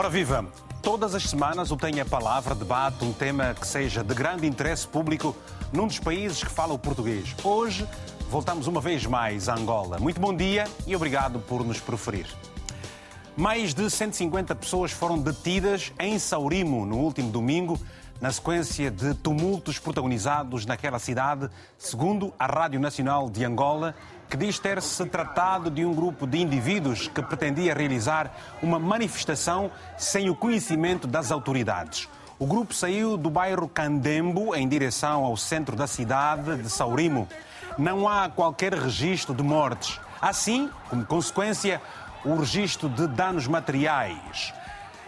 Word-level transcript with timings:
Ora 0.00 0.08
viva! 0.08 0.46
Todas 0.82 1.14
as 1.14 1.24
semanas 1.24 1.70
o 1.70 1.76
Tem 1.76 2.00
a 2.00 2.06
Palavra 2.06 2.54
debate 2.54 3.04
um 3.04 3.12
tema 3.12 3.52
que 3.52 3.66
seja 3.66 4.02
de 4.02 4.14
grande 4.14 4.46
interesse 4.46 4.88
público 4.88 5.36
num 5.70 5.86
dos 5.86 5.98
países 5.98 6.42
que 6.42 6.50
fala 6.50 6.72
o 6.72 6.78
português. 6.78 7.36
Hoje 7.44 7.86
voltamos 8.30 8.66
uma 8.66 8.80
vez 8.80 9.04
mais 9.04 9.46
a 9.46 9.54
Angola. 9.54 9.98
Muito 9.98 10.18
bom 10.18 10.34
dia 10.34 10.64
e 10.86 10.96
obrigado 10.96 11.38
por 11.40 11.62
nos 11.66 11.80
preferir. 11.80 12.26
Mais 13.36 13.74
de 13.74 13.90
150 13.90 14.54
pessoas 14.54 14.90
foram 14.90 15.18
detidas 15.18 15.92
em 16.00 16.18
Saurimo 16.18 16.86
no 16.86 16.96
último 16.96 17.30
domingo, 17.30 17.78
na 18.22 18.32
sequência 18.32 18.90
de 18.90 19.12
tumultos 19.12 19.78
protagonizados 19.78 20.64
naquela 20.64 20.98
cidade, 20.98 21.50
segundo 21.76 22.32
a 22.38 22.46
Rádio 22.46 22.80
Nacional 22.80 23.28
de 23.28 23.44
Angola, 23.44 23.94
que 24.30 24.36
diz 24.36 24.60
ter-se 24.60 25.04
tratado 25.06 25.68
de 25.68 25.84
um 25.84 25.92
grupo 25.92 26.24
de 26.24 26.38
indivíduos 26.38 27.08
que 27.08 27.20
pretendia 27.20 27.74
realizar 27.74 28.32
uma 28.62 28.78
manifestação 28.78 29.72
sem 29.98 30.30
o 30.30 30.36
conhecimento 30.36 31.08
das 31.08 31.32
autoridades. 31.32 32.08
O 32.38 32.46
grupo 32.46 32.72
saiu 32.72 33.16
do 33.16 33.28
bairro 33.28 33.68
Candembo 33.68 34.54
em 34.54 34.68
direção 34.68 35.24
ao 35.24 35.36
centro 35.36 35.74
da 35.74 35.88
cidade 35.88 36.62
de 36.62 36.70
Saurimo. 36.70 37.26
Não 37.76 38.08
há 38.08 38.28
qualquer 38.28 38.72
registro 38.72 39.34
de 39.34 39.42
mortes. 39.42 40.00
Assim, 40.22 40.70
como 40.88 41.04
consequência, 41.04 41.82
o 42.24 42.36
registro 42.36 42.88
de 42.88 43.08
danos 43.08 43.48
materiais. 43.48 44.54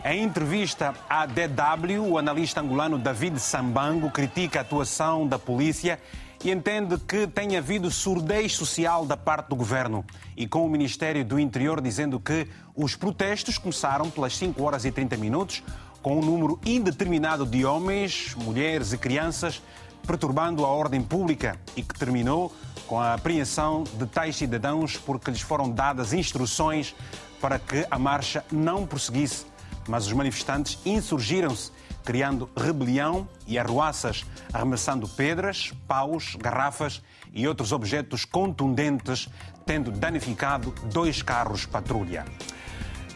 Em 0.04 0.24
entrevista 0.24 0.95
à 1.09 1.26
DW, 1.26 2.10
o 2.10 2.18
analista 2.18 2.60
angolano 2.60 2.98
David 2.98 3.38
Sambango 3.38 4.10
critica 4.10 4.59
a 4.59 4.62
atuação 4.62 5.28
da 5.28 5.38
polícia 5.38 6.00
e 6.45 6.51
entende 6.51 6.98
que 6.98 7.26
tem 7.26 7.57
havido 7.57 7.90
surdez 7.90 8.54
social 8.54 9.07
da 9.07 9.16
parte 9.16 9.48
do 9.48 9.57
governo. 9.57 10.04
E 10.37 10.46
com 10.46 10.66
o 10.66 10.71
Ministério 10.71 11.24
do 11.24 11.38
Interior 11.38 11.80
dizendo 11.80 12.18
que 12.18 12.48
os 12.74 12.96
protestos 12.96 13.59
começaram 13.59 14.10
pelas 14.10 14.37
5 14.37 14.63
horas 14.63 14.85
e 14.85 14.90
30 14.90 15.16
minutos, 15.16 15.63
com 16.02 16.18
um 16.18 16.23
número 16.23 16.59
indeterminado 16.66 17.46
de 17.46 17.65
homens, 17.65 18.35
mulheres 18.35 18.93
e 18.93 18.98
crianças 18.98 19.63
perturbando 20.07 20.65
a 20.65 20.68
ordem 20.68 21.01
pública 21.01 21.57
e 21.76 21.82
que 21.82 21.96
terminou 21.96 22.52
com 22.87 23.01
a 23.01 23.15
apreensão 23.15 23.85
de 23.85 24.07
tais 24.07 24.37
cidadãos 24.37 24.96
porque 24.96 25.30
lhes 25.30 25.40
foram 25.40 25.70
dadas 25.70 26.13
instruções 26.13 26.95
para 27.40 27.59
que 27.59 27.87
a 27.90 27.98
marcha 27.98 28.45
não 28.51 28.87
prosseguisse. 28.87 29.46
Mas 29.88 30.07
os 30.07 30.13
manifestantes 30.13 30.79
insurgiram-se, 30.85 31.73
criando 32.04 32.48
rebelião 32.56 33.28
e 33.46 33.58
arruaças, 33.58 34.24
arremessando 34.52 35.08
pedras, 35.08 35.72
paus, 35.86 36.36
garrafas 36.36 37.02
e 37.32 37.46
outros 37.46 37.72
objetos 37.72 38.24
contundentes, 38.24 39.28
tendo 39.64 39.90
danificado 39.90 40.74
dois 40.92 41.23
carros 41.23 41.64
patrulha. 41.64 42.24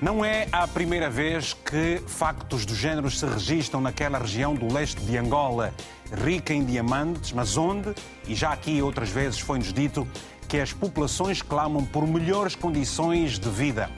Não 0.01 0.23
é 0.23 0.47
a 0.53 0.69
primeira 0.69 1.09
vez 1.09 1.55
que 1.55 2.03
factos 2.07 2.67
do 2.67 2.75
género 2.75 3.11
se 3.11 3.25
registram 3.25 3.81
naquela 3.81 4.19
região 4.19 4.55
do 4.55 4.73
leste 4.73 5.01
de 5.01 5.17
Angola 5.17 5.73
rica 6.13 6.53
em 6.53 6.65
diamantes, 6.65 7.33
mas 7.33 7.57
onde, 7.57 7.95
e 8.27 8.35
já 8.35 8.53
aqui 8.53 8.81
outras 8.83 9.09
vezes 9.09 9.41
foi-nos 9.41 9.73
dito, 9.73 10.07
que 10.49 10.61
as 10.61 10.73
populações 10.73 11.43
clamam 11.43 11.85
por 11.85 12.07
melhores 12.07 12.55
condições 12.55 13.39
de 13.39 13.49
vida. 13.49 13.91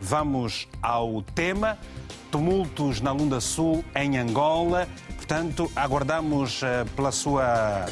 Vamos 0.00 0.66
ao 0.82 1.22
tema: 1.22 1.78
tumultos 2.36 3.00
na 3.00 3.12
Lunda 3.12 3.40
Sul, 3.40 3.82
em 3.94 4.18
Angola. 4.18 4.86
Portanto, 5.16 5.72
aguardamos 5.74 6.62
eh, 6.62 6.84
pela 6.94 7.10
sua 7.10 7.86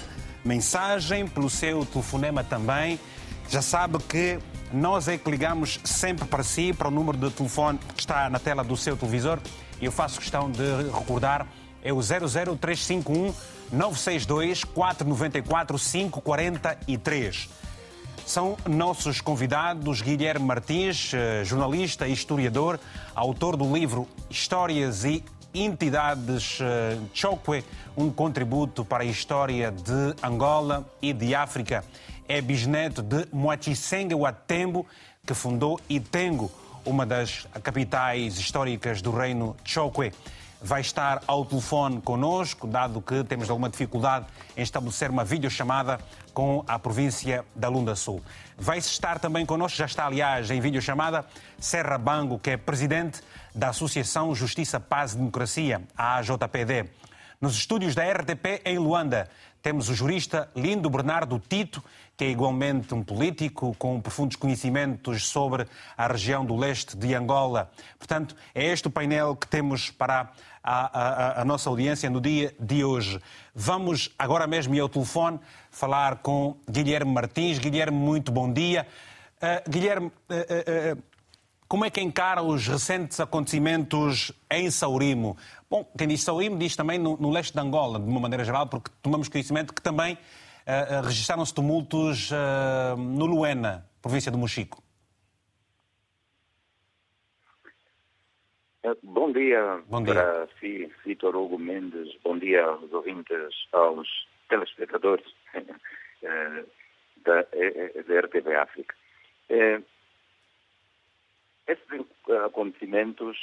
mensagem, 0.44 1.26
pelo 1.26 1.48
seu 1.48 1.86
telefonema 1.86 2.44
também. 2.44 3.00
Já 3.48 3.62
sabe 3.62 3.98
que 4.00 4.38
nós 4.70 5.08
é 5.08 5.16
que 5.16 5.30
ligamos 5.30 5.80
sempre 5.82 6.26
para 6.26 6.42
si, 6.42 6.74
para 6.74 6.88
o 6.88 6.90
número 6.90 7.16
de 7.16 7.30
telefone 7.30 7.78
que 7.96 8.00
está 8.00 8.28
na 8.28 8.38
tela 8.38 8.62
do 8.62 8.76
seu 8.76 8.98
televisor. 8.98 9.38
E 9.80 9.86
eu 9.86 9.92
faço 9.92 10.20
questão 10.20 10.50
de 10.50 10.62
recordar 10.92 11.46
é 11.82 11.90
o 11.90 12.00
00351 12.00 13.32
962 13.72 14.62
494 14.62 15.78
543. 15.78 17.48
São 18.26 18.56
nossos 18.66 19.20
convidados 19.20 20.00
Guilherme 20.00 20.46
Martins, 20.46 21.12
eh, 21.12 21.44
jornalista 21.44 22.08
e 22.08 22.12
historiador, 22.12 22.80
autor 23.14 23.54
do 23.54 23.70
livro 23.72 24.08
Histórias 24.30 25.04
e 25.04 25.22
Entidades 25.54 26.58
eh, 26.60 26.98
Chokwe, 27.12 27.62
um 27.94 28.10
contributo 28.10 28.82
para 28.82 29.02
a 29.02 29.06
história 29.06 29.70
de 29.70 30.16
Angola 30.26 30.88
e 31.02 31.12
de 31.12 31.34
África. 31.34 31.84
É 32.26 32.40
bisneto 32.40 33.02
de 33.02 33.26
Moachisenga 33.30 34.16
Watembo, 34.16 34.86
que 35.26 35.34
fundou 35.34 35.78
Itengo, 35.88 36.50
uma 36.84 37.04
das 37.04 37.46
capitais 37.62 38.38
históricas 38.38 39.02
do 39.02 39.10
reino 39.10 39.54
Chokwe 39.64 40.12
vai 40.64 40.80
estar 40.80 41.22
ao 41.26 41.44
telefone 41.44 42.00
conosco, 42.00 42.66
dado 42.66 43.02
que 43.02 43.22
temos 43.22 43.50
alguma 43.50 43.68
dificuldade 43.68 44.24
em 44.56 44.62
estabelecer 44.62 45.10
uma 45.10 45.22
videochamada 45.22 46.00
com 46.32 46.64
a 46.66 46.78
província 46.78 47.44
da 47.54 47.68
Lunda 47.68 47.94
Sul. 47.94 48.22
Vai 48.56 48.78
estar 48.78 49.18
também 49.18 49.44
conosco, 49.44 49.76
já 49.76 49.84
está 49.84 50.06
aliás 50.06 50.50
em 50.50 50.62
videochamada, 50.62 51.22
Serra 51.58 51.98
Bango, 51.98 52.38
que 52.38 52.48
é 52.48 52.56
presidente 52.56 53.20
da 53.54 53.68
Associação 53.68 54.34
Justiça, 54.34 54.80
Paz 54.80 55.12
e 55.12 55.18
Democracia, 55.18 55.82
a 55.94 56.16
AJPD. 56.16 56.88
Nos 57.42 57.56
estúdios 57.56 57.94
da 57.94 58.02
RTP 58.10 58.62
em 58.64 58.78
Luanda, 58.78 59.28
temos 59.60 59.90
o 59.90 59.94
jurista 59.94 60.50
Lindo 60.56 60.88
Bernardo 60.88 61.38
Tito, 61.38 61.84
que 62.16 62.24
é 62.24 62.30
igualmente 62.30 62.94
um 62.94 63.02
político 63.02 63.74
com 63.78 64.00
profundos 64.00 64.36
conhecimentos 64.36 65.26
sobre 65.26 65.66
a 65.96 66.06
região 66.06 66.44
do 66.44 66.54
leste 66.54 66.96
de 66.96 67.14
Angola. 67.14 67.70
Portanto, 67.98 68.36
é 68.54 68.64
este 68.66 68.88
o 68.88 68.90
painel 68.90 69.34
que 69.34 69.46
temos 69.46 69.90
para 69.90 70.32
a, 70.64 71.38
a, 71.38 71.42
a 71.42 71.44
nossa 71.44 71.68
audiência 71.68 72.08
no 72.08 72.22
dia 72.22 72.54
de 72.58 72.82
hoje. 72.82 73.20
Vamos 73.54 74.10
agora 74.18 74.46
mesmo 74.46 74.74
ir 74.74 74.80
ao 74.80 74.88
telefone 74.88 75.38
falar 75.70 76.16
com 76.16 76.56
Guilherme 76.68 77.12
Martins. 77.12 77.58
Guilherme, 77.58 77.96
muito 77.96 78.32
bom 78.32 78.50
dia. 78.50 78.86
Uh, 79.36 79.70
Guilherme, 79.70 80.06
uh, 80.06 80.96
uh, 80.96 81.02
como 81.68 81.84
é 81.84 81.90
que 81.90 82.00
encara 82.00 82.42
os 82.42 82.66
recentes 82.66 83.20
acontecimentos 83.20 84.32
em 84.50 84.70
Saurimo? 84.70 85.36
Bom, 85.68 85.84
quem 85.98 86.08
diz 86.08 86.22
Saurimo 86.22 86.56
diz 86.56 86.74
também 86.74 86.98
no, 86.98 87.18
no 87.18 87.30
leste 87.30 87.52
de 87.52 87.60
Angola, 87.60 88.00
de 88.00 88.08
uma 88.08 88.20
maneira 88.20 88.44
geral, 88.44 88.66
porque 88.66 88.90
tomamos 89.02 89.28
conhecimento 89.28 89.74
que 89.74 89.82
também 89.82 90.16
registraram-se 91.04 91.52
tumultos 91.52 92.30
no 92.96 93.26
Luena, 93.26 93.84
província 94.00 94.32
do 94.32 94.38
Mochico. 94.38 94.83
Bom 99.02 99.32
dia, 99.32 99.82
Bom 99.88 100.02
dia. 100.02 100.12
para 100.12 100.46
si, 100.60 100.92
Vitor 101.06 101.34
Hugo 101.34 101.58
Mendes. 101.58 102.14
Bom 102.22 102.38
dia 102.38 102.64
aos 102.64 102.92
ouvintes, 102.92 103.66
aos 103.72 104.28
telespectadores 104.50 105.24
da, 107.24 107.42
da 107.42 108.20
RTV 108.20 108.54
África. 108.56 108.94
Esses 111.66 112.06
acontecimentos, 112.44 113.38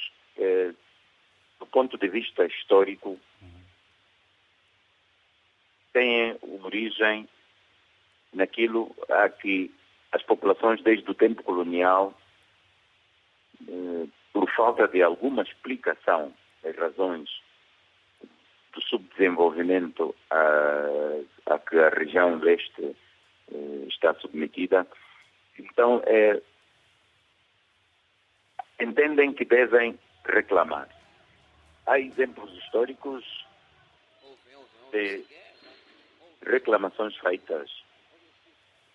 do 1.60 1.66
ponto 1.66 1.98
de 1.98 2.08
vista 2.08 2.46
histórico, 2.46 3.20
têm 5.92 6.38
origem 6.64 7.28
naquilo 8.32 8.96
a 9.10 9.28
que 9.28 9.74
as 10.12 10.22
populações 10.22 10.84
desde 10.84 11.10
o 11.10 11.16
tempo 11.16 11.42
colonial, 11.42 12.14
eh, 13.68 14.08
por 14.34 14.50
falta 14.52 14.88
de 14.88 15.02
alguma 15.02 15.44
explicação 15.44 16.34
das 16.64 16.76
razões 16.76 17.30
do 18.74 18.82
subdesenvolvimento 18.82 20.16
a, 20.30 21.54
a 21.54 21.60
que 21.60 21.78
a 21.78 21.90
região 21.90 22.38
leste 22.40 22.96
eh, 23.52 23.86
está 23.88 24.14
submetida, 24.16 24.88
então 25.60 26.02
é, 26.06 26.42
entendem 28.80 29.34
que 29.34 29.46
devem 29.46 30.00
reclamar. 30.26 30.88
Há 31.86 32.00
exemplos 32.00 32.52
históricos 32.58 33.26
de 34.92 35.26
reclamações 36.46 37.16
feitas 37.18 37.70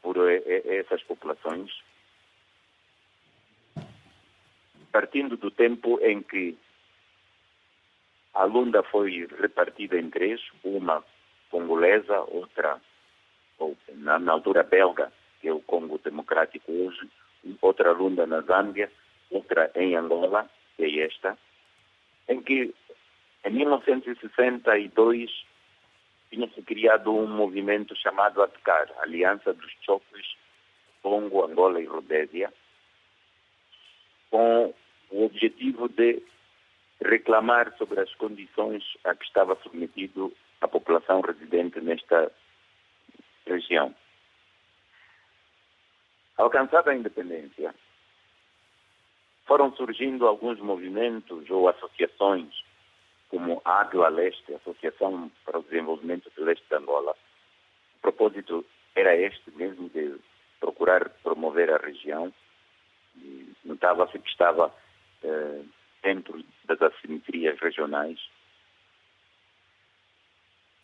por 0.03 0.17
essas 0.31 1.03
populações, 1.03 1.71
partindo 4.97 5.37
do 5.37 5.51
tempo 5.51 6.01
em 6.01 6.23
que 6.23 6.57
a 8.33 8.45
Lunda 8.45 8.83
foi 8.83 9.29
repartida 9.39 9.99
em 9.99 10.09
três, 10.09 10.41
uma 10.65 11.05
congolesa, 11.51 12.19
outra, 12.29 12.81
ou, 13.59 13.77
na, 13.97 14.19
na, 14.19 14.33
altura 14.33 14.63
belga, 14.63 15.13
que 15.39 15.49
é 15.49 15.53
o 15.53 15.61
Congo 15.61 15.99
Democrático 15.99 16.73
hoje, 16.73 17.11
outra 17.61 17.93
Lunda 17.93 18.27
na 18.27 18.41
Zâmbia, 18.41 18.91
outra 19.31 19.71
em 19.75 19.95
Angola, 19.97 20.49
que 20.79 20.85
é 20.85 21.05
esta, 21.05 21.37
em 22.27 22.41
que 22.41 22.75
em 23.45 23.51
1962 23.51 25.31
tinha-se 26.31 26.63
criado 26.63 27.15
um 27.15 27.27
movimento 27.27 27.95
chamado 27.97 28.43
ATCAR, 28.43 28.91
Aliança 29.01 29.53
dos 29.53 29.73
Chocos 29.83 30.39
Congo, 31.03 31.45
Angola 31.45 31.83
e 31.83 31.85
Rodésia, 31.85 32.51
com 34.31 34.75
o 35.11 35.25
objetivo 35.25 35.88
de 35.88 36.23
reclamar 37.00 37.76
sobre 37.76 38.00
as 38.00 38.12
condições 38.14 38.82
a 39.05 39.14
que 39.14 39.25
estava 39.25 39.56
submetido 39.62 40.32
a 40.61 40.69
população 40.69 41.20
residente 41.20 41.81
nesta 41.81 42.32
região. 43.47 43.94
Alcançada 46.37 46.91
a 46.91 46.94
independência, 46.94 47.75
foram 49.47 49.73
surgindo 49.75 50.26
alguns 50.26 50.58
movimentos 50.58 51.49
ou 51.50 51.69
associações, 51.69 52.52
como 53.29 53.62
a 53.64 53.81
Águila 53.81 54.09
Leste, 54.09 54.55
Associação 54.55 55.31
para 55.44 55.59
o 55.59 55.62
Desenvolvimento 55.62 56.31
do 56.37 56.44
Leste 56.44 56.64
de 56.69 56.75
Angola. 56.75 57.12
O 57.99 58.00
propósito 58.02 58.64
era 58.94 59.17
este 59.17 59.50
mesmo, 59.52 59.88
de 59.91 60.17
procurar 60.61 61.09
promover 61.23 61.70
a 61.73 61.79
região. 61.79 62.32
Notava-se 63.64 64.19
que 64.19 64.29
estava 64.29 64.73
eh, 65.26 65.62
dentro 66.02 66.44
das 66.64 66.81
assimetrias 66.81 67.58
regionais. 67.61 68.19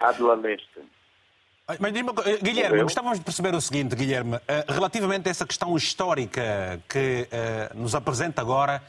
Águila 0.00 0.34
Leste 0.34 0.80
mas 1.78 1.92
Guilherme, 2.42 2.82
gostávamos 2.82 3.18
de 3.18 3.24
perceber 3.24 3.54
o 3.54 3.60
seguinte, 3.60 3.94
Guilherme, 3.94 4.38
eh, 4.48 4.64
relativamente 4.68 5.28
a 5.28 5.30
essa 5.30 5.46
questão 5.46 5.76
histórica 5.76 6.80
que 6.88 7.28
eh, 7.30 7.70
nos 7.74 7.94
apresenta 7.94 8.40
agora, 8.40 8.82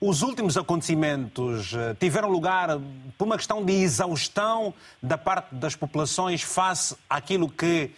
os 0.00 0.22
últimos 0.22 0.56
acontecimentos 0.56 1.72
eh, 1.74 1.96
tiveram 1.98 2.28
lugar 2.28 2.78
por 3.16 3.24
uma 3.24 3.36
questão 3.36 3.64
de 3.64 3.72
exaustão 3.72 4.74
da 5.02 5.16
parte 5.16 5.54
das 5.54 5.74
populações 5.74 6.42
face 6.42 6.96
àquilo 7.08 7.48
que 7.48 7.90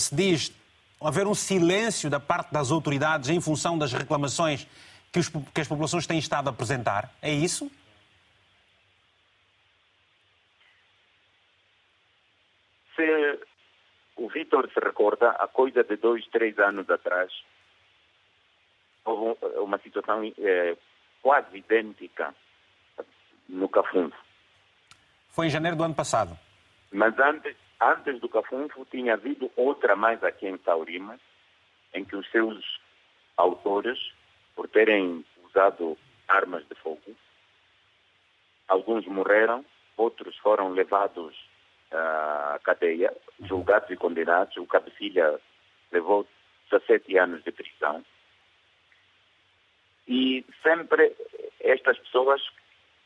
se 0.00 0.12
diz 0.12 0.52
haver 1.00 1.24
um 1.28 1.34
silêncio 1.34 2.10
da 2.10 2.18
parte 2.18 2.52
das 2.52 2.72
autoridades 2.72 3.30
em 3.30 3.40
função 3.40 3.78
das 3.78 3.92
reclamações 3.92 4.66
que, 5.52 5.60
as 5.60 5.68
populações 5.68 6.06
têm 6.06 6.18
estado 6.18 6.48
a 6.48 6.50
apresentar? 6.50 7.10
É 7.22 7.32
isso? 7.32 7.70
se 12.96 13.38
o 14.16 14.28
Vitor 14.28 14.68
se 14.72 14.80
recorda, 14.80 15.30
há 15.30 15.46
coisa 15.46 15.84
de 15.84 15.96
dois, 15.96 16.26
três 16.28 16.58
anos 16.58 16.88
atrás, 16.88 17.30
houve 19.04 19.38
uma 19.58 19.78
situação 19.78 20.22
é, 20.38 20.76
quase 21.22 21.58
idêntica 21.58 22.34
no 23.48 23.68
Cafunfo. 23.68 24.16
Foi 25.28 25.46
em 25.46 25.50
janeiro 25.50 25.76
do 25.76 25.84
ano 25.84 25.94
passado. 25.94 26.36
Mas 26.90 27.16
antes, 27.18 27.54
antes 27.80 28.18
do 28.20 28.28
Cafunfo 28.28 28.86
tinha 28.86 29.14
havido 29.14 29.52
outra 29.54 29.94
mais 29.94 30.24
aqui 30.24 30.48
em 30.48 30.56
Taurima, 30.56 31.20
em 31.94 32.04
que 32.04 32.16
os 32.16 32.28
seus 32.30 32.64
autores, 33.36 33.98
por 34.56 34.68
terem 34.68 35.24
usado 35.44 35.96
armas 36.26 36.66
de 36.66 36.74
fogo, 36.76 37.14
alguns 38.66 39.06
morreram, 39.06 39.64
outros 39.96 40.36
foram 40.38 40.72
levados 40.72 41.36
a 41.92 42.58
cadeia, 42.64 43.14
julgados 43.42 43.90
e 43.90 43.96
condenados. 43.96 44.56
O 44.56 44.66
cabecilha 44.66 45.38
levou 45.92 46.26
17 46.70 47.16
anos 47.18 47.44
de 47.44 47.52
prisão. 47.52 48.04
E 50.08 50.44
sempre 50.62 51.14
estas 51.60 51.98
pessoas, 51.98 52.42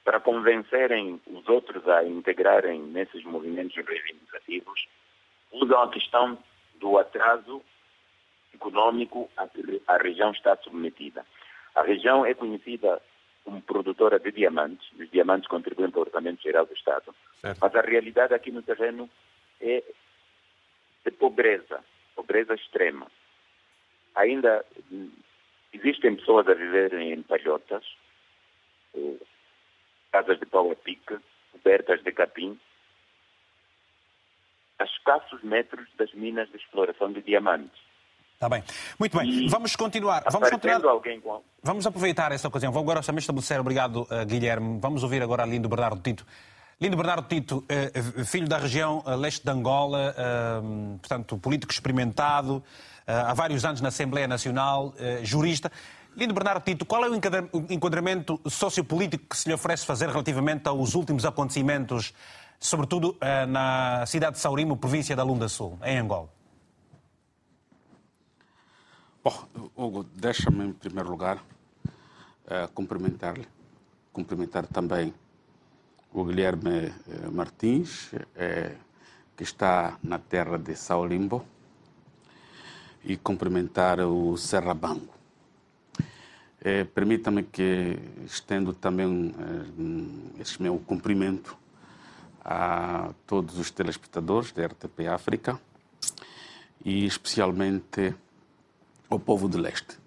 para 0.05 0.21
convencerem 0.21 1.21
os 1.27 1.49
outros 1.49 1.87
a 1.89 2.05
integrarem 2.05 2.81
nesses 2.81 3.25
movimentos 3.25 3.77
reivindicativos, 3.77 4.89
usam 5.53 5.83
a 5.83 5.91
questão 5.91 6.39
do 6.77 6.99
atraso 6.99 7.63
econômico 8.55 9.31
a 9.37 9.47
que 9.47 9.83
a 9.87 9.97
região 9.97 10.31
está 10.33 10.57
submetida. 10.57 11.25
A 11.75 11.83
região 11.83 12.25
é 12.27 12.35
conhecida 12.35 13.01
como 13.45 13.63
produtora 13.63 14.19
de 14.19 14.31
diamantes, 14.33 14.87
os 14.99 15.11
diamantes 15.11 15.49
contribuem 15.49 15.91
para 15.91 16.01
o 16.01 16.03
Orçamento 16.03 16.43
Geral 16.43 16.67
do 16.67 16.75
Estado, 16.75 17.15
certo. 17.41 17.59
mas 17.61 17.75
a 17.75 17.81
realidade 17.81 18.35
aqui 18.35 18.51
no 18.51 18.63
terreno 18.63 19.09
é 19.61 19.83
de 21.05 21.11
pobreza, 21.11 21.83
pobreza 22.15 22.55
extrema. 22.55 23.07
Ainda 24.15 24.65
existem 25.73 26.17
pessoas 26.17 26.49
a 26.49 26.55
viverem 26.55 27.13
em 27.13 27.23
palhotas, 27.23 27.85
casas 30.13 30.39
de 30.39 30.47
pau 30.47 30.71
a 30.71 30.77
pique, 30.77 31.19
cobertas 31.53 32.03
de 32.03 32.13
capim, 32.13 32.59
a 34.79 34.85
escassos 34.85 35.43
metros 35.43 35.89
das 35.97 36.13
minas 36.13 36.49
de 36.51 36.57
exploração 36.57 37.13
de 37.13 37.23
diamantes. 37.23 37.90
Está 38.41 38.49
bem. 38.49 38.65
Muito 38.99 39.19
bem. 39.19 39.47
Vamos 39.49 39.77
continuar. 39.77 40.25
Vamos 40.33 40.49
continuar. 40.49 40.83
Alguém 40.87 41.21
com... 41.21 41.43
Vamos 41.63 41.87
aproveitar 41.87 42.33
esta 42.33 42.49
ocasião. 42.49 42.73
Vou 42.73 42.81
agora 42.81 43.03
somente 43.03 43.25
estabelecer. 43.25 43.61
Obrigado, 43.61 44.09
uh, 44.11 44.25
Guilherme. 44.25 44.79
Vamos 44.81 45.03
ouvir 45.03 45.23
agora 45.23 45.45
Lindo 45.45 45.69
Bernardo 45.69 46.01
Tito. 46.01 46.25
Lindo 46.81 46.97
Bernardo 46.97 47.29
Tito, 47.29 47.59
uh, 47.59 48.25
filho 48.25 48.49
da 48.49 48.57
região 48.57 49.05
uh, 49.05 49.15
leste 49.15 49.45
de 49.45 49.51
Angola, 49.51 50.15
portanto, 51.03 51.37
político 51.37 51.71
experimentado, 51.71 52.65
há 53.07 53.35
vários 53.35 53.63
anos 53.67 53.83
na 53.83 53.89
Assembleia 53.89 54.27
Nacional, 54.27 54.95
jurista. 55.23 55.71
Lindo 56.17 56.33
Bernardo 56.33 56.65
Tito, 56.65 56.87
qual 56.87 57.05
é 57.05 57.11
o 57.11 57.15
enquadramento 57.69 58.41
sociopolítico 58.47 59.27
que 59.29 59.37
se 59.37 59.51
lhe 59.51 59.55
oferece 59.55 59.85
fazer 59.85 60.09
relativamente 60.09 60.67
aos 60.67 60.95
últimos 60.95 61.27
acontecimentos, 61.27 62.15
sobretudo 62.59 63.19
na 63.49 64.07
cidade 64.07 64.37
de 64.37 64.39
Saurimo, 64.39 64.79
província 64.79 65.15
da 65.15 65.23
Lunda 65.23 65.47
Sul, 65.47 65.79
em 65.85 65.99
Angola? 65.99 66.40
Bom, 69.23 69.47
Hugo, 69.77 70.03
deixa-me 70.15 70.65
em 70.65 70.73
primeiro 70.73 71.11
lugar 71.11 71.37
uh, 71.37 72.73
cumprimentar-lhe, 72.73 73.47
cumprimentar 74.15 74.67
também 74.67 75.13
o 76.11 76.25
Guilherme 76.25 76.87
uh, 76.87 77.31
Martins, 77.31 78.15
uh, 78.15 78.79
que 79.37 79.43
está 79.43 79.99
na 80.03 80.19
terra 80.19 80.57
de 80.57 80.75
São 80.75 81.05
Limbo, 81.05 81.45
e 83.05 83.15
cumprimentar 83.19 84.01
o 84.01 84.39
Serra 84.39 84.73
Banco. 84.73 85.15
Permita-me 86.95 87.43
que 87.43 87.99
estendo 88.25 88.73
também 88.73 89.35
este 90.39 90.63
meu 90.63 90.79
cumprimento 90.79 91.57
a 92.43 93.13
todos 93.27 93.59
os 93.59 93.71
telespectadores 93.71 94.53
da 94.53 94.67
RTP 94.67 95.09
África 95.09 95.59
e 96.85 97.07
especialmente 97.07 98.15
ao 99.11 99.19
povo 99.19 99.49
do 99.49 99.59
leste, 99.59 99.99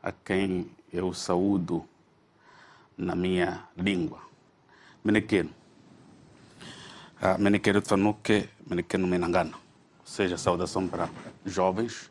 a 0.00 0.12
quem 0.12 0.70
eu 0.92 1.12
saúdo 1.12 1.84
na 2.96 3.16
minha 3.16 3.64
língua. 3.76 4.20
Menequeno. 5.02 5.50
Ah, 7.20 7.36
Menequeno 7.36 7.82
Tanuque, 7.82 8.48
Menequeno 8.64 9.08
Menangana. 9.08 9.56
Ou 9.56 10.06
seja, 10.06 10.38
saudação 10.38 10.86
para 10.86 11.10
jovens 11.44 12.08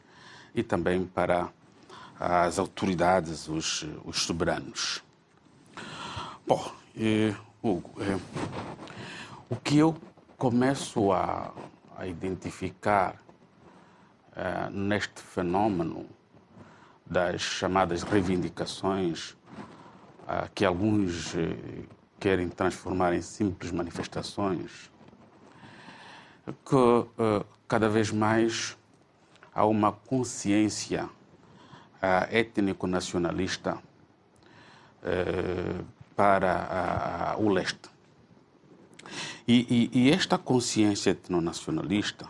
e 0.54 0.62
também 0.62 1.06
para 1.06 1.50
as 2.20 2.60
autoridades, 2.60 3.48
os, 3.48 3.86
os 4.04 4.24
soberanos. 4.24 5.02
Bom, 6.46 6.72
eh, 6.98 7.34
Hugo, 7.64 7.92
eh, 8.02 8.20
o 9.50 9.56
que 9.56 9.78
eu 9.78 9.96
começo 10.38 11.12
a, 11.12 11.54
a 11.98 12.06
identificar 12.06 13.25
uh, 14.36 14.70
neste 14.70 15.22
fenômeno 15.22 16.06
das 17.06 17.42
chamadas 17.42 18.04
reivindicações, 18.04 19.32
uh, 19.32 20.50
que 20.54 20.66
alguns 20.66 21.34
uh, 21.34 21.38
querem 22.20 22.50
transformar 22.50 23.14
em 23.14 23.22
simples 23.22 23.72
manifestações, 23.72 24.92
que 26.64 27.46
cada 27.68 27.90
vez 27.90 28.12
mais 28.12 28.78
há 29.54 29.66
uma 29.66 29.92
consciência 29.92 31.10
étnico-nacionalista 32.30 33.80
para 36.16 37.36
o 37.40 37.50
leste. 37.50 37.90
E, 39.48 39.90
e, 39.94 40.08
e 40.08 40.12
esta 40.12 40.38
consciência 40.38 41.12
etnonacionalista 41.12 42.28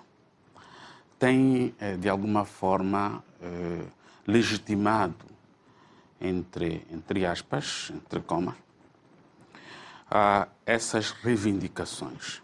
tem, 1.18 1.74
eh, 1.80 1.98
de 1.98 2.10
alguma 2.10 2.46
forma, 2.46 3.24
eh, 3.42 3.86
legitimado, 4.28 5.26
entre, 6.20 6.86
entre 6.92 7.26
aspas, 7.26 7.92
entre 7.94 8.22
comas, 8.22 8.56
essas 10.66 11.12
reivindicações. 11.12 12.42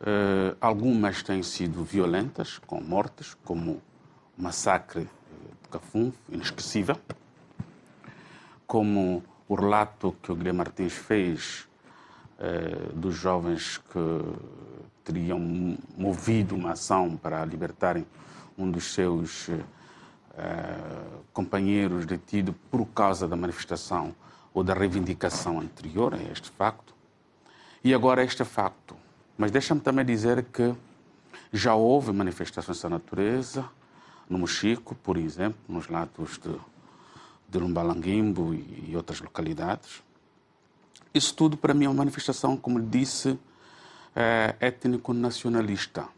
Eh, 0.00 0.56
algumas 0.60 1.22
têm 1.22 1.42
sido 1.42 1.84
violentas, 1.84 2.58
com 2.58 2.80
mortes, 2.80 3.34
como 3.44 3.80
o 4.36 4.42
massacre 4.42 5.02
de 5.62 5.68
Cafum, 5.70 6.12
inesquecível, 6.28 6.98
como 8.66 9.22
o 9.48 9.54
relato 9.54 10.16
que 10.22 10.32
o 10.32 10.36
Guilherme 10.36 10.58
Martins 10.58 10.92
fez 10.92 11.68
dos 12.94 13.14
jovens 13.14 13.78
que 13.78 13.98
teriam 15.04 15.38
movido 15.96 16.54
uma 16.54 16.72
ação 16.72 17.16
para 17.16 17.44
libertarem 17.44 18.06
um 18.56 18.70
dos 18.70 18.94
seus 18.94 19.48
uh, 19.48 19.62
companheiros 21.32 22.06
detido 22.06 22.54
por 22.70 22.86
causa 22.86 23.28
da 23.28 23.36
manifestação 23.36 24.14
ou 24.52 24.64
da 24.64 24.72
reivindicação 24.72 25.60
anterior 25.60 26.14
a 26.14 26.22
este 26.22 26.50
facto. 26.50 26.94
E 27.82 27.92
agora 27.92 28.24
este 28.24 28.44
facto. 28.44 28.96
Mas 29.36 29.50
deixa-me 29.50 29.80
também 29.80 30.04
dizer 30.04 30.44
que 30.44 30.74
já 31.52 31.74
houve 31.74 32.12
manifestações 32.12 32.78
dessa 32.78 32.88
natureza 32.88 33.68
no 34.28 34.38
Mochico, 34.38 34.94
por 34.94 35.16
exemplo, 35.16 35.58
nos 35.68 35.88
lados 35.88 36.38
de, 36.38 36.56
de 37.48 37.58
Lumbalanguimbo 37.58 38.54
e 38.54 38.96
outras 38.96 39.20
localidades. 39.20 40.02
Isso 41.12 41.34
tudo, 41.34 41.56
para 41.56 41.74
mim, 41.74 41.84
é 41.84 41.88
uma 41.88 41.98
manifestação, 41.98 42.56
como 42.56 42.80
disse, 42.80 43.38
é, 44.14 44.54
étnico-nacionalista. 44.60 46.08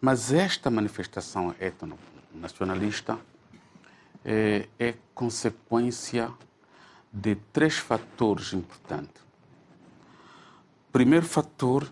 Mas 0.00 0.32
esta 0.32 0.70
manifestação 0.70 1.54
étnico-nacionalista 1.60 3.18
é, 4.24 4.68
é 4.78 4.94
consequência 5.14 6.32
de 7.12 7.36
três 7.52 7.76
fatores 7.76 8.52
importantes. 8.52 9.22
Primeiro 10.90 11.26
fator 11.26 11.90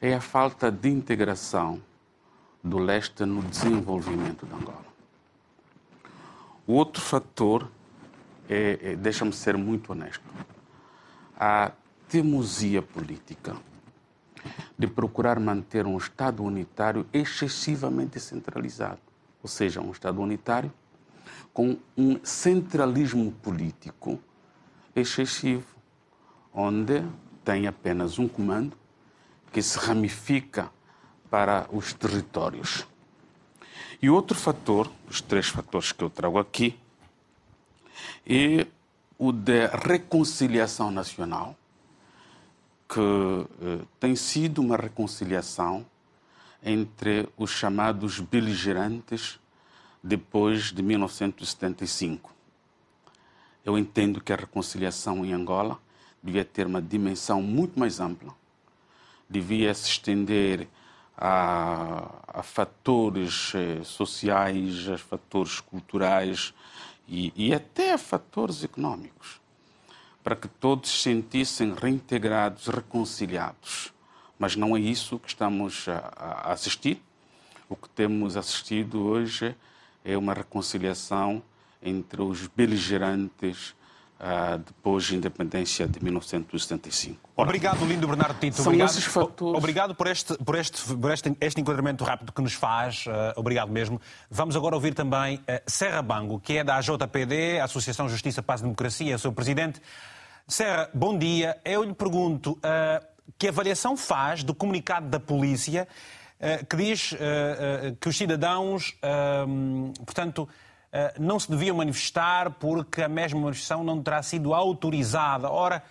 é 0.00 0.14
a 0.14 0.20
falta 0.20 0.70
de 0.70 0.88
integração 0.88 1.82
do 2.62 2.78
leste 2.78 3.24
no 3.24 3.42
desenvolvimento 3.42 4.46
de 4.46 4.54
Angola. 4.54 4.86
O 6.66 6.74
outro 6.74 7.00
fator 7.00 7.70
é, 8.48 8.78
é 8.82 8.96
deixa-me 8.96 9.32
ser 9.32 9.56
muito 9.56 9.92
honesto, 9.92 10.24
a 11.38 11.72
teimosia 12.08 12.82
política 12.82 13.56
de 14.78 14.86
procurar 14.86 15.40
manter 15.40 15.86
um 15.86 15.96
Estado 15.96 16.42
unitário 16.42 17.06
excessivamente 17.12 18.20
centralizado, 18.20 19.00
ou 19.42 19.48
seja, 19.48 19.80
um 19.80 19.90
Estado 19.90 20.20
unitário 20.20 20.72
com 21.52 21.78
um 21.96 22.18
centralismo 22.22 23.32
político 23.32 24.20
excessivo, 24.94 25.66
onde 26.52 27.02
tem 27.44 27.66
apenas 27.66 28.18
um 28.18 28.28
comando 28.28 28.76
que 29.52 29.62
se 29.62 29.78
ramifica 29.78 30.70
para 31.30 31.66
os 31.72 31.92
territórios. 31.92 32.86
E 34.00 34.10
outro 34.10 34.36
fator, 34.36 34.90
os 35.08 35.20
três 35.20 35.48
fatores 35.48 35.92
que 35.92 36.04
eu 36.04 36.10
trago 36.10 36.38
aqui, 36.38 36.78
é 38.26 38.66
o 39.18 39.32
da 39.32 39.68
reconciliação 39.68 40.90
nacional, 40.90 41.56
que 42.88 43.00
eh, 43.00 43.84
tem 43.98 44.14
sido 44.14 44.60
uma 44.60 44.76
reconciliação 44.76 45.84
entre 46.62 47.28
os 47.36 47.50
chamados 47.50 48.20
beligerantes 48.20 49.38
depois 50.02 50.72
de 50.72 50.82
1975. 50.82 52.32
Eu 53.64 53.76
entendo 53.76 54.20
que 54.20 54.32
a 54.32 54.36
reconciliação 54.36 55.24
em 55.24 55.32
Angola 55.32 55.80
devia 56.22 56.44
ter 56.44 56.66
uma 56.66 56.80
dimensão 56.80 57.42
muito 57.42 57.78
mais 57.78 57.98
ampla, 58.00 58.34
devia 59.28 59.74
se 59.74 59.88
estender 59.88 60.68
a, 61.16 62.10
a 62.28 62.42
fatores 62.42 63.52
eh, 63.54 63.82
sociais, 63.82 64.88
a 64.88 64.98
fatores 64.98 65.60
culturais 65.60 66.52
e, 67.08 67.32
e 67.34 67.54
até 67.54 67.92
a 67.92 67.98
fatores 67.98 68.62
econômicos, 68.62 69.40
para 70.26 70.34
que 70.34 70.48
todos 70.48 70.90
se 70.90 71.02
sentissem 71.02 71.72
reintegrados, 71.72 72.66
reconciliados. 72.66 73.92
Mas 74.36 74.56
não 74.56 74.76
é 74.76 74.80
isso 74.80 75.20
que 75.20 75.28
estamos 75.28 75.86
a, 75.88 76.50
assistir. 76.50 77.00
O 77.68 77.76
que 77.76 77.88
temos 77.90 78.36
assistido 78.36 79.06
hoje 79.06 79.54
é 80.04 80.18
uma 80.18 80.34
reconciliação 80.34 81.40
entre 81.80 82.20
os 82.22 82.48
beligerantes 82.48 83.70
uh, 84.18 84.58
depois 84.58 85.08
da 85.08 85.16
independência 85.16 85.86
de 85.86 86.02
1975. 86.02 87.20
Ora, 87.36 87.48
obrigado, 87.48 87.86
Lindo 87.86 88.08
Bernardo 88.08 88.40
Tito. 88.40 88.56
São 88.56 88.66
obrigado, 88.66 88.90
esses 88.90 89.04
fatores... 89.04 89.56
obrigado 89.56 89.94
por, 89.94 90.08
este, 90.08 90.36
por, 90.38 90.56
este, 90.56 90.96
por 90.96 91.12
este, 91.12 91.36
este 91.40 91.60
enquadramento 91.60 92.02
rápido 92.02 92.32
que 92.32 92.42
nos 92.42 92.54
faz. 92.54 93.06
Uh, 93.06 93.10
obrigado 93.36 93.70
mesmo. 93.70 94.00
Vamos 94.28 94.56
agora 94.56 94.74
ouvir 94.74 94.92
também 94.92 95.36
uh, 95.36 95.62
Serra 95.68 96.02
Bango, 96.02 96.40
que 96.40 96.58
é 96.58 96.64
da 96.64 96.78
AJPD, 96.78 97.60
Associação 97.60 98.08
Justiça, 98.08 98.42
Paz 98.42 98.58
e 98.58 98.64
Democracia, 98.64 99.12
é 99.12 99.14
o 99.14 99.18
seu 99.20 99.30
presidente. 99.30 99.80
Serra, 100.48 100.88
bom 100.94 101.18
dia. 101.18 101.60
Eu 101.64 101.82
lhe 101.82 101.92
pergunto 101.92 102.52
uh, 102.52 103.04
que 103.36 103.48
avaliação 103.48 103.96
faz 103.96 104.44
do 104.44 104.54
comunicado 104.54 105.08
da 105.08 105.18
polícia 105.18 105.88
eh, 106.38 106.64
que 106.64 106.76
diz 106.76 107.14
eh, 107.18 107.94
que 107.98 108.08
os 108.08 108.16
cidadãos, 108.16 108.94
portanto, 110.04 110.48
não 111.18 111.40
se 111.40 111.50
deviam 111.50 111.76
manifestar 111.76 112.50
porque 112.52 113.02
a 113.02 113.08
mesma 113.08 113.40
manifestação 113.40 113.82
não 113.82 114.02
terá 114.02 114.22
sido 114.22 114.54
autorizada. 114.54 115.50
Ora, 115.50 115.82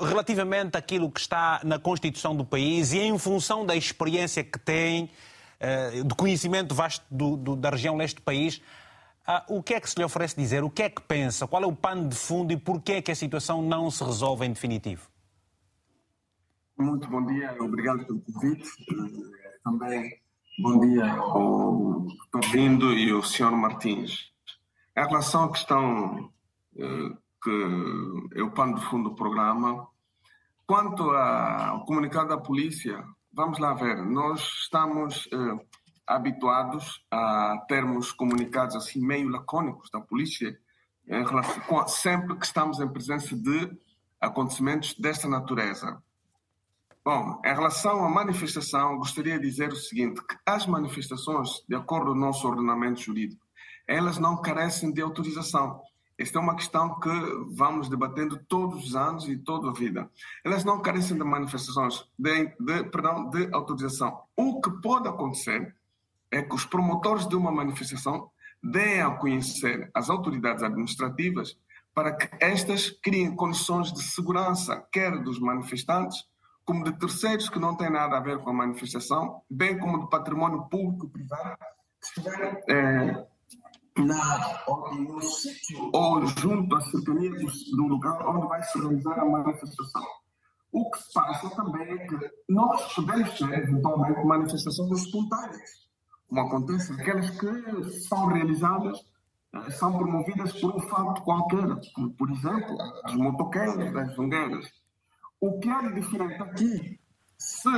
relativamente 0.00 0.76
àquilo 0.76 1.10
que 1.10 1.20
está 1.20 1.60
na 1.64 1.78
Constituição 1.78 2.36
do 2.36 2.44
país 2.44 2.92
e 2.92 2.98
em 2.98 3.16
função 3.18 3.64
da 3.64 3.74
experiência 3.74 4.44
que 4.44 4.58
tem, 4.58 5.10
do 6.04 6.14
conhecimento 6.14 6.74
vasto 6.74 7.04
do, 7.10 7.36
do, 7.36 7.56
da 7.56 7.70
região 7.70 7.96
leste 7.96 8.16
do 8.16 8.22
país, 8.22 8.60
o 9.48 9.62
que 9.62 9.74
é 9.74 9.80
que 9.80 9.90
se 9.90 9.98
lhe 9.98 10.04
oferece 10.04 10.36
dizer? 10.36 10.64
O 10.64 10.70
que 10.70 10.82
é 10.82 10.90
que 10.90 11.02
pensa? 11.02 11.46
Qual 11.46 11.62
é 11.62 11.66
o 11.66 11.74
pano 11.74 12.08
de 12.08 12.16
fundo 12.16 12.52
e 12.52 12.56
porquê 12.56 12.92
é 12.92 13.02
que 13.02 13.10
a 13.10 13.16
situação 13.16 13.62
não 13.62 13.90
se 13.90 14.02
resolve 14.02 14.46
em 14.46 14.52
definitivo? 14.52 15.08
Muito 16.78 17.08
bom 17.08 17.24
dia, 17.26 17.56
obrigado 17.60 18.06
pelo 18.06 18.20
convite 18.20 18.68
também 19.64 20.18
bom 20.60 20.80
dia 20.80 21.12
ao 21.12 22.06
Dr. 22.32 22.52
Lindo 22.52 22.92
e 22.92 23.10
ao 23.12 23.22
Sr. 23.22 23.52
Martins. 23.52 24.32
Em 24.96 25.06
relação 25.06 25.44
à 25.44 25.52
questão 25.52 26.32
eh, 26.76 27.16
que 27.42 28.38
é 28.40 28.42
o 28.42 28.50
pano 28.50 28.74
de 28.74 28.84
fundo 28.86 29.10
do 29.10 29.14
programa, 29.14 29.86
quanto 30.66 31.08
ao 31.10 31.84
comunicado 31.84 32.30
da 32.30 32.38
polícia, 32.38 33.04
vamos 33.32 33.60
lá 33.60 33.72
ver, 33.74 34.04
nós 34.04 34.40
estamos 34.40 35.28
eh, 35.32 35.66
habituados 36.08 37.04
a 37.10 37.58
termos 37.68 38.10
comunicados 38.10 38.74
assim 38.74 39.00
meio 39.00 39.28
lacônicos 39.28 39.90
da 39.90 40.00
polícia 40.00 40.58
relação, 41.06 41.88
sempre 41.88 42.36
que 42.36 42.44
estamos 42.44 42.80
em 42.80 42.88
presença 42.88 43.34
de 43.36 43.70
acontecimentos 44.20 44.94
desta 44.94 45.28
natureza. 45.28 46.02
Bom, 47.04 47.40
em 47.44 47.54
relação 47.54 48.04
à 48.04 48.08
manifestação, 48.08 48.98
gostaria 48.98 49.38
de 49.38 49.48
dizer 49.48 49.72
o 49.72 49.76
seguinte, 49.76 50.20
que 50.26 50.36
as 50.44 50.66
manifestações, 50.66 51.64
de 51.66 51.74
acordo 51.74 52.10
com 52.10 52.18
o 52.18 52.20
nosso 52.20 52.46
ordenamento 52.46 53.00
jurídico, 53.00 53.46
elas 53.86 54.18
não 54.18 54.42
carecem 54.42 54.92
de 54.92 55.00
autorização. 55.00 55.80
Esta 56.18 56.38
é 56.38 56.42
uma 56.42 56.56
questão 56.56 56.98
que 56.98 57.08
vamos 57.54 57.88
debatendo 57.88 58.36
todos 58.48 58.84
os 58.84 58.96
anos 58.96 59.28
e 59.28 59.38
toda 59.38 59.70
a 59.70 59.72
vida. 59.72 60.10
Elas 60.44 60.64
não 60.64 60.82
carecem 60.82 61.16
de 61.16 61.24
manifestações, 61.24 62.04
de, 62.18 62.46
de, 62.60 62.84
perdão, 62.90 63.30
de 63.30 63.48
autorização. 63.54 64.20
O 64.36 64.60
que 64.60 64.70
pode 64.82 65.08
acontecer 65.08 65.74
é 66.30 66.42
que 66.42 66.54
os 66.54 66.64
promotores 66.64 67.26
de 67.26 67.36
uma 67.36 67.50
manifestação 67.52 68.30
deem 68.62 69.00
a 69.00 69.10
conhecer 69.10 69.90
as 69.94 70.10
autoridades 70.10 70.62
administrativas 70.62 71.56
para 71.94 72.14
que 72.14 72.28
estas 72.40 72.90
criem 72.90 73.34
condições 73.34 73.92
de 73.92 74.02
segurança, 74.02 74.86
quer 74.92 75.22
dos 75.22 75.40
manifestantes, 75.40 76.24
como 76.64 76.84
de 76.84 76.92
terceiros 76.98 77.48
que 77.48 77.58
não 77.58 77.76
têm 77.76 77.90
nada 77.90 78.16
a 78.16 78.20
ver 78.20 78.38
com 78.38 78.50
a 78.50 78.52
manifestação, 78.52 79.42
bem 79.50 79.78
como 79.78 79.98
do 79.98 80.08
patrimônio 80.08 80.68
público 80.68 81.06
e 81.06 81.10
privado 81.10 81.56
que 82.14 82.28
é, 82.72 83.26
na, 83.98 84.64
no 84.92 85.20
sítio 85.22 85.90
ou 85.92 86.26
junto 86.26 86.76
à 86.76 86.78
do, 86.78 87.76
do 87.76 87.82
lugar 87.86 88.26
onde 88.28 88.46
vai 88.46 88.62
se 88.62 88.78
realizar 88.78 89.18
a 89.18 89.24
manifestação. 89.24 90.06
O 90.70 90.90
que 90.90 90.98
se 91.02 91.12
passa 91.12 91.50
também 91.56 91.90
é 91.90 92.06
que 92.06 92.16
nós 92.48 92.94
podemos 92.94 93.38
ter, 93.38 93.52
eventualmente, 93.58 94.24
manifestações 94.24 95.02
espontâneas, 95.02 95.87
como 96.28 96.40
acontece 96.42 96.92
aquelas 96.92 97.30
que 97.30 97.90
são 98.06 98.26
realizadas, 98.26 98.98
eh, 99.54 99.70
são 99.70 99.96
promovidas 99.96 100.52
por 100.60 100.76
um 100.76 100.80
fato 100.80 101.22
qualquer, 101.22 101.66
como, 101.94 102.10
por 102.12 102.30
exemplo, 102.30 102.76
as 103.04 103.14
motoqueiras, 103.14 103.96
as 103.96 104.14
zongueiras. 104.14 104.70
O 105.40 105.58
que 105.58 105.70
é 105.70 105.92
diferente 105.92 106.42
aqui, 106.42 107.00
se 107.38 107.70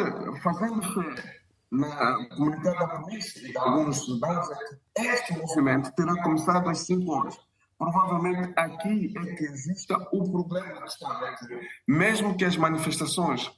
fazendo 0.42 0.82
fé 0.82 1.40
na 1.70 2.28
comunidade 2.30 2.78
da 2.78 2.88
polícia 2.88 3.46
e 3.46 3.52
de 3.52 3.58
alguns 3.58 4.04
cidadãos, 4.04 4.50
é 4.50 5.00
que 5.00 5.06
este 5.06 5.38
movimento 5.38 5.92
terá 5.92 6.20
começado 6.22 6.68
às 6.68 6.78
5 6.80 7.12
horas. 7.12 7.38
Provavelmente 7.78 8.52
aqui 8.56 9.14
é 9.16 9.34
que 9.36 9.44
exista 9.44 9.96
o 10.12 10.30
problema 10.30 10.84
Mesmo 11.86 12.36
que 12.36 12.44
as 12.44 12.56
manifestações 12.56 13.50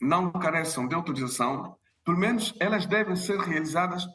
não 0.00 0.30
careçam 0.30 0.86
de 0.86 0.94
autorização, 0.94 1.76
pelo 2.06 2.16
menos 2.16 2.54
elas 2.60 2.86
devem 2.86 3.16
ser 3.16 3.38
realizadas 3.40 4.06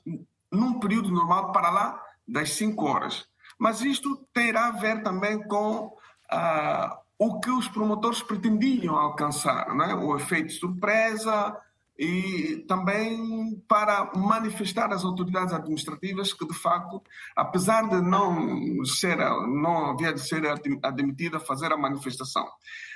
num 0.49 0.79
período 0.79 1.11
normal 1.11 1.51
para 1.51 1.69
lá 1.69 2.01
das 2.25 2.53
5 2.53 2.85
horas. 2.85 3.25
Mas 3.59 3.81
isto 3.81 4.25
terá 4.33 4.67
a 4.67 4.71
ver 4.71 5.03
também 5.03 5.45
com 5.45 5.93
ah, 6.31 6.97
o 7.19 7.39
que 7.41 7.51
os 7.51 7.67
promotores 7.67 8.23
pretendiam 8.23 8.95
alcançar, 8.95 9.75
não 9.75 9.85
é? 9.85 9.93
o 9.93 10.15
efeito 10.15 10.53
surpresa 10.53 11.55
e 11.99 12.65
também 12.67 13.61
para 13.67 14.09
manifestar 14.15 14.91
às 14.91 15.03
autoridades 15.03 15.53
administrativas 15.53 16.33
que, 16.33 16.47
de 16.47 16.53
facto, 16.57 17.03
apesar 17.35 17.87
de 17.89 18.01
não 18.01 18.83
ser, 18.85 19.17
não 19.17 19.91
havia 19.91 20.13
de 20.13 20.21
ser 20.21 20.43
admitida 20.81 21.39
fazer 21.39 21.71
a 21.71 21.77
manifestação. 21.77 22.47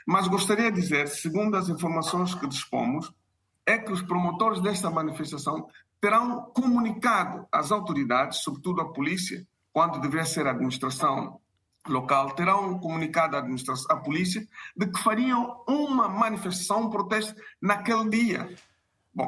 Mas 0.07 0.27
gostaria 0.27 0.71
de 0.71 0.81
dizer, 0.81 1.07
segundo 1.09 1.55
as 1.55 1.67
informações 1.69 2.33
que 2.33 2.47
dispomos, 2.47 3.13
é 3.65 3.77
que 3.77 3.91
os 3.91 4.01
promotores 4.01 4.61
desta 4.61 4.89
manifestação 4.89 5.67
terão 5.99 6.51
comunicado 6.53 7.47
às 7.51 7.71
autoridades, 7.71 8.39
sobretudo 8.39 8.81
à 8.81 8.93
polícia, 8.93 9.45
quando 9.73 9.99
deveria 9.99 10.25
ser 10.25 10.47
a 10.47 10.51
administração 10.51 11.39
local, 11.87 12.31
terão 12.31 12.79
comunicado 12.79 13.35
à, 13.35 13.39
administração, 13.39 13.85
à 13.89 13.97
polícia 13.97 14.47
de 14.75 14.87
que 14.87 14.99
fariam 15.01 15.63
uma 15.67 16.07
manifestação, 16.07 16.83
um 16.83 16.89
protesto 16.89 17.35
naquele 17.61 18.09
dia. 18.09 18.55
Bom, 19.13 19.27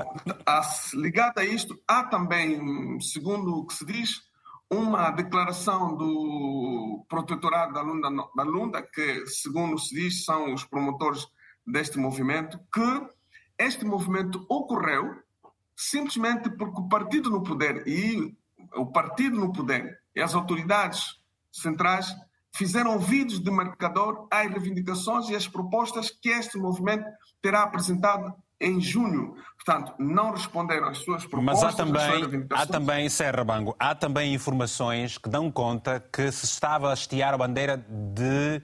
ligado 0.94 1.40
a 1.40 1.46
isto, 1.46 1.80
há 1.88 2.04
também, 2.04 3.00
segundo 3.00 3.58
o 3.58 3.66
que 3.66 3.74
se 3.74 3.86
diz, 3.86 4.22
uma 4.70 5.12
declaração 5.12 5.96
do 5.96 7.06
protetorado 7.08 7.74
da 7.74 7.82
Lunda, 7.82 8.10
da 8.36 8.44
Lunda, 8.44 8.82
que, 8.82 9.26
segundo 9.28 9.80
se 9.80 9.96
diz, 9.96 10.26
são 10.26 10.54
os 10.54 10.66
promotores 10.66 11.26
deste 11.66 11.98
movimento, 11.98 12.60
que 12.74 13.17
este 13.60 13.86
movimento 13.86 14.46
ocorreu 14.50 15.16
simplesmente 15.76 16.50
porque 16.50 16.82
o 16.82 16.88
partido 16.88 17.30
no 17.30 17.44
poder 17.44 17.88
e 17.88 18.36
o 18.76 18.86
partido 18.88 19.38
no 19.38 19.52
poder 19.52 20.00
e 20.16 20.22
as 20.22 20.34
autoridades 20.34 21.18
centrais 21.52 22.16
fizeram 22.56 22.94
ouvidos 22.94 23.40
de 23.40 23.52
marcador 23.52 24.28
às 24.32 24.50
reivindicações 24.50 25.30
e 25.30 25.36
às 25.36 25.48
propostas 25.48 26.10
que 26.10 26.30
este 26.30 26.58
movimento 26.58 27.06
terá 27.42 27.64
apresentado 27.64 28.34
em 28.60 28.82
junho. 28.82 29.36
Portanto, 29.64 29.94
não 30.00 30.32
responderam 30.32 30.88
às 30.88 30.98
suas 30.98 31.26
propostas. 31.26 31.64
Mas 31.64 31.74
há 31.74 31.78
também, 31.78 32.48
há 32.52 32.66
também, 32.66 33.10
Serra 33.10 33.44
Bango, 33.44 33.76
há 33.78 33.94
também 33.94 34.34
informações 34.34 35.18
que 35.18 35.30
dão 35.30 35.52
conta 35.52 36.04
que 36.12 36.32
se 36.32 36.46
estava 36.46 36.90
a 36.90 36.94
hastear 36.94 37.36
a 37.36 37.38
bandeira 37.38 37.78
de, 37.78 38.62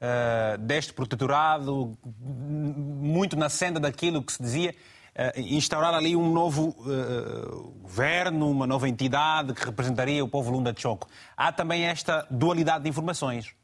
uh, 0.00 0.58
deste 0.58 0.92
protetorado, 0.92 1.96
muito 2.18 3.36
na 3.36 3.48
senda 3.48 3.78
daquilo 3.80 4.22
que 4.22 4.32
se 4.32 4.42
dizia, 4.42 4.74
uh, 5.14 5.40
instaurar 5.40 5.94
ali 5.94 6.16
um 6.16 6.32
novo 6.32 6.76
uh, 6.80 7.72
governo, 7.80 8.50
uma 8.50 8.66
nova 8.66 8.88
entidade 8.88 9.54
que 9.54 9.64
representaria 9.64 10.24
o 10.24 10.28
povo 10.28 10.50
Lunda 10.50 10.72
de 10.72 10.80
Choco. 10.80 11.08
Há 11.36 11.52
também 11.52 11.84
esta 11.84 12.26
dualidade 12.30 12.84
de 12.84 12.90
informações. 12.90 13.54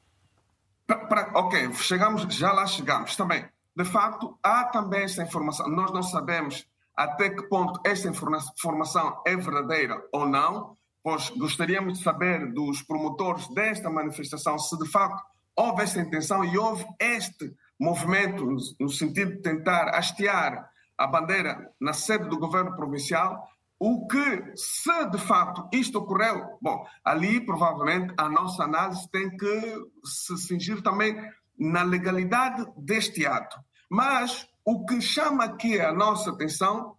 Pra, 0.87 0.99
pra, 1.07 1.31
ok, 1.35 1.73
chegamos, 1.75 2.23
já 2.35 2.53
lá 2.53 2.67
chegamos 2.67 3.17
também 3.17 3.45
de 3.75 3.85
facto, 3.85 4.39
há 4.43 4.65
também 4.65 5.05
esta 5.05 5.23
informação. 5.23 5.69
Nós 5.69 5.91
não 5.93 6.03
sabemos 6.03 6.67
até 6.95 7.31
que 7.31 7.43
ponto 7.49 7.81
esta 7.85 8.09
informação 8.09 9.23
é 9.27 9.35
verdadeira 9.35 10.01
ou 10.13 10.27
não, 10.27 10.77
pois 11.03 11.31
gostaríamos 11.31 11.99
de 11.99 12.05
saber 12.05 12.53
dos 12.53 12.83
promotores 12.83 13.49
desta 13.55 13.89
manifestação 13.91 14.59
se 14.59 14.79
de 14.79 14.89
facto 14.91 15.23
houve 15.57 15.83
esta 15.83 16.01
intenção 16.01 16.45
e 16.45 16.57
houve 16.57 16.85
este 16.99 17.55
movimento 17.79 18.45
no 18.79 18.89
sentido 18.89 19.33
de 19.33 19.43
tentar 19.43 19.89
hastear 19.95 20.71
a 20.97 21.07
bandeira 21.07 21.71
na 21.81 21.93
sede 21.93 22.29
do 22.29 22.39
governo 22.39 22.77
provincial, 22.77 23.49
o 23.79 24.07
que, 24.07 24.53
se 24.55 25.07
de 25.07 25.19
facto 25.19 25.69
isto 25.73 25.99
ocorreu, 25.99 26.57
bom, 26.61 26.87
ali 27.05 27.45
provavelmente 27.45 28.15
a 28.17 28.29
nossa 28.29 28.63
análise 28.63 29.11
tem 29.11 29.37
que 29.37 29.85
se 30.05 30.39
cingir 30.39 30.81
também 30.83 31.17
na 31.59 31.83
legalidade 31.83 32.65
deste 32.77 33.27
ato. 33.27 33.59
Mas 33.91 34.49
o 34.65 34.85
que 34.87 35.01
chama 35.01 35.45
aqui 35.45 35.81
a 35.81 35.93
nossa 35.93 36.31
atenção 36.31 36.97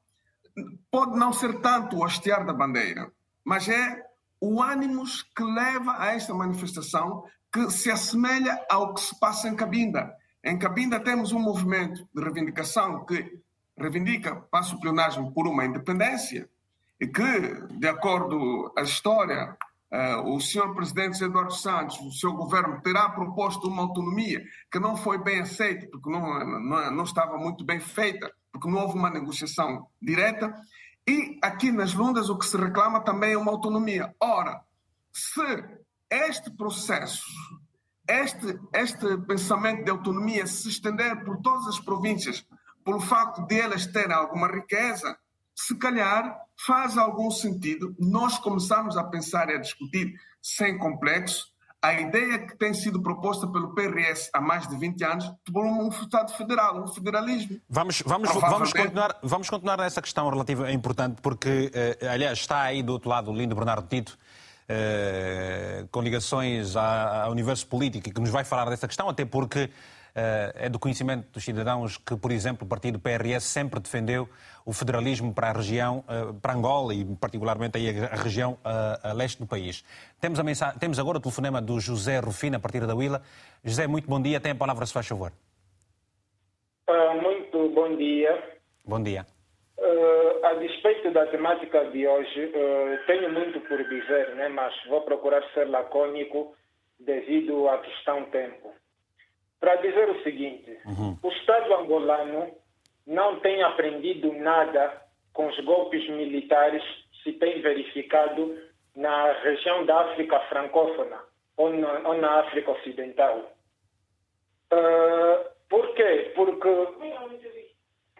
pode 0.91 1.17
não 1.17 1.31
ser 1.31 1.61
tanto 1.61 1.97
o 1.97 2.03
hastear 2.03 2.45
da 2.45 2.53
bandeira, 2.53 3.09
mas 3.45 3.69
é 3.69 4.03
o 4.39 4.61
ânimo 4.61 5.05
que 5.35 5.43
leva 5.43 5.95
a 5.97 6.07
esta 6.07 6.33
manifestação 6.33 7.23
que 7.53 7.69
se 7.69 7.91
assemelha 7.91 8.59
ao 8.67 8.95
que 8.95 9.01
se 9.01 9.19
passa 9.19 9.47
em 9.47 9.55
Cabinda. 9.55 10.11
Em 10.43 10.57
Cabinda 10.57 10.99
temos 10.99 11.31
um 11.31 11.39
movimento 11.39 12.07
de 12.13 12.23
reivindicação 12.23 13.05
que 13.05 13.39
reivindica, 13.77 14.35
passa 14.51 14.75
o 14.75 15.31
por 15.31 15.47
uma 15.47 15.63
independência 15.63 16.49
e 16.99 17.07
que, 17.07 17.77
de 17.77 17.87
acordo 17.87 18.71
com 18.73 18.79
a 18.79 18.81
história 18.81 19.55
Uh, 19.93 20.33
o 20.33 20.41
senhor 20.41 20.73
presidente 20.73 21.23
Eduardo 21.23 21.53
Santos, 21.53 21.99
o 21.99 22.11
seu 22.11 22.33
governo, 22.33 22.81
terá 22.81 23.07
proposto 23.09 23.67
uma 23.67 23.83
autonomia 23.83 24.43
que 24.71 24.79
não 24.79 24.97
foi 24.97 25.19
bem 25.19 25.41
aceita, 25.41 25.85
porque 25.85 26.09
não, 26.09 26.39
não, 26.63 26.91
não 26.91 27.03
estava 27.03 27.37
muito 27.37 27.63
bem 27.63 27.79
feita, 27.79 28.33
porque 28.51 28.67
não 28.67 28.79
houve 28.79 28.97
uma 28.97 29.11
negociação 29.11 29.85
direta. 30.01 30.51
E 31.07 31.37
aqui 31.43 31.71
nas 31.71 31.93
Lundas 31.93 32.27
o 32.27 32.39
que 32.39 32.45
se 32.47 32.57
reclama 32.57 33.01
também 33.01 33.33
é 33.33 33.37
uma 33.37 33.51
autonomia. 33.51 34.15
Ora, 34.19 34.61
se 35.11 35.63
este 36.09 36.51
processo, 36.51 37.23
este, 38.07 38.59
este 38.73 39.17
pensamento 39.19 39.83
de 39.83 39.91
autonomia 39.91 40.45
se 40.45 40.69
estender 40.69 41.23
por 41.23 41.41
todas 41.41 41.67
as 41.67 41.79
províncias, 41.79 42.45
pelo 42.83 42.99
facto 42.99 43.45
de 43.47 43.59
elas 43.59 43.87
terem 43.87 44.13
alguma 44.13 44.47
riqueza, 44.47 45.17
se 45.55 45.77
calhar 45.77 46.37
faz 46.65 46.97
algum 46.97 47.31
sentido 47.31 47.95
nós 47.99 48.37
começarmos 48.37 48.97
a 48.97 49.03
pensar 49.03 49.49
e 49.49 49.55
a 49.55 49.59
discutir 49.59 50.13
sem 50.41 50.77
complexo 50.77 51.53
a 51.83 51.93
ideia 51.99 52.39
que 52.39 52.55
tem 52.55 52.73
sido 52.73 53.01
proposta 53.01 53.45
pelo 53.45 53.75
PRS 53.75 54.29
há 54.33 54.39
mais 54.39 54.65
de 54.65 54.77
20 54.77 55.03
anos 55.03 55.25
de 55.25 55.57
um 55.57 55.89
Estado 55.89 56.31
federal, 56.31 56.81
um 56.81 56.87
federalismo. 56.87 57.59
Vamos, 57.69 58.01
vamos, 58.05 58.29
vamos, 58.31 58.71
continuar, 58.71 59.19
vamos 59.21 59.49
continuar 59.49 59.77
nessa 59.79 60.01
questão 60.01 60.29
relativa, 60.29 60.69
é 60.69 60.71
importante, 60.71 61.21
porque, 61.21 61.69
eh, 61.73 62.07
aliás, 62.07 62.39
está 62.39 62.61
aí 62.61 62.81
do 62.81 62.93
outro 62.93 63.09
lado 63.09 63.29
o 63.29 63.35
lindo 63.35 63.53
Bernardo 63.53 63.85
Tito, 63.85 64.17
eh, 64.67 65.85
com 65.91 66.01
ligações 66.01 66.75
ao 66.75 67.31
universo 67.31 67.67
político, 67.67 68.09
e 68.09 68.11
que 68.11 68.19
nos 68.19 68.29
vai 68.29 68.43
falar 68.43 68.69
dessa 68.69 68.87
questão, 68.87 69.09
até 69.09 69.25
porque 69.25 69.69
eh, 70.15 70.53
é 70.55 70.69
do 70.69 70.77
conhecimento 70.77 71.27
dos 71.31 71.43
cidadãos 71.43 71.97
que, 71.97 72.15
por 72.15 72.31
exemplo, 72.31 72.65
o 72.65 72.69
partido 72.69 72.99
PRS 72.99 73.43
sempre 73.45 73.79
defendeu 73.79 74.29
o 74.65 74.71
federalismo 74.71 75.33
para 75.33 75.49
a 75.49 75.51
região, 75.51 76.03
eh, 76.07 76.33
para 76.41 76.53
Angola 76.53 76.93
e 76.93 77.03
particularmente 77.15 77.77
aí 77.77 77.89
a 78.05 78.15
região 78.15 78.57
a, 78.63 79.11
leste 79.13 79.39
do 79.39 79.47
país. 79.47 79.83
Temos, 80.19 80.39
a 80.39 80.43
mensagem, 80.43 80.77
temos 80.79 80.99
agora 80.99 81.17
o 81.17 81.21
telefonema 81.21 81.61
do 81.61 81.79
José 81.79 82.19
Rufino, 82.19 82.57
a 82.57 82.59
partir 82.59 82.85
da 82.85 82.95
Willa. 82.95 83.21
José, 83.63 83.87
muito 83.87 84.07
bom 84.07 84.21
dia. 84.21 84.39
Tem 84.39 84.51
a 84.51 84.55
palavra, 84.55 84.85
se 84.85 84.93
faz 84.93 85.07
favor. 85.07 85.33
Uh, 86.87 87.21
muito 87.21 87.69
bom 87.73 87.95
dia. 87.97 88.59
Bom 88.85 89.01
dia. 89.01 89.25
Uh, 89.75 90.45
a 90.45 90.53
despeito 90.53 91.11
da 91.11 91.25
temática 91.25 91.83
de 91.85 92.07
hoje, 92.07 92.45
uh, 92.45 93.05
tenho 93.07 93.31
muito 93.31 93.59
por 93.61 93.83
dizer, 93.89 94.35
né, 94.35 94.47
mas 94.47 94.73
vou 94.87 95.01
procurar 95.01 95.43
ser 95.53 95.67
lacônico 95.67 96.55
devido 96.99 97.67
à 97.67 97.79
questão 97.79 98.23
tempo 98.25 98.71
para 99.63 99.77
dizer 99.77 100.09
o 100.09 100.21
seguinte: 100.23 100.77
uhum. 100.85 101.17
o 101.23 101.29
Estado 101.29 101.73
angolano 101.73 102.51
não 103.07 103.39
tem 103.39 103.63
aprendido 103.63 104.33
nada 104.33 105.01
com 105.31 105.47
os 105.47 105.57
golpes 105.63 106.05
militares 106.09 106.83
se 107.23 107.31
tem 107.31 107.61
verificado 107.61 108.57
na 108.93 109.31
região 109.41 109.85
da 109.85 110.01
África 110.01 110.37
francófona 110.49 111.17
ou 111.55 111.69
na, 111.71 112.09
ou 112.09 112.15
na 112.15 112.41
África 112.41 112.71
Ocidental. 112.71 113.53
Uh, 114.71 115.49
por 115.69 115.93
quê? 115.95 116.33
Porque, 116.35 116.69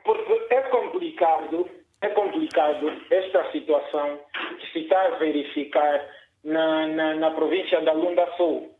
porque 0.03 0.47
é 0.49 0.61
complicado, 0.63 1.69
é 2.01 2.09
complicado 2.09 2.91
esta 3.09 3.51
situação 3.51 4.19
que 4.59 4.71
se 4.71 4.79
está 4.79 5.01
a 5.05 5.09
verificar 5.11 6.05
na, 6.43 6.87
na, 6.87 7.15
na 7.15 7.31
província 7.31 7.81
da 7.81 7.93
Lunda 7.93 8.27
Sul. 8.37 8.73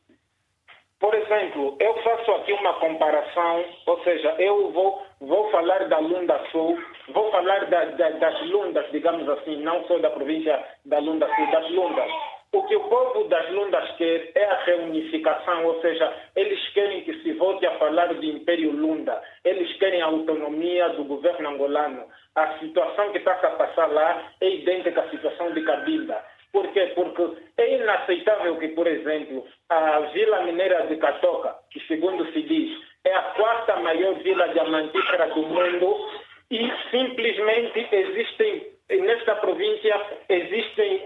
Por 0.99 1.13
exemplo, 1.15 1.75
eu 1.81 1.93
faço 2.01 2.31
aqui 2.31 2.53
uma 2.53 2.73
comparação, 2.75 3.65
ou 3.87 4.01
seja, 4.03 4.35
eu 4.39 4.71
vou, 4.71 5.01
vou 5.19 5.51
falar 5.51 5.89
da 5.89 5.99
Lunda 5.99 6.41
Sul, 6.49 6.77
vou 7.09 7.29
falar 7.29 7.65
da, 7.65 7.85
da, 7.85 8.09
das 8.11 8.41
Lundas, 8.47 8.89
digamos 8.91 9.27
assim, 9.27 9.57
não 9.57 9.83
só 9.85 9.97
da 9.99 10.11
província 10.11 10.63
da 10.85 10.99
Lunda 10.99 11.27
Sul, 11.35 11.51
das 11.51 11.69
Lundas. 11.71 12.09
O 12.53 12.61
que 12.67 12.75
o 12.75 12.87
povo 12.87 13.23
das 13.29 13.49
Lundas 13.49 13.89
quer 13.97 14.31
é 14.35 14.45
a 14.45 14.63
reunificação, 14.63 15.65
ou 15.65 15.81
seja, 15.81 16.13
eles 16.35 16.59
querem 16.69 17.01
que 17.01 17.13
se 17.23 17.33
volte 17.33 17.65
a 17.65 17.79
falar 17.79 18.13
de 18.13 18.29
Império 18.29 18.71
Lunda, 18.71 19.19
eles 19.43 19.75
querem 19.79 20.03
a 20.03 20.05
autonomia 20.05 20.89
do 20.89 21.03
governo 21.03 21.49
angolano. 21.49 22.05
A 22.35 22.59
situação 22.59 23.11
que 23.11 23.17
está 23.17 23.33
a 23.33 23.51
passar 23.51 23.87
lá 23.87 24.31
é 24.39 24.49
idêntica 24.49 25.01
à 25.01 25.09
situação 25.09 25.51
de 25.51 25.63
Cabinda. 25.63 26.23
Por 26.51 26.67
quê? 26.73 26.91
Porque 26.93 27.27
é 27.57 27.75
inaceitável 27.75 28.55
que, 28.57 28.67
por 28.69 28.85
exemplo, 28.85 29.43
a 29.69 30.01
Vila 30.13 30.43
Mineira 30.43 30.85
de 30.85 30.97
Catoca, 30.97 31.55
que 31.71 31.79
segundo 31.87 32.31
se 32.31 32.43
diz 32.43 32.79
é 33.03 33.15
a 33.15 33.21
quarta 33.35 33.77
maior 33.77 34.13
vila 34.21 34.47
diamantífera 34.49 35.27
do 35.29 35.41
mundo, 35.41 36.07
e 36.51 36.71
simplesmente 36.91 37.87
existem, 37.91 38.67
nesta 38.89 39.35
província, 39.37 39.99
existem 40.29 41.03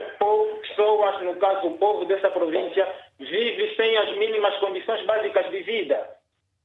pessoas, 0.61 1.21
no 1.21 1.26
caso 1.37 1.67
o 1.67 1.77
povo 1.77 2.05
dessa 2.05 2.29
província, 2.29 2.87
vive 3.19 3.75
sem 3.75 3.97
as 3.97 4.15
mínimas 4.17 4.55
condições 4.57 5.05
básicas 5.05 5.49
de 5.49 5.61
vida. 5.63 6.09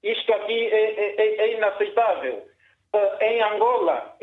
Isto 0.03 0.33
aqui 0.33 0.67
é, 0.67 0.91
é, 0.91 1.15
é, 1.17 1.37
é 1.41 1.53
inaceitável. 1.55 2.43
Uh, 2.95 3.25
em 3.25 3.43
Angola, 3.43 4.17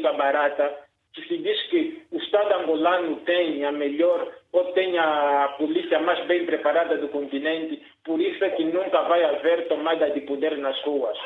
música 0.00 0.12
barata, 0.12 0.78
que 1.12 1.22
se 1.26 1.38
diz 1.38 1.62
que 1.68 2.02
o 2.12 2.18
Estado 2.18 2.54
angolano 2.54 3.16
tem 3.26 3.64
a 3.64 3.72
melhor 3.72 4.32
ou 4.52 4.72
tem 4.72 4.98
a 4.98 5.54
polícia 5.58 5.98
mais 6.00 6.24
bem 6.26 6.46
preparada 6.46 6.96
do 6.96 7.08
continente, 7.08 7.82
por 8.04 8.20
isso 8.20 8.42
é 8.44 8.50
que 8.50 8.64
nunca 8.64 9.02
vai 9.02 9.24
haver 9.24 9.68
tomada 9.68 10.10
de 10.10 10.20
poder 10.22 10.56
nas 10.58 10.80
ruas. 10.82 11.16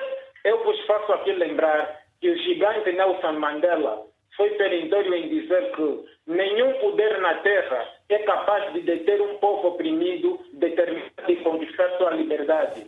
Eu 0.45 0.63
vos 0.65 0.79
faço 0.87 1.13
aqui 1.13 1.33
lembrar 1.33 2.01
que 2.21 2.31
o 2.31 2.37
gigante 2.37 2.93
Nelson 2.93 3.33
Mandela 3.33 4.03
foi 4.37 4.51
perentório 4.51 5.15
em 5.15 5.29
dizer 5.29 5.73
que 5.73 6.05
nenhum 6.27 6.73
poder 6.75 7.21
na 7.21 7.35
terra 7.37 7.89
é 8.09 8.19
capaz 8.19 8.73
de 8.73 8.81
deter 8.81 9.21
um 9.21 9.37
povo 9.39 9.69
oprimido 9.69 10.41
determinado 10.55 11.11
de 11.27 11.37
conquistar 11.37 11.89
sua 11.97 12.11
liberdade. 12.11 12.87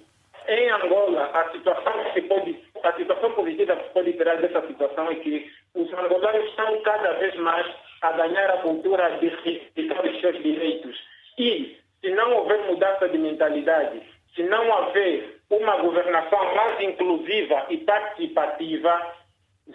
Em 0.48 0.70
Angola, 0.70 1.30
a 1.34 1.50
situação, 1.50 1.92
que 2.14 2.22
pode, 2.22 2.56
a 2.82 2.92
situação 2.92 3.32
positiva 3.32 3.76
que 3.76 3.90
pode 3.90 4.12
tirar 4.12 4.36
dessa 4.36 4.64
situação 4.66 5.10
é 5.10 5.16
que 5.16 5.50
os 5.74 5.92
angolanos 5.92 6.48
estão 6.50 6.80
cada 6.82 7.12
vez 7.14 7.34
mais 7.36 7.66
a 8.02 8.12
ganhar 8.12 8.50
a 8.50 8.58
cultura 8.58 9.18
de 9.18 9.28
reivindicar 9.28 10.06
os 10.06 10.20
seus 10.20 10.40
direitos. 10.42 10.96
E, 11.38 11.76
se 12.00 12.10
não 12.10 12.36
houver 12.36 12.60
mudança 12.66 13.08
de 13.08 13.18
mentalidade, 13.18 14.00
se 14.36 14.42
não 14.44 14.68
houver 14.70 15.36
uma 15.50 15.76
governação 15.78 16.54
mais 16.54 16.80
inclusiva 16.80 17.66
e 17.70 17.78
participativa, 17.78 19.14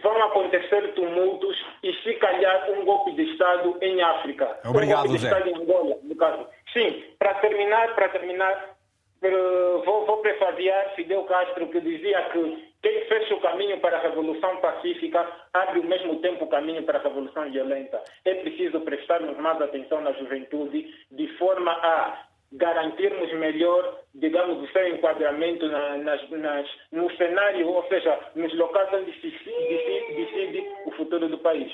vão 0.01 0.23
acontecer 0.23 0.93
tumultos 0.93 1.57
e, 1.83 1.93
se 1.95 2.13
calhar, 2.13 2.71
um 2.71 2.85
golpe 2.85 3.11
de 3.11 3.23
Estado 3.31 3.77
em 3.81 4.01
África. 4.21 4.59
Obrigado, 4.65 5.17
Zé. 5.17 5.29
Em 5.49 5.55
Angola, 5.55 5.97
no 6.03 6.15
caso. 6.15 6.47
Sim, 6.73 7.03
para 7.19 7.33
terminar, 7.35 7.93
para 7.95 8.09
terminar, 8.09 8.75
eh, 9.21 9.81
vou, 9.85 10.05
vou 10.05 10.17
prefaziar 10.17 10.93
Fidel 10.95 11.23
Castro 11.23 11.67
que 11.67 11.81
dizia 11.81 12.21
que 12.31 12.71
quem 12.81 13.05
fecha 13.05 13.35
o 13.35 13.41
caminho 13.41 13.79
para 13.79 13.97
a 13.97 14.01
revolução 14.01 14.57
pacífica 14.57 15.27
abre 15.53 15.79
ao 15.79 15.85
mesmo 15.85 16.15
tempo 16.21 16.45
o 16.45 16.49
caminho 16.49 16.83
para 16.83 16.99
a 16.99 17.01
revolução 17.03 17.49
violenta. 17.51 18.01
É 18.25 18.33
preciso 18.35 18.79
prestarmos 18.81 19.37
mais 19.37 19.61
atenção 19.61 20.01
na 20.01 20.11
juventude 20.13 20.87
de 21.11 21.27
forma 21.37 21.71
a 21.71 22.25
garantirmos 22.53 23.31
melhor, 23.39 23.99
digamos, 24.13 24.61
o 24.61 24.71
seu 24.73 24.87
enquadramento 24.95 25.67
na- 25.67 25.97
nas, 25.97 26.29
nas, 26.29 26.67
no 26.91 27.09
cenário, 27.15 27.67
ou 27.67 27.87
seja, 27.87 28.19
nos 28.35 28.53
locais 28.57 28.89
onde 28.93 29.13
se 29.21 29.29
decide, 29.29 30.15
decide 30.15 30.67
o 30.85 30.91
futuro 30.91 31.29
do 31.29 31.37
país. 31.37 31.71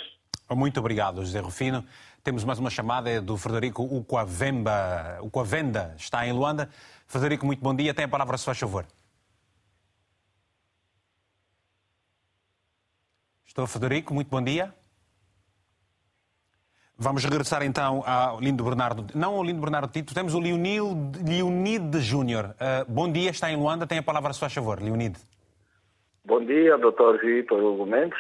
Muito 0.51 0.79
obrigado, 0.79 1.17
José 1.21 1.39
Rufino. 1.39 1.83
Temos 2.27 2.43
mais 2.43 2.59
uma 2.59 2.69
chamada 2.69 3.09
é 3.09 3.21
do 3.21 3.37
Frederico 3.37 3.83
Uquavemba. 3.83 5.17
Uquavenda 5.21 5.95
está 5.97 6.27
em 6.27 6.33
Luanda. 6.33 6.69
Frederico, 7.07 7.45
muito 7.45 7.63
bom 7.63 7.73
dia. 7.73 7.93
Tem 7.93 8.03
a 8.03 8.07
palavra, 8.09 8.37
se 8.37 8.43
faz 8.43 8.59
favor. 8.59 8.85
Estou, 13.45 13.65
Frederico, 13.65 14.13
muito 14.13 14.27
bom 14.27 14.43
dia. 14.43 14.75
Vamos 16.97 17.23
regressar 17.23 17.63
então 17.63 18.03
ao 18.05 18.41
Lindo 18.41 18.61
Bernardo. 18.61 19.07
Não 19.15 19.35
ao 19.35 19.43
Lindo 19.45 19.61
Bernardo 19.61 19.89
Tito, 19.89 20.13
temos 20.13 20.33
o 20.33 20.39
Leonil, 20.41 21.09
Leonide 21.25 22.01
Júnior. 22.01 22.53
Ah, 22.59 22.83
bom 22.89 23.09
dia, 23.09 23.29
está 23.29 23.49
em 23.49 23.55
Luanda. 23.55 23.87
Tem 23.87 23.99
a 23.99 24.03
palavra, 24.03 24.33
se 24.33 24.39
faz 24.41 24.53
favor, 24.53 24.83
Leonide. 24.83 25.17
Bom 26.25 26.43
dia, 26.43 26.77
doutor 26.77 27.21
Vitor 27.21 27.57
Hugo 27.57 27.85
Mendes. 27.85 28.19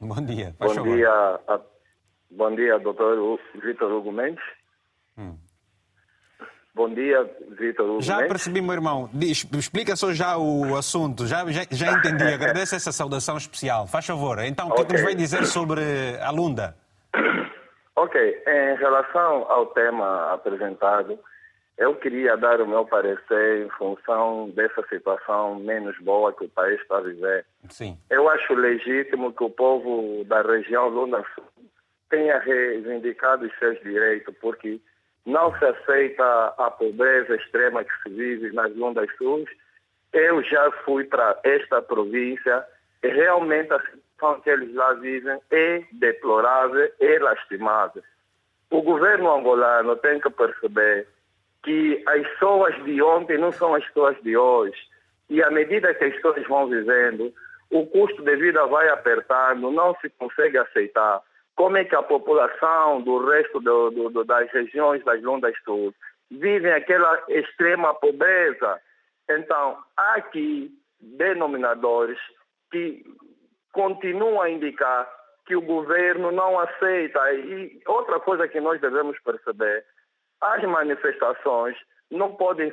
Bom 0.00 0.24
dia, 0.24 0.54
faz 0.58 0.70
Bom 0.70 0.76
favor. 0.76 0.96
dia, 0.96 1.10
a... 1.46 1.73
bom 2.36 2.54
dia, 2.54 2.78
doutor 2.78 3.38
Vitor 3.54 3.90
Hugo 3.92 4.12
Mendes. 4.12 4.42
Bom 6.76 6.92
dia, 6.92 7.22
Vitor 7.56 7.88
Hugo 7.88 8.02
Já 8.02 8.16
Mendes. 8.16 8.28
percebi, 8.32 8.60
meu 8.60 8.72
irmão. 8.72 9.08
Diz- 9.12 9.46
Explica 9.56 9.94
só 9.94 10.12
já 10.12 10.36
o 10.36 10.74
assunto. 10.76 11.24
Já, 11.24 11.46
já, 11.52 11.62
já 11.70 11.92
entendi. 11.92 12.24
Agradeço 12.34 12.74
essa 12.74 12.90
saudação 12.90 13.36
especial. 13.36 13.86
Faz 13.86 14.04
favor. 14.06 14.40
Então, 14.40 14.68
o 14.68 14.74
que 14.74 14.82
é 14.82 14.84
que 14.84 14.92
nos 14.94 15.02
vai 15.02 15.14
dizer 15.14 15.46
sobre 15.46 15.80
a 16.20 16.30
Lunda? 16.30 16.76
Ok, 17.96 18.20
em 18.20 18.76
relação 18.76 19.48
ao 19.48 19.66
tema 19.66 20.32
apresentado, 20.32 21.16
eu 21.78 21.94
queria 21.94 22.36
dar 22.36 22.60
o 22.60 22.66
meu 22.66 22.84
parecer 22.84 23.64
em 23.64 23.70
função 23.78 24.50
dessa 24.50 24.82
situação 24.88 25.54
menos 25.60 25.96
boa 26.00 26.32
que 26.32 26.44
o 26.44 26.48
país 26.48 26.80
está 26.80 26.98
a 26.98 27.02
viver. 27.02 27.46
Sim. 27.68 27.96
Eu 28.10 28.28
acho 28.28 28.52
legítimo 28.52 29.32
que 29.32 29.44
o 29.44 29.48
povo 29.48 30.24
da 30.24 30.42
região 30.42 30.88
Luna 30.88 31.24
Sul 31.36 31.44
tenha 32.10 32.38
reivindicado 32.38 33.46
os 33.46 33.58
seus 33.58 33.80
direitos, 33.80 34.34
porque 34.40 34.80
não 35.26 35.56
se 35.58 35.64
aceita 35.64 36.54
a 36.58 36.70
pobreza 36.70 37.34
extrema 37.36 37.84
que 37.84 38.02
se 38.02 38.10
vive 38.10 38.52
nas 38.52 38.74
Lundas 38.76 39.08
Sul. 39.16 39.44
Eu 40.12 40.42
já 40.42 40.70
fui 40.84 41.04
para 41.04 41.38
esta 41.42 41.80
província 41.82 42.64
e 43.02 43.08
realmente 43.08 43.72
a 43.72 43.80
situação 43.80 44.40
que 44.40 44.50
eles 44.50 44.74
lá 44.74 44.92
vivem 44.94 45.38
é 45.50 45.82
deplorável 45.92 46.90
e 47.00 47.18
lastimável. 47.18 48.02
O 48.70 48.82
governo 48.82 49.32
angolano 49.32 49.96
tem 49.96 50.20
que 50.20 50.30
perceber 50.30 51.06
que 51.62 52.02
as 52.06 52.22
pessoas 52.28 52.74
de 52.84 53.00
ontem 53.02 53.38
não 53.38 53.50
são 53.52 53.74
as 53.74 53.84
pessoas 53.86 54.16
de 54.22 54.36
hoje. 54.36 54.78
E 55.30 55.42
à 55.42 55.50
medida 55.50 55.94
que 55.94 56.04
as 56.04 56.14
pessoas 56.14 56.46
vão 56.46 56.68
vivendo, 56.68 57.32
o 57.70 57.86
custo 57.86 58.22
de 58.22 58.36
vida 58.36 58.66
vai 58.66 58.88
apertando, 58.88 59.70
não 59.70 59.96
se 60.00 60.10
consegue 60.10 60.58
aceitar. 60.58 61.22
Como 61.56 61.76
é 61.76 61.84
que 61.84 61.94
a 61.94 62.02
população 62.02 63.00
do 63.02 63.24
resto 63.26 63.60
do- 63.60 63.90
do- 63.90 64.10
do- 64.10 64.24
das 64.24 64.50
regiões 64.50 65.04
das 65.04 65.22
Lundas 65.22 65.54
Sul 65.64 65.94
vivem 66.30 66.72
aquela 66.72 67.22
extrema 67.28 67.94
pobreza? 67.94 68.80
Então, 69.30 69.78
há 69.96 70.14
aqui 70.14 70.70
denominadores 71.00 72.18
que 72.70 73.04
continuam 73.72 74.40
a 74.40 74.50
indicar 74.50 75.08
que 75.46 75.54
o 75.54 75.60
governo 75.60 76.32
não 76.32 76.58
aceita. 76.58 77.32
E 77.34 77.80
outra 77.86 78.18
coisa 78.20 78.48
que 78.48 78.60
nós 78.60 78.80
devemos 78.80 79.18
perceber, 79.20 79.84
as 80.40 80.62
manifestações 80.64 81.76
não 82.10 82.34
podem 82.34 82.72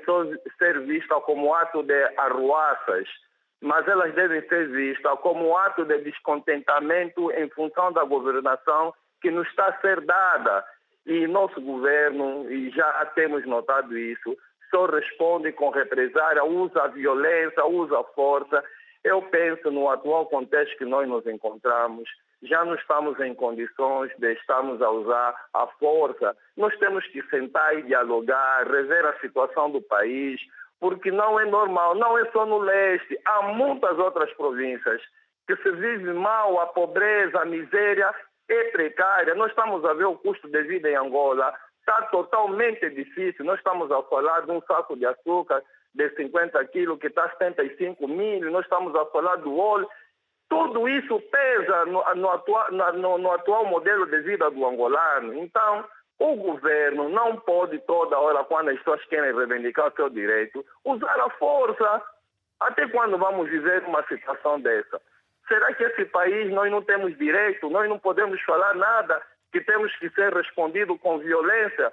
ser 0.58 0.80
vistas 0.82 1.24
como 1.24 1.54
ato 1.54 1.84
de 1.84 2.04
arruaças, 2.17 3.08
mas 3.62 3.88
elas 3.88 4.13
devem 4.15 4.41
ser 4.47 4.67
vistas 4.69 5.19
como 5.19 5.56
ato 5.56 5.86
de 5.86 6.00
descontentamento 6.00 7.32
em 7.32 7.47
função 7.50 7.93
da 7.93 8.04
governação 8.04 8.93
que 9.21 9.30
nos 9.30 9.47
está 9.47 9.67
a 9.67 9.80
ser 9.82 10.02
dada. 10.02 10.65
E 11.06 11.28
nosso 11.28 11.62
governo, 11.62 12.52
e 12.52 12.69
já 12.71 13.06
temos 13.13 13.45
notado 13.45 13.97
isso, 13.97 14.36
só 14.71 14.86
responde 14.86 15.52
com 15.52 15.69
represária, 15.69 16.43
usa 16.43 16.88
violência, 16.88 17.65
usa 17.65 18.04
força. 18.15 18.63
Eu 19.04 19.21
penso 19.24 19.69
no 19.69 19.89
atual 19.89 20.26
contexto 20.28 20.78
que 20.78 20.86
nós 20.86 21.08
nos 21.08 21.26
encontramos, 21.26 22.10
já 22.43 22.65
não 22.65 22.74
estamos 22.76 23.19
em 23.19 23.36
condições 23.36 24.12
de 24.17 24.34
estarmos 24.34 24.82
a 24.82 24.89
usar 24.89 25.36
a 25.54 25.67
força. 25.67 26.36
Nós 26.58 26.76
temos 26.80 27.06
que 27.08 27.21
sentar 27.30 27.78
e 27.78 27.84
dialogar, 27.84 28.67
rever 28.67 29.06
a 29.06 29.19
situação 29.19 29.69
do 29.69 29.82
país, 29.82 30.41
porque 30.82 31.12
não 31.12 31.39
é 31.39 31.46
normal, 31.46 31.94
não 31.94 32.17
é 32.17 32.26
só 32.32 32.44
no 32.44 32.58
leste, 32.58 33.17
há 33.24 33.44
muitas 33.44 33.98
outras 34.00 34.34
províncias 34.34 35.00
que 35.48 35.56
se 35.58 35.72
vive 35.72 36.12
mal, 36.12 36.60
a 36.60 36.65
pobreza, 36.65 37.39
a 37.39 37.46
miséria 37.46 38.12
é 38.50 38.63
precária. 38.72 39.36
Nós 39.36 39.52
estamos 39.52 39.86
a 39.86 39.94
ver 39.94 40.06
o 40.06 40.17
custo 40.17 40.50
de 40.50 40.63
vida 40.63 40.89
em 40.89 40.96
Angola, 40.96 41.54
está 41.80 42.02
totalmente 42.08 42.89
difícil. 42.89 43.46
Nós 43.46 43.60
estamos 43.60 43.91
a 43.91 44.02
falar 44.04 44.41
de 44.41 44.52
um 44.52 44.62
saco 44.63 44.96
de 44.98 45.06
açúcar 45.06 45.62
de 45.94 46.10
50 46.15 46.63
quilos 46.65 47.00
que 47.00 47.08
está 47.08 47.30
75 47.30 48.08
mil, 48.08 48.50
nós 48.50 48.63
estamos 48.63 48.96
a 48.96 49.06
falar 49.06 49.36
do 49.36 49.56
óleo. 49.56 49.88
Tudo 50.50 50.89
isso 50.89 51.22
pesa 51.32 51.86
no, 51.86 52.04
no, 52.15 52.30
atua, 52.32 52.72
no, 52.72 53.17
no 53.20 53.32
atual 53.32 53.65
modelo 53.65 54.08
de 54.08 54.20
vida 54.22 54.50
do 54.50 54.65
angolano. 54.65 55.36
Então, 55.36 55.86
o 56.21 56.36
governo 56.36 57.10
não 57.10 57.36
pode 57.38 57.79
toda 57.79 58.19
hora, 58.19 58.43
quando 58.43 58.69
as 58.69 58.77
pessoas 58.77 59.03
querem 59.05 59.34
reivindicar 59.36 59.88
o 59.88 59.95
seu 59.95 60.07
direito, 60.07 60.63
usar 60.86 61.19
a 61.19 61.29
força. 61.31 62.03
Até 62.60 62.88
quando 62.89 63.17
vamos 63.17 63.49
viver 63.49 63.84
uma 63.86 64.05
situação 64.07 64.62
dessa? 64.62 65.01
Será 65.47 65.73
que 65.73 65.84
esse 65.84 66.05
país 66.05 66.51
nós 66.51 66.69
não 66.69 66.84
temos 66.84 67.17
direito? 67.17 67.67
Nós 67.71 67.89
não 67.89 67.97
podemos 67.97 68.39
falar 68.43 68.75
nada? 68.75 69.19
Que 69.51 69.62
temos 69.62 69.95
que 69.97 70.12
ser 70.12 70.31
respondido 70.31 70.95
com 70.99 71.17
violência? 71.17 71.91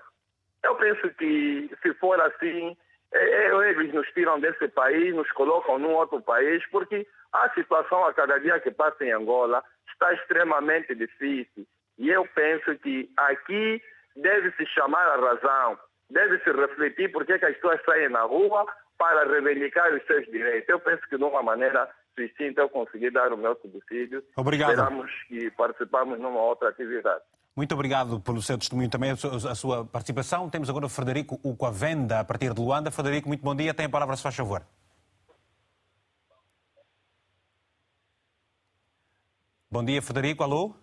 Eu 0.63 0.75
penso 0.75 1.09
que, 1.15 1.71
se 1.81 1.95
for 1.95 2.21
assim, 2.21 2.77
é, 3.13 3.47
eles 3.71 3.95
nos 3.95 4.07
tiram 4.09 4.39
desse 4.39 4.69
país, 4.69 5.15
nos 5.15 5.31
colocam 5.33 5.79
num 5.79 5.95
outro 5.95 6.21
país, 6.21 6.63
porque 6.71 7.07
a 7.33 7.49
situação 7.55 8.05
a 8.05 8.13
cada 8.13 8.39
dia 8.39 8.61
que 8.61 8.71
passa 8.71 9.03
em 9.07 9.13
Angola 9.13 9.65
está 9.91 10.13
extremamente 10.13 10.95
difícil. 10.95 11.67
E 11.97 12.11
eu 12.11 12.29
penso 12.35 12.77
que 12.77 13.11
aqui 13.17 13.83
deve-se 14.21 14.67
chamar 14.67 15.07
a 15.07 15.17
razão, 15.17 15.79
deve-se 16.11 16.51
refletir 16.51 17.11
por 17.13 17.25
que 17.25 17.33
as 17.33 17.41
pessoas 17.41 17.81
saem 17.85 18.09
na 18.09 18.23
rua 18.23 18.67
para 18.99 19.29
reivindicar 19.31 19.93
os 19.95 20.05
seus 20.07 20.27
direitos. 20.27 20.69
Eu 20.69 20.81
penso 20.81 21.03
que 21.09 21.17
de 21.17 21.25
uma 21.25 21.43
maneira 21.43 21.89
sucinta 22.17 22.63
eu 22.63 22.69
consegui 22.69 23.11
dar 23.11 23.33
o 23.33 23.37
meu 23.37 23.57
subsídio. 23.61 24.23
Obrigado. 24.37 24.71
Esperamos 24.71 25.11
que 25.29 25.51
participamos 25.53 26.19
numa 26.19 26.41
outra 26.41 26.69
atividade. 26.71 27.23
Muito 27.57 27.75
obrigado 27.75 28.21
pelo 28.21 28.41
seu 28.41 28.57
testemunho 28.57 28.89
também, 28.89 29.11
a 29.11 29.17
sua, 29.17 29.85
participação. 29.85 30.49
Temos 30.49 30.71
agora 30.71 30.87
o 30.87 30.89
Frederico 30.89 31.41
Uquavenda, 31.43 32.21
a 32.21 32.25
partir 32.25 32.53
de 32.53 32.61
Luanda. 32.61 32.91
Frederico, 32.91 33.29
muito 33.29 33.43
bom 33.43 33.55
dia. 33.55 33.75
Tem 33.75 33.87
a 33.87 33.89
palavra, 33.89 34.17
se 34.17 34.23
faz 34.23 34.37
favor. 34.37 34.63
Bom 39.71 39.85
dia, 39.85 40.01
Frederico. 40.01 40.43
Alô? 40.43 40.75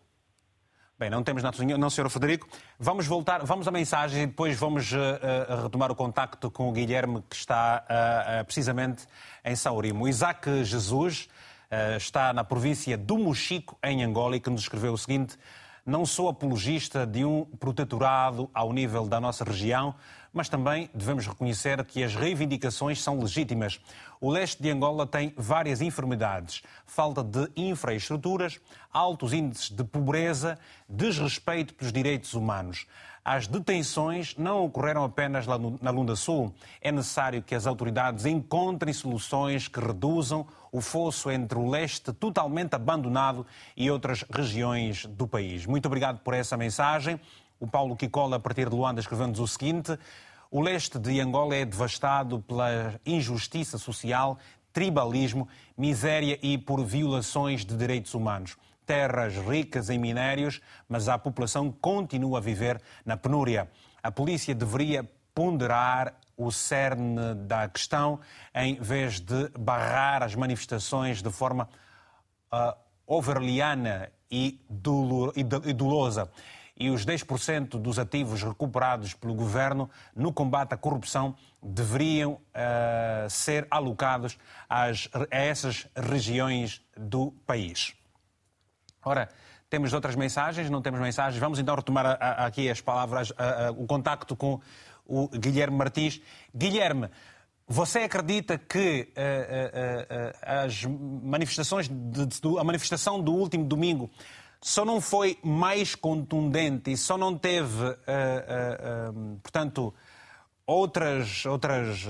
Bem, 0.98 1.10
não 1.10 1.22
temos 1.22 1.44
nada, 1.44 1.58
não, 1.78 1.90
Sr. 1.90 2.10
Frederico. 2.10 2.48
Vamos 2.80 3.06
voltar, 3.06 3.44
vamos 3.44 3.68
à 3.68 3.72
mensagem 3.72 4.24
e 4.24 4.28
depois 4.28 4.58
vamos 4.58 4.94
uh, 4.94 4.96
uh, 4.96 5.64
retomar 5.64 5.92
o 5.92 5.96
contacto 5.96 6.50
com 6.50 6.70
o 6.70 6.72
Guilherme, 6.72 7.22
que 7.30 7.36
está 7.36 7.84
uh, 7.84 8.46
precisamente 8.46 9.06
em 9.44 9.58
São 9.58 9.78
Rimo. 9.78 10.08
Isaac 10.08 10.64
Jesus 10.64 11.28
está 11.98 12.32
na 12.32 12.46
província 12.46 12.98
do 12.98 13.18
Mochico, 13.18 13.78
em 13.84 14.06
Angola, 14.06 14.38
e 14.38 14.40
que 14.40 14.50
nos 14.50 14.62
escreveu 14.62 14.94
o 14.94 14.98
seguinte: 14.98 15.38
Não 15.86 16.04
sou 16.04 16.28
apologista 16.28 17.06
de 17.06 17.24
um 17.24 17.46
protetorado 17.46 18.50
ao 18.56 18.74
nível 18.74 19.06
da 19.06 19.22
nossa 19.22 19.44
região, 19.44 19.94
mas 20.34 20.50
também 20.50 20.90
devemos 20.96 21.28
reconhecer 21.28 21.86
que 21.86 22.04
as 22.04 22.16
reivindicações 22.16 23.04
são 23.04 23.20
legítimas. 23.20 23.80
O 24.20 24.32
leste 24.32 24.64
de 24.64 24.72
Angola 24.72 25.06
tem 25.06 25.32
várias 25.38 25.82
enfermidades, 25.82 26.64
falta 26.88 27.24
de 27.24 27.52
infraestruturas, 27.56 28.60
altos 28.92 29.32
índices 29.32 29.70
de 29.70 29.84
pobreza, 29.84 30.58
desrespeito 30.90 31.76
pelos 31.76 31.94
direitos 31.94 32.34
humanos. 32.34 32.88
As 33.24 33.46
detenções 33.46 34.36
não 34.38 34.66
ocorreram 34.66 35.04
apenas 35.04 35.46
na 35.46 35.92
Lunda 35.92 36.16
Sul. 36.16 36.52
É 36.82 36.92
necessário 36.92 37.44
que 37.44 37.54
as 37.54 37.68
autoridades 37.68 38.26
encontrem 38.26 38.94
soluções 38.94 39.68
que 39.68 39.80
reduzam 39.80 40.48
o 40.76 40.82
fosso 40.82 41.32
entre 41.32 41.58
o 41.58 41.70
leste 41.70 42.12
totalmente 42.12 42.76
abandonado 42.76 43.48
e 43.78 43.90
outras 43.90 44.26
regiões 44.30 45.06
do 45.06 45.26
país. 45.26 45.66
Muito 45.66 45.86
obrigado 45.86 46.20
por 46.20 46.34
essa 46.34 46.58
mensagem. 46.58 47.18
O 47.58 47.66
Paulo 47.66 47.96
Kikola, 47.96 48.36
a 48.36 48.40
partir 48.42 48.70
de 48.70 48.76
Luanda, 48.76 49.00
escreveu-nos 49.00 49.40
o 49.40 49.48
seguinte: 49.48 49.98
o 50.52 50.60
leste 50.60 51.00
de 51.00 51.22
Angola 51.22 51.56
é 51.56 51.64
devastado 51.64 52.42
pela 52.42 53.00
injustiça 53.06 53.78
social, 53.78 54.38
tribalismo, 54.74 55.48
miséria 55.78 56.38
e 56.44 56.58
por 56.58 56.84
violações 56.84 57.64
de 57.64 57.78
direitos 57.78 58.14
humanos. 58.14 58.58
Terras 58.86 59.34
ricas 59.38 59.90
em 59.90 59.98
minérios, 59.98 60.60
mas 60.90 61.08
a 61.08 61.18
população 61.18 61.72
continua 61.72 62.40
a 62.40 62.42
viver 62.42 62.82
na 63.06 63.16
penúria. 63.16 63.72
A 64.04 64.12
polícia 64.12 64.54
deveria 64.54 65.10
ponderar 65.34 66.16
o 66.38 66.52
cerne 66.52 67.36
da 67.36 67.68
questão 67.68 68.20
em 68.54 68.76
vez 68.76 69.20
de 69.20 69.50
barrar 69.58 70.24
as 70.24 70.36
manifestações 70.36 71.22
de 71.22 71.32
forma 71.32 71.70
uh, 72.52 72.78
overliana 73.08 74.10
e, 74.30 74.60
e 75.36 75.74
dolosa 75.74 76.30
e 76.78 76.90
os 76.90 77.06
10% 77.06 77.80
dos 77.80 77.98
ativos 77.98 78.44
recuperados 78.44 79.14
pelo 79.14 79.34
governo 79.34 79.90
no 80.16 80.34
combate 80.34 80.74
à 80.74 80.78
corrupção 80.78 81.36
deveriam 81.64 82.34
uh, 82.34 83.30
ser 83.30 83.66
alocados 83.72 84.38
às, 84.70 85.10
a 85.14 85.38
essas 85.38 85.88
regiões 85.96 86.82
do 86.98 87.32
país. 87.46 87.94
Ora, 89.04 89.30
temos 89.70 89.94
outras 89.94 90.16
mensagens? 90.16 90.70
Não 90.70 90.82
temos 90.82 91.00
mensagens? 91.00 91.40
Vamos 91.40 91.60
então 91.60 91.76
retomar 91.76 92.06
a, 92.06 92.12
a, 92.12 92.46
aqui 92.46 92.70
as 92.70 92.82
palavras, 92.82 93.32
a, 93.38 93.72
o 93.72 93.88
contacto 93.88 94.36
com 94.36 94.60
o 95.06 95.28
Guilherme 95.28 95.78
Martins. 95.78 96.22
Guilherme, 96.56 97.10
você 97.68 98.00
acredita 98.00 98.58
que 98.58 99.12
uh, 99.16 99.22
uh, 99.72 100.62
as 100.64 100.84
manifestações, 100.86 101.88
de, 101.88 102.26
de, 102.26 102.60
a 102.60 102.64
manifestação 102.64 103.22
do 103.22 103.34
último 103.34 103.66
domingo 103.66 104.10
só 104.62 104.84
não 104.84 105.00
foi 105.00 105.38
mais 105.44 105.94
contundente 105.94 106.92
e 106.92 106.98
só 106.98 107.18
não 107.18 107.38
teve, 107.38 107.84
uh, 107.84 107.90
uh, 107.90 109.12
uh, 109.12 109.40
portanto, 109.42 109.94
outras, 110.66 111.46
outras, 111.46 112.06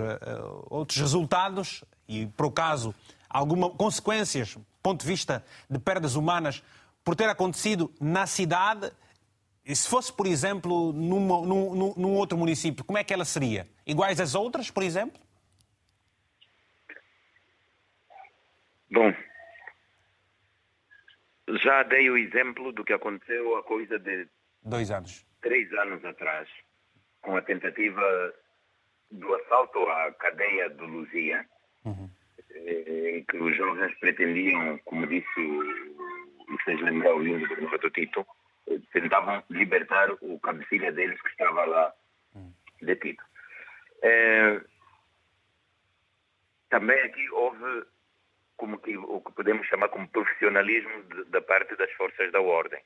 outros 0.69 0.97
resultados 0.99 1.83
e, 2.07 2.25
por 2.27 2.47
acaso, 2.47 2.95
algumas 3.29 3.71
consequências, 3.71 4.53
do 4.55 4.65
ponto 4.81 5.01
de 5.01 5.07
vista 5.07 5.43
de 5.69 5.77
perdas 5.79 6.15
humanas, 6.15 6.63
por 7.03 7.15
ter 7.15 7.29
acontecido 7.29 7.91
na 7.99 8.25
cidade. 8.25 8.91
E 9.65 9.75
se 9.75 9.89
fosse, 9.89 10.13
por 10.13 10.27
exemplo, 10.27 10.93
numa, 10.93 11.41
num, 11.41 11.93
num 11.97 12.13
outro 12.13 12.37
município, 12.37 12.85
como 12.85 12.99
é 12.99 13.03
que 13.03 13.13
ela 13.13 13.25
seria? 13.25 13.67
Iguais 13.85 14.19
às 14.19 14.35
outras, 14.35 14.69
por 14.69 14.83
exemplo? 14.83 15.19
Bom, 18.91 19.11
já 21.63 21.81
dei 21.83 22.09
o 22.11 22.17
exemplo 22.17 22.71
do 22.71 22.83
que 22.83 22.93
aconteceu 22.93 23.57
a 23.57 23.63
coisa 23.63 23.97
de 23.97 24.27
dois 24.63 24.91
anos, 24.91 25.25
três 25.41 25.71
anos 25.73 26.05
atrás, 26.05 26.47
com 27.21 27.35
a 27.35 27.41
tentativa 27.41 28.33
do 29.09 29.33
assalto 29.33 29.79
à 29.79 30.11
cadeia 30.13 30.69
do 30.69 30.85
Luzia, 30.85 31.43
uhum. 31.83 32.09
em 32.55 33.23
que 33.23 33.37
os 33.37 33.57
jovens 33.57 33.93
pretendiam, 33.99 34.77
como 34.85 35.07
disse 35.07 35.39
o 35.39 35.95
vocês 36.47 36.79
lembram 36.81 37.17
o 37.17 37.23
lindo 37.23 37.47
do 37.47 37.89
Tito, 37.89 38.25
tentavam 38.91 39.43
libertar 39.49 40.11
o 40.21 40.39
cabecilha 40.39 40.91
deles 40.91 41.21
que 41.21 41.29
estava 41.29 41.65
lá 41.65 41.93
uhum. 42.33 42.53
detido. 42.81 43.23
É, 44.01 44.61
também 46.69 46.99
aqui 47.01 47.29
houve 47.29 47.85
como 48.57 48.79
que, 48.79 48.97
o 48.97 49.21
que 49.21 49.31
podemos 49.33 49.67
chamar 49.67 49.89
como 49.89 50.07
profissionalismo 50.09 51.03
de, 51.03 51.25
da 51.25 51.41
parte 51.41 51.75
das 51.75 51.91
forças 51.93 52.31
da 52.31 52.41
ordem. 52.41 52.81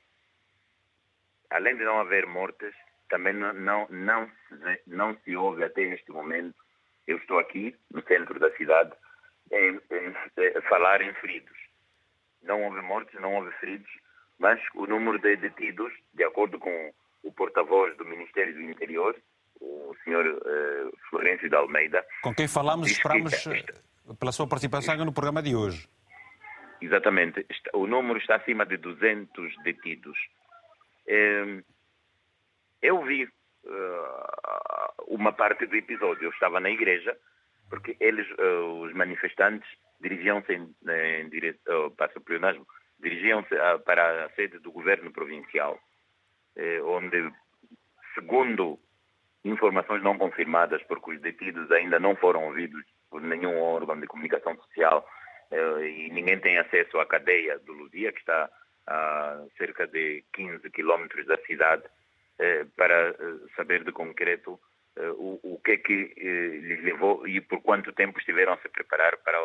Além 1.50 1.76
de 1.76 1.84
não 1.84 2.00
haver 2.00 2.26
mortes, 2.26 2.74
também 3.08 3.32
não, 3.32 3.52
não, 3.52 3.88
não, 3.88 4.30
se, 4.48 4.82
não 4.86 5.16
se 5.18 5.36
ouve 5.36 5.64
até 5.64 5.82
este 5.82 6.10
momento, 6.10 6.56
eu 7.06 7.16
estou 7.16 7.38
aqui 7.38 7.76
no 7.90 8.02
centro 8.02 8.38
da 8.38 8.50
cidade, 8.56 8.92
em, 9.50 9.80
em, 9.90 10.56
em 10.56 10.60
falar 10.68 11.00
em 11.02 11.12
feridos. 11.14 11.58
Não 12.42 12.62
houve 12.62 12.80
mortes, 12.80 13.20
não 13.20 13.34
houve 13.34 13.50
feridos, 13.58 13.90
mas 14.40 14.58
o 14.74 14.86
número 14.86 15.18
de 15.20 15.36
detidos, 15.36 15.92
de 16.14 16.24
acordo 16.24 16.58
com 16.58 16.92
o 17.22 17.30
porta-voz 17.30 17.94
do 17.98 18.06
Ministério 18.06 18.54
do 18.54 18.62
Interior, 18.62 19.14
o 19.60 19.94
senhor 20.02 20.26
uh, 20.26 20.98
Florencio 21.10 21.48
de 21.48 21.54
Almeida. 21.54 22.02
Com 22.22 22.34
quem 22.34 22.48
falamos, 22.48 22.90
esperamos 22.90 23.32
pela 24.18 24.32
sua 24.32 24.48
participação 24.48 24.96
no 25.04 25.12
programa 25.12 25.42
de 25.42 25.54
hoje. 25.54 25.86
Exatamente. 26.80 27.46
O 27.74 27.86
número 27.86 28.18
está 28.18 28.36
acima 28.36 28.64
de 28.64 28.78
200 28.78 29.54
detidos. 29.62 30.18
Ehm, 31.06 31.60
eu 32.80 33.04
vi 33.04 33.24
eh, 33.24 34.90
uma 35.08 35.32
parte 35.32 35.66
do 35.66 35.76
episódio. 35.76 36.24
Eu 36.24 36.30
estava 36.30 36.58
na 36.58 36.70
igreja, 36.70 37.14
porque 37.68 37.96
eles, 38.00 38.26
eh, 38.38 38.58
os 38.82 38.94
manifestantes, 38.94 39.68
dirigiam-se 40.00 40.54
em, 40.54 40.74
em 40.88 41.28
direção 41.28 41.90
para 41.90 42.10
o 42.16 42.20
pleonasmo, 42.22 42.66
dirigiam-se 43.00 43.54
para 43.84 44.26
a 44.26 44.30
sede 44.30 44.58
do 44.58 44.70
governo 44.70 45.10
provincial, 45.10 45.78
eh, 46.56 46.80
onde, 46.82 47.30
segundo 48.14 48.78
informações 49.44 50.02
não 50.02 50.18
confirmadas, 50.18 50.82
porque 50.84 51.12
os 51.12 51.20
detidos 51.20 51.70
ainda 51.70 51.98
não 51.98 52.14
foram 52.16 52.44
ouvidos 52.44 52.84
por 53.10 53.22
nenhum 53.22 53.58
órgão 53.58 53.98
de 53.98 54.06
comunicação 54.06 54.54
social 54.56 55.08
eh, 55.50 55.88
e 55.88 56.10
ninguém 56.10 56.38
tem 56.38 56.58
acesso 56.58 56.98
à 56.98 57.06
cadeia 57.06 57.58
do 57.60 57.72
Luzia, 57.72 58.12
que 58.12 58.20
está 58.20 58.50
a 58.86 59.44
cerca 59.56 59.86
de 59.86 60.24
15 60.32 60.70
quilómetros 60.70 61.26
da 61.26 61.38
cidade, 61.38 61.84
eh, 62.38 62.66
para 62.76 63.14
saber 63.56 63.84
de 63.84 63.92
concreto 63.92 64.60
o, 65.16 65.38
o 65.42 65.60
que 65.64 65.70
é 65.72 65.76
que 65.76 65.92
lhes 65.94 66.82
levou 66.82 67.26
e 67.26 67.40
por 67.40 67.62
quanto 67.62 67.92
tempo 67.92 68.18
estiveram 68.18 68.52
a 68.54 68.58
se 68.58 68.68
preparar 68.68 69.16
para 69.18 69.38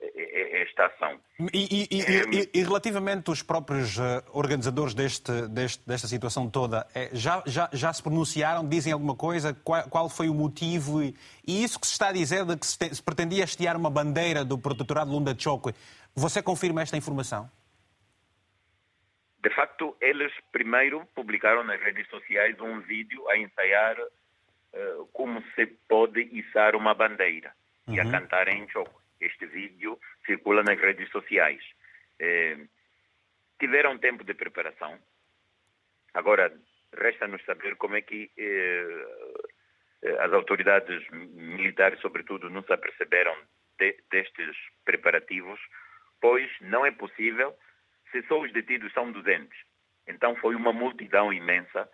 esta 0.00 0.86
ação. 0.86 1.20
E, 1.52 1.86
e, 1.90 1.98
e, 1.98 2.50
e, 2.60 2.62
relativamente 2.62 3.30
os 3.30 3.42
próprios 3.42 3.98
eh, 3.98 4.22
organizadores 4.32 4.94
deste, 4.94 5.48
deste, 5.48 5.86
desta 5.86 6.06
situação 6.06 6.48
toda, 6.48 6.86
eh, 6.94 7.10
já, 7.12 7.42
já, 7.46 7.68
já 7.72 7.92
se 7.92 8.02
pronunciaram, 8.02 8.68
dizem 8.68 8.92
alguma 8.92 9.16
coisa? 9.16 9.54
Qual, 9.64 9.82
qual 9.88 10.08
foi 10.08 10.28
o 10.28 10.34
motivo? 10.34 11.02
E, 11.02 11.14
isso 11.46 11.80
que 11.80 11.86
se 11.86 11.92
está 11.92 12.08
a 12.08 12.12
dizer 12.12 12.44
de 12.44 12.56
que 12.56 12.66
se, 12.66 12.78
te, 12.78 12.94
se 12.94 13.02
pretendia 13.02 13.44
hastear 13.44 13.76
uma 13.76 13.90
bandeira 13.90 14.44
do 14.44 14.58
protetorado 14.58 15.10
Lunda 15.10 15.34
Chokwe, 15.36 15.74
você 16.14 16.42
confirma 16.42 16.82
esta 16.82 16.96
informação? 16.96 17.50
De 19.42 19.50
facto, 19.54 19.96
eles 20.00 20.32
primeiro 20.50 21.06
publicaram 21.14 21.62
nas 21.62 21.80
redes 21.80 22.08
sociais 22.08 22.58
um 22.60 22.80
vídeo 22.80 23.28
a 23.28 23.38
ensaiar 23.38 23.96
uh, 24.00 25.06
como 25.12 25.40
se 25.54 25.66
pode 25.88 26.20
içar 26.20 26.74
uma 26.74 26.92
bandeira 26.92 27.52
uhum. 27.86 27.94
e 27.94 28.00
a 28.00 28.04
uhum. 28.04 28.10
cantar 28.10 28.48
em 28.48 28.68
Chokwe 28.68 28.97
este 29.20 29.46
vídeo 29.46 29.98
circula 30.26 30.62
nas 30.62 30.78
redes 30.78 31.10
sociais. 31.10 31.62
Eh, 32.18 32.58
tiveram 33.58 33.98
tempo 33.98 34.24
de 34.24 34.34
preparação. 34.34 34.98
Agora, 36.14 36.52
resta-nos 36.92 37.44
saber 37.44 37.76
como 37.76 37.96
é 37.96 38.02
que 38.02 38.30
eh, 38.36 40.18
as 40.20 40.32
autoridades 40.32 41.08
militares, 41.10 42.00
sobretudo, 42.00 42.50
não 42.50 42.62
se 42.62 42.72
aperceberam 42.72 43.36
de, 43.78 43.96
destes 44.10 44.56
preparativos, 44.84 45.60
pois 46.20 46.50
não 46.60 46.86
é 46.86 46.90
possível, 46.90 47.56
se 48.10 48.22
só 48.22 48.40
os 48.40 48.52
detidos 48.52 48.92
são 48.92 49.10
200. 49.12 49.56
Então 50.06 50.34
foi 50.36 50.54
uma 50.54 50.72
multidão 50.72 51.32
imensa 51.32 51.88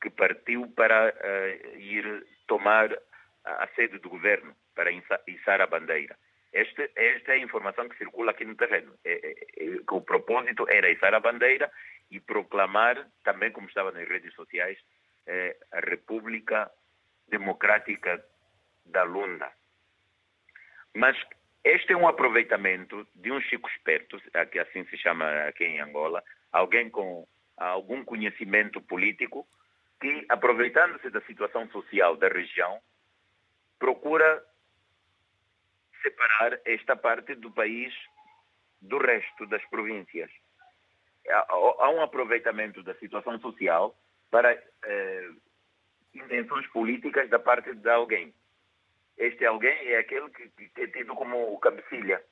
que 0.00 0.10
partiu 0.10 0.68
para 0.76 1.12
uh, 1.12 1.78
ir 1.78 2.24
tomar 2.46 2.96
a 3.44 3.66
sede 3.74 3.98
do 3.98 4.08
governo, 4.08 4.54
para 4.74 4.92
içar 4.92 5.60
a 5.60 5.66
bandeira. 5.66 6.16
Esta, 6.52 6.88
esta 6.96 7.32
é 7.32 7.34
a 7.34 7.38
informação 7.38 7.88
que 7.88 7.98
circula 7.98 8.30
aqui 8.30 8.44
no 8.44 8.54
terreno. 8.54 8.94
É, 9.04 9.12
é, 9.12 9.30
é, 9.30 9.80
o 9.90 10.00
propósito 10.00 10.66
era 10.68 10.90
içar 10.90 11.14
a 11.14 11.20
bandeira 11.20 11.70
e 12.10 12.18
proclamar, 12.20 13.06
também 13.22 13.52
como 13.52 13.68
estava 13.68 13.92
nas 13.92 14.08
redes 14.08 14.34
sociais, 14.34 14.78
eh, 15.26 15.56
a 15.72 15.80
República 15.80 16.70
Democrática 17.28 18.24
da 18.86 19.02
Lunda. 19.02 19.52
Mas 20.94 21.16
este 21.62 21.92
é 21.92 21.96
um 21.96 22.08
aproveitamento 22.08 23.06
de 23.14 23.30
um 23.30 23.40
chico 23.42 23.68
esperto, 23.68 24.18
que 24.50 24.58
assim 24.58 24.86
se 24.86 24.96
chama 24.96 25.30
aqui 25.42 25.64
em 25.64 25.80
Angola, 25.80 26.24
alguém 26.50 26.88
com 26.88 27.28
algum 27.58 28.02
conhecimento 28.04 28.80
político, 28.80 29.46
que, 30.00 30.24
aproveitando-se 30.28 31.10
da 31.10 31.20
situação 31.22 31.68
social 31.70 32.16
da 32.16 32.28
região, 32.28 32.80
procura 33.78 34.42
separar 36.02 36.60
esta 36.64 36.96
parte 36.96 37.34
do 37.34 37.50
país 37.50 37.94
do 38.80 38.98
resto 38.98 39.46
das 39.46 39.64
províncias. 39.66 40.30
Há 41.28 41.90
um 41.90 42.02
aproveitamento 42.02 42.82
da 42.82 42.94
situação 42.94 43.38
social 43.40 43.94
para 44.30 44.52
eh, 44.84 45.30
intenções 46.14 46.66
políticas 46.68 47.28
da 47.28 47.38
parte 47.38 47.74
de 47.74 47.88
alguém. 47.90 48.34
Este 49.16 49.44
alguém 49.44 49.76
é 49.88 49.98
aquele 49.98 50.30
que, 50.30 50.48
que 50.48 50.80
é 50.80 50.86
tido 50.86 51.14
como 51.14 51.52
o 51.52 51.58
cabecilha. 51.58 52.22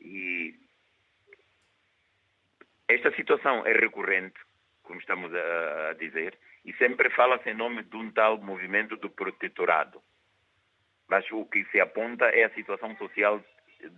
E 0.00 0.54
esta 2.88 3.14
situação 3.14 3.64
é 3.66 3.72
recorrente, 3.72 4.38
como 4.82 4.98
estamos 4.98 5.32
a, 5.32 5.90
a 5.90 5.92
dizer, 5.94 6.38
e 6.64 6.72
sempre 6.74 7.08
fala-se 7.10 7.48
em 7.48 7.54
nome 7.54 7.84
de 7.84 7.96
um 7.96 8.10
tal 8.10 8.38
movimento 8.38 8.96
do 8.96 9.08
protetorado. 9.08 10.02
Mas 11.12 11.30
o 11.30 11.44
que 11.44 11.62
se 11.66 11.78
aponta 11.78 12.24
é 12.24 12.44
a 12.44 12.54
situação 12.54 12.96
social 12.96 13.38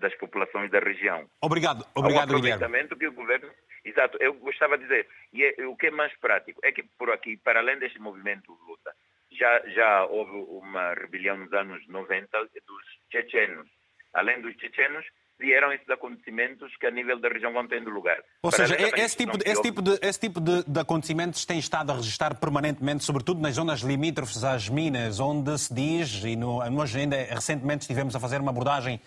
das 0.01 0.13
populações 0.17 0.69
da 0.73 0.81
região. 0.81 1.31
Obrigado, 1.41 1.87
obrigado, 1.95 2.31
Há 2.31 2.35
um 2.35 2.39
aproveitamento 2.39 2.97
que 2.97 3.07
o 3.07 3.13
governo... 3.13 3.49
Exato, 3.85 4.19
eu 4.21 4.35
gostava 4.35 4.77
de 4.77 4.83
dizer, 4.83 5.07
e 5.33 5.45
é, 5.45 5.65
o 5.65 5.77
que 5.77 5.87
é 5.87 5.91
mais 5.93 6.13
prático, 6.19 6.61
é 6.65 6.73
que 6.73 6.83
por 6.99 7.13
aqui, 7.13 7.37
para 7.37 7.61
além 7.61 7.79
deste 7.79 8.01
movimento 8.01 8.53
de 8.53 8.69
luta, 8.69 8.93
já, 9.31 9.63
já 9.69 10.05
houve 10.07 10.33
uma 10.33 10.95
rebelião 10.95 11.37
nos 11.37 11.53
anos 11.53 11.87
90 11.87 12.37
dos 12.67 12.85
chechenos. 13.13 13.69
Além 14.13 14.41
dos 14.41 14.57
chechenos, 14.57 15.07
vieram 15.39 15.73
esses 15.73 15.89
acontecimentos 15.91 16.75
que 16.77 16.87
a 16.87 16.91
nível 16.91 17.19
da 17.21 17.29
região 17.29 17.53
vão 17.53 17.67
tendo 17.67 17.91
lugar. 17.91 18.19
Ou 18.43 18.51
Para 18.51 18.67
seja, 18.67 18.77
esse 18.97 19.17
tipo, 19.17 19.37
de, 19.37 19.49
esse 19.49 19.63
tipo, 19.63 19.83
de, 19.83 19.99
esse 20.01 20.21
tipo 20.21 20.41
de, 20.41 20.65
de, 20.65 20.81
acontecimentos 20.81 21.45
tem 21.45 21.59
estado 21.59 21.91
a 21.91 21.97
registrar 21.97 22.35
permanentemente, 22.35 23.05
sobretudo 23.05 23.41
nas 23.41 23.55
zonas 23.55 23.81
limítrofes 23.81 24.45
às 24.45 24.69
minas, 24.69 25.21
onde 25.21 25.57
se 25.59 25.75
diz, 25.75 26.25
e 26.25 26.37
no, 26.37 26.59
nós 26.71 26.95
ainda 26.95 27.17
recentemente 27.17 27.83
estivemos 27.83 28.15
a 28.15 28.21
fazer 28.21 28.41
uma 28.41 28.51
abordagem 28.51 29.01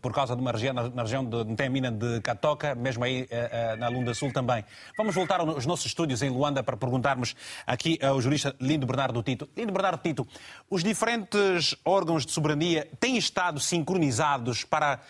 por 0.00 0.12
causa 0.12 0.34
de 0.34 0.40
uma 0.40 0.52
região, 0.52 0.74
na 0.74 1.02
região 1.02 1.24
de, 1.24 1.54
tem 1.54 1.66
a 1.66 1.70
mina 1.70 1.90
de 1.90 2.20
Catoca, 2.20 2.74
mesmo 2.74 3.04
aí 3.04 3.26
eh, 3.30 3.76
na 3.76 3.88
Lunda 3.88 4.14
Sul 4.14 4.32
também. 4.32 4.64
Vamos 4.96 5.14
voltar 5.14 5.40
aos 5.40 5.66
nossos 5.66 5.86
estúdios 5.86 6.22
em 6.22 6.30
Luanda 6.30 6.62
para 6.62 6.76
perguntarmos 6.76 7.34
aqui 7.66 7.98
ao 8.02 8.20
jurista 8.20 8.54
Lindo 8.60 8.86
Bernardo 8.86 9.22
Tito. 9.22 9.48
Lindo 9.56 9.72
Bernardo 9.72 10.00
Tito, 10.02 10.26
os 10.68 10.82
diferentes 10.82 11.76
órgãos 11.84 12.24
de 12.24 12.32
soberania 12.32 12.88
têm 12.98 13.16
estado 13.16 13.60
sincronizados 13.60 14.64
para 14.64 15.00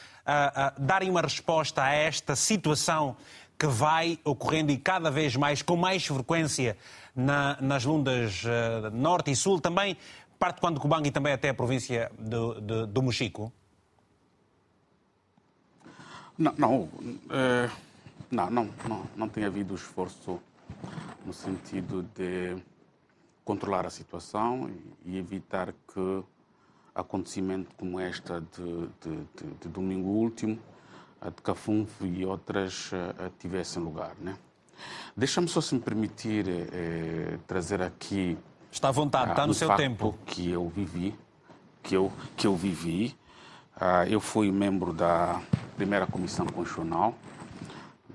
darem 0.79 1.11
uma 1.11 1.23
resposta 1.23 1.83
a 1.83 1.93
esta 1.93 2.37
situação 2.37 3.17
que 3.59 3.67
vai 3.67 4.19
ocorrendo 4.25 4.71
e 4.71 4.79
cada 4.79 5.11
vez 5.11 5.35
mais, 5.37 5.61
com 5.61 5.77
mais 5.77 6.07
frequência, 6.07 6.77
na, 7.15 7.57
nas 7.61 7.85
lundas 7.85 8.43
uh, 8.45 8.91
norte 8.93 9.31
e 9.31 9.37
sul, 9.37 9.61
também 9.61 9.97
parte 10.39 10.61
quando 10.61 10.81
Cubangue 10.81 11.09
e 11.09 11.13
também 11.13 11.35
até 11.35 11.51
a 11.51 11.55
província 11.55 12.11
do, 12.19 12.61
do, 12.61 12.87
do 12.87 13.03
Mochico? 13.03 13.53
Não, 16.41 16.55
não, 16.57 16.89
é, 17.29 17.71
não, 18.31 18.51
não, 18.51 18.71
não, 18.89 19.03
não 19.15 19.29
tem 19.29 19.45
havido 19.45 19.75
esforço 19.75 20.41
no 21.27 21.35
sentido 21.35 22.03
de 22.15 22.57
controlar 23.45 23.85
a 23.85 23.91
situação 23.91 24.71
e 25.05 25.19
evitar 25.19 25.75
que 25.93 26.25
acontecimento 26.95 27.75
como 27.77 28.01
esta 28.01 28.41
de, 28.41 28.89
de, 29.03 29.17
de, 29.37 29.55
de 29.61 29.69
domingo 29.69 30.09
último, 30.09 30.59
a 31.21 31.29
de 31.29 31.43
Cafunfo 31.43 32.07
e 32.07 32.25
outras 32.25 32.91
uh, 32.93 33.31
tivessem 33.39 33.83
lugar. 33.83 34.15
Né? 34.19 34.35
Deixa-me 35.15 35.47
só, 35.47 35.61
se 35.61 35.75
me 35.75 35.81
permitir, 35.83 36.47
eh, 36.49 37.39
trazer 37.47 37.83
aqui. 37.83 38.39
Está 38.73 38.89
à 38.89 38.93
vontade, 38.93 39.29
uh, 39.29 39.33
está 39.33 39.47
no 39.47 39.53
seu 39.53 39.77
tempo. 39.77 40.19
Que 40.25 40.51
eu 40.51 40.67
vivi, 40.71 41.15
que 41.83 41.95
eu, 41.95 42.11
que 42.35 42.47
eu 42.47 42.57
vivi. 42.57 43.15
Uh, 43.77 44.09
eu 44.09 44.21
fui 44.21 44.51
membro 44.51 44.95
da 44.95 45.43
primeira 45.81 46.07
Comissão 46.07 46.45
Constitucional 46.45 47.15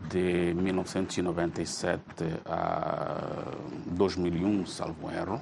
de 0.08 0.54
1997 0.54 2.00
a 2.46 3.24
2001, 3.88 4.68
salvo 4.68 5.10
erro. 5.10 5.42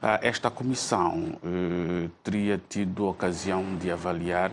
Ah, 0.00 0.20
esta 0.22 0.52
comissão 0.52 1.36
eh, 1.42 2.08
teria 2.22 2.62
tido 2.68 3.08
ocasião 3.08 3.74
de 3.74 3.90
avaliar 3.90 4.52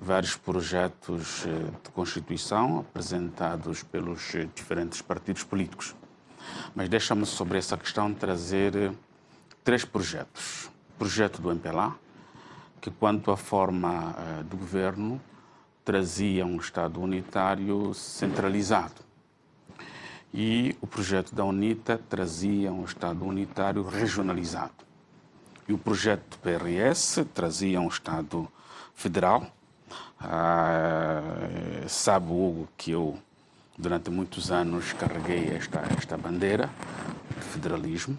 vários 0.00 0.36
projetos 0.36 1.44
eh, 1.44 1.50
de 1.84 1.90
Constituição 1.90 2.78
apresentados 2.78 3.82
pelos 3.82 4.34
eh, 4.34 4.48
diferentes 4.54 5.02
partidos 5.02 5.44
políticos. 5.44 5.94
Mas 6.74 6.88
deixa-me 6.88 7.26
sobre 7.26 7.58
essa 7.58 7.76
questão 7.76 8.14
trazer 8.14 8.90
três 9.62 9.84
projetos. 9.84 10.70
O 10.94 10.98
projeto 10.98 11.42
do 11.42 11.50
MPLA, 11.50 11.94
que, 12.86 12.90
quanto 12.92 13.32
à 13.32 13.36
forma 13.36 14.14
uh, 14.14 14.44
do 14.44 14.56
governo, 14.56 15.20
trazia 15.84 16.46
um 16.46 16.56
Estado 16.56 17.00
unitário 17.00 17.92
centralizado. 17.92 19.02
E 20.32 20.76
o 20.80 20.86
projeto 20.86 21.34
da 21.34 21.44
UNITA 21.44 22.00
trazia 22.08 22.72
um 22.72 22.84
Estado 22.84 23.24
unitário 23.24 23.82
regionalizado. 23.82 24.86
E 25.68 25.72
o 25.72 25.78
projeto 25.78 26.22
do 26.30 26.38
PRS 26.38 27.26
trazia 27.34 27.80
um 27.80 27.88
Estado 27.88 28.46
federal. 28.94 29.50
Uh, 30.20 31.88
sabe, 31.88 32.30
Hugo, 32.30 32.68
que 32.76 32.92
eu, 32.92 33.18
durante 33.76 34.10
muitos 34.10 34.52
anos, 34.52 34.92
carreguei 34.92 35.48
esta, 35.48 35.80
esta 35.98 36.16
bandeira 36.16 36.70
de 37.36 37.42
federalismo. 37.46 38.16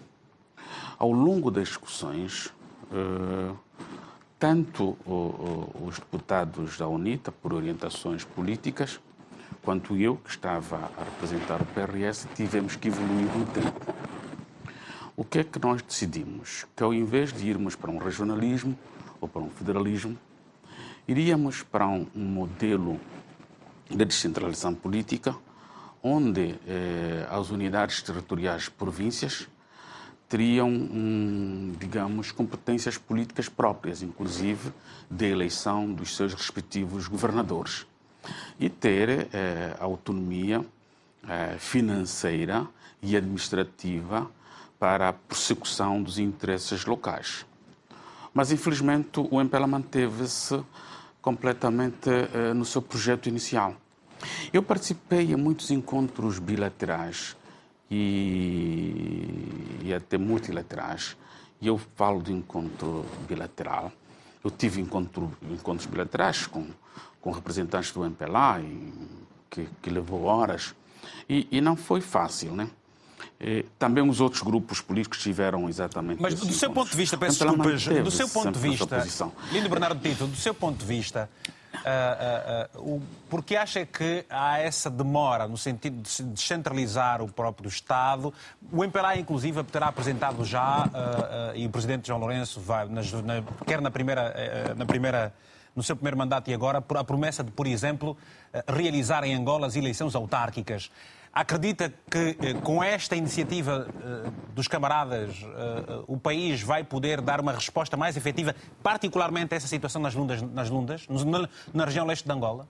Ao 0.98 1.10
longo 1.10 1.50
das 1.50 1.68
discussões, 1.68 2.52
uh, 2.92 3.56
tanto 4.38 4.96
os 5.84 5.98
deputados 5.98 6.78
da 6.78 6.86
UNITA, 6.86 7.32
por 7.32 7.52
orientações 7.52 8.24
políticas, 8.24 9.00
quanto 9.62 9.96
eu, 9.96 10.16
que 10.16 10.30
estava 10.30 10.76
a 10.96 11.04
representar 11.04 11.60
o 11.60 11.66
PRS, 11.66 12.28
tivemos 12.34 12.76
que 12.76 12.88
evoluir 12.88 13.26
no 13.36 13.44
tempo. 13.46 13.94
O 15.16 15.24
que 15.24 15.40
é 15.40 15.44
que 15.44 15.58
nós 15.58 15.82
decidimos? 15.82 16.64
Que 16.76 16.82
ao 16.82 16.94
invés 16.94 17.32
de 17.32 17.48
irmos 17.48 17.74
para 17.74 17.90
um 17.90 17.98
regionalismo 17.98 18.78
ou 19.20 19.28
para 19.28 19.42
um 19.42 19.50
federalismo, 19.50 20.16
iríamos 21.08 21.62
para 21.62 21.88
um, 21.88 22.06
modelo 22.14 23.00
de 23.90 24.04
descentralização 24.04 24.74
política, 24.74 25.34
onde 26.02 26.54
eh, 26.66 27.26
as 27.28 27.50
unidades 27.50 28.00
territoriais 28.02 28.68
províncias 28.68 29.48
teriam, 30.28 30.68
hum, 30.68 31.72
digamos, 31.78 32.30
competências 32.30 32.98
políticas 32.98 33.48
próprias, 33.48 34.02
inclusive 34.02 34.72
de 35.10 35.26
eleição 35.26 35.90
dos 35.90 36.14
seus 36.14 36.34
respectivos 36.34 37.08
governadores, 37.08 37.86
e 38.60 38.68
ter 38.68 39.28
eh, 39.32 39.74
autonomia 39.80 40.64
eh, 41.26 41.56
financeira 41.58 42.66
e 43.02 43.16
administrativa 43.16 44.30
para 44.78 45.08
a 45.08 45.12
persecução 45.12 46.02
dos 46.02 46.18
interesses 46.18 46.84
locais. 46.84 47.46
Mas, 48.34 48.52
infelizmente, 48.52 49.18
o 49.18 49.40
MPLA 49.40 49.66
manteve-se 49.66 50.62
completamente 51.22 52.10
eh, 52.10 52.52
no 52.52 52.66
seu 52.66 52.82
projeto 52.82 53.28
inicial. 53.28 53.74
Eu 54.52 54.62
participei 54.62 55.32
em 55.32 55.36
muitos 55.36 55.70
encontros 55.70 56.38
bilaterais 56.38 57.36
e, 57.90 59.80
e 59.84 59.94
até 59.94 60.18
multilaterais. 60.18 61.16
E 61.60 61.66
eu 61.66 61.78
falo 61.96 62.22
de 62.22 62.32
encontro 62.32 63.04
bilateral. 63.26 63.92
Eu 64.44 64.50
tive 64.50 64.80
encontro, 64.80 65.32
encontros 65.50 65.86
bilaterais 65.86 66.46
com, 66.46 66.66
com 67.20 67.30
representantes 67.30 67.90
do 67.92 68.04
MPLA, 68.04 68.60
e, 68.60 68.92
que, 69.50 69.68
que 69.82 69.90
levou 69.90 70.24
horas, 70.24 70.74
e, 71.28 71.48
e 71.50 71.60
não 71.60 71.76
foi 71.76 72.00
fácil, 72.00 72.54
né? 72.54 72.68
E, 73.40 73.64
também 73.78 74.08
os 74.08 74.20
outros 74.20 74.42
grupos 74.42 74.80
políticos 74.80 75.20
tiveram 75.20 75.68
exatamente. 75.68 76.20
Mas 76.20 76.34
do 76.34 76.52
seu 76.52 76.72
ponto 76.72 76.90
de 76.90 76.96
vista, 76.96 77.16
peço 77.16 77.44
desculpas, 77.44 77.84
do 77.84 78.10
seu 78.10 78.28
ponto 78.28 78.52
de 78.52 78.58
vista, 78.58 79.32
Lindo 79.52 79.68
Bernardo 79.68 80.00
Tito, 80.00 80.26
do 80.26 80.36
seu 80.36 80.54
ponto 80.54 80.78
de 80.78 80.84
vista, 80.84 81.28
uh, 81.84 82.78
uh, 82.78 83.02
porque 83.28 83.56
acha 83.56 83.84
que 83.86 84.24
há 84.28 84.58
essa 84.58 84.90
demora 84.90 85.46
no 85.46 85.56
sentido 85.56 86.02
de 86.02 86.22
descentralizar 86.24 87.22
o 87.22 87.28
próprio 87.28 87.68
Estado? 87.68 88.32
O 88.72 88.84
MPLA, 88.84 89.16
inclusive, 89.16 89.62
terá 89.64 89.88
apresentado 89.88 90.44
já, 90.44 90.88
e 91.54 91.66
o 91.66 91.70
Presidente 91.70 92.08
João 92.08 92.20
Lourenço 92.20 92.60
vai, 92.60 92.86
na, 92.88 93.02
quer 93.66 93.80
na 93.80 93.90
primeira, 93.90 94.74
na 94.76 94.86
primeira 94.86 95.32
no 95.78 95.82
seu 95.84 95.94
primeiro 95.94 96.16
mandato 96.16 96.50
e 96.50 96.54
agora, 96.54 96.78
a 96.78 97.04
promessa 97.04 97.44
de, 97.44 97.52
por 97.52 97.64
exemplo, 97.64 98.16
eh, 98.52 98.64
realizar 98.66 99.22
em 99.22 99.32
Angola 99.32 99.68
as 99.68 99.76
eleições 99.76 100.16
autárquicas. 100.16 100.90
Acredita 101.32 101.92
que 102.10 102.36
eh, 102.40 102.54
com 102.62 102.82
esta 102.82 103.14
iniciativa 103.14 103.88
eh, 104.02 104.30
dos 104.54 104.66
camaradas 104.66 105.36
o 106.06 106.16
país 106.16 106.62
vai 106.62 106.82
poder 106.82 107.20
dar 107.20 107.40
uma 107.40 107.52
resposta 107.52 107.96
mais 107.96 108.16
efetiva, 108.16 108.54
particularmente 108.82 109.54
a 109.54 109.56
essa 109.56 109.68
situação 109.68 110.00
nas 110.02 110.14
Lundas, 110.14 110.42
nas 110.42 110.68
Lundas 110.68 111.06
na 111.72 111.84
região 111.84 112.06
leste 112.06 112.24
de 112.24 112.32
Angola? 112.32 112.68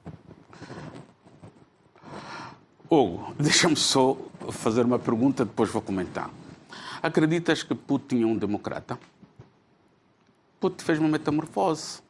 Hugo, 2.91 3.35
deixa-me 3.39 3.77
só 3.77 4.17
fazer 4.51 4.85
uma 4.85 4.99
pergunta, 4.99 5.45
depois 5.45 5.71
vou 5.71 5.83
comentar. 5.83 6.31
Acreditas 7.03 7.63
que 7.63 7.75
Putin 7.75 8.23
é 8.23 8.27
um 8.27 8.37
democrata? 8.37 8.99
Putin 10.61 10.85
fez 10.85 10.99
uma 10.99 11.09
metamorfose 11.09 12.01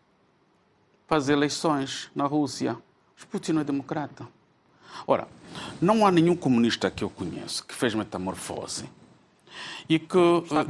as 1.16 1.28
eleições 1.28 2.10
na 2.14 2.26
Rússia. 2.26 2.76
Mas 3.16 3.24
Putin 3.24 3.52
não 3.52 3.60
é 3.62 3.64
democrata. 3.64 4.28
Ora, 5.06 5.28
não 5.80 6.06
há 6.06 6.10
nenhum 6.10 6.36
comunista 6.36 6.90
que 6.90 7.02
eu 7.02 7.10
conheço 7.10 7.64
que 7.66 7.74
fez 7.74 7.94
metamorfose 7.94 8.88
e 9.88 9.98
que 9.98 10.18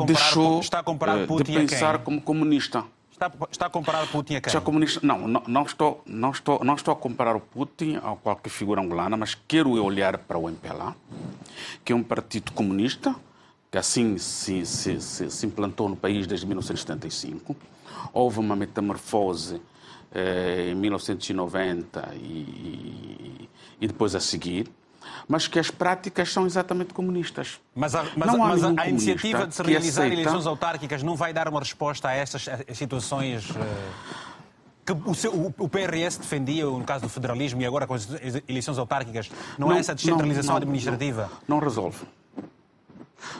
deixou 0.06 0.60
está 0.60 0.78
a 0.78 0.82
eh, 0.82 1.26
de 1.42 1.52
pensar 1.52 1.98
como 1.98 2.20
comunista. 2.20 2.84
Está, 3.10 3.32
está 3.50 3.66
a 3.66 3.70
comparar 3.70 4.06
Putin 4.06 4.36
a 4.36 4.40
quem? 4.40 4.48
Está 4.48 4.60
comunista, 4.60 5.00
não, 5.02 5.26
não, 5.26 5.42
não, 5.46 5.62
estou, 5.64 6.02
não, 6.06 6.30
estou, 6.30 6.60
não 6.62 6.74
estou 6.74 6.92
a 6.92 6.96
comparar 6.96 7.34
o 7.34 7.40
Putin 7.40 7.96
a 7.96 8.14
qualquer 8.14 8.48
figura 8.48 8.80
angolana, 8.80 9.16
mas 9.16 9.34
quero 9.34 9.70
olhar 9.82 10.18
para 10.18 10.38
o 10.38 10.48
MPLA, 10.48 10.94
que 11.84 11.92
é 11.92 11.96
um 11.96 12.02
partido 12.02 12.52
comunista, 12.52 13.14
que 13.72 13.76
assim 13.76 14.16
se, 14.18 14.64
se, 14.64 15.00
se, 15.00 15.30
se 15.30 15.46
implantou 15.46 15.88
no 15.88 15.96
país 15.96 16.28
desde 16.28 16.46
1975. 16.46 17.56
Houve 18.12 18.38
uma 18.38 18.54
metamorfose 18.54 19.60
eh, 20.14 20.70
em 20.70 20.74
1990 20.74 22.14
e, 22.14 23.48
e 23.80 23.86
depois 23.86 24.14
a 24.14 24.20
seguir 24.20 24.70
mas 25.26 25.46
que 25.46 25.58
as 25.58 25.70
práticas 25.70 26.32
são 26.32 26.46
exatamente 26.46 26.94
comunistas. 26.94 27.60
Mas 27.74 27.94
a, 27.94 28.04
mas, 28.16 28.34
mas 28.34 28.64
a, 28.64 28.88
iniciativa 28.88 29.46
de 29.46 29.54
se 29.54 29.62
realizar 29.62 30.02
aceita... 30.02 30.20
eleições 30.20 30.46
autárquicas 30.46 31.02
não 31.02 31.16
vai 31.16 31.32
dar 31.32 31.48
uma 31.48 31.60
resposta 31.60 32.08
a 32.08 32.12
estas 32.14 32.48
situações 32.74 33.50
uh, 33.50 33.54
que 34.84 34.92
o, 34.92 35.14
seu, 35.14 35.54
o, 35.58 35.68
PRS 35.68 36.16
defendia 36.16 36.64
no 36.64 36.84
caso 36.84 37.02
do 37.02 37.10
federalismo 37.10 37.60
e 37.60 37.66
agora 37.66 37.86
com 37.86 37.94
as 37.94 38.08
eleições 38.48 38.78
autárquicas? 38.78 39.30
Não, 39.58 39.66
é 39.66 39.70
não 39.70 39.76
é 39.76 39.80
essa 39.80 39.94
descentralização 39.94 40.54
não, 40.54 40.60
não, 40.60 40.62
administrativa? 40.62 41.30
não 41.46 41.58
resolve. 41.58 41.98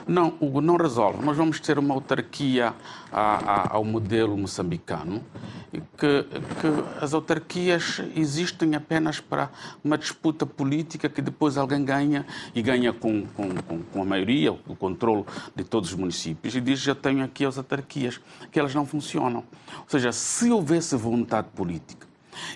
Não, 0.07 0.33
Hugo, 0.39 0.61
não 0.61 0.75
resolve. 0.75 1.23
Nós 1.23 1.37
vamos 1.37 1.59
ter 1.59 1.79
uma 1.79 1.93
autarquia 1.93 2.73
ao 3.11 3.83
modelo 3.83 4.37
moçambicano 4.37 5.23
que, 5.71 6.23
que 6.23 7.03
as 7.03 7.13
autarquias 7.13 8.01
existem 8.15 8.75
apenas 8.75 9.19
para 9.19 9.49
uma 9.83 9.97
disputa 9.97 10.45
política 10.45 11.09
que 11.09 11.21
depois 11.21 11.57
alguém 11.57 11.83
ganha 11.83 12.25
e 12.55 12.61
ganha 12.61 12.91
com, 12.91 13.25
com, 13.27 13.49
com 13.83 14.01
a 14.01 14.05
maioria, 14.05 14.51
o 14.51 14.75
controle 14.75 15.25
de 15.55 15.63
todos 15.63 15.89
os 15.89 15.95
municípios 15.95 16.55
e 16.55 16.61
diz: 16.61 16.79
Já 16.79 16.95
tenho 16.95 17.23
aqui 17.23 17.45
as 17.45 17.57
autarquias, 17.57 18.19
que 18.51 18.59
elas 18.59 18.73
não 18.73 18.85
funcionam. 18.85 19.43
Ou 19.77 19.85
seja, 19.87 20.11
se 20.11 20.49
houvesse 20.51 20.95
vontade 20.95 21.47
política 21.55 22.07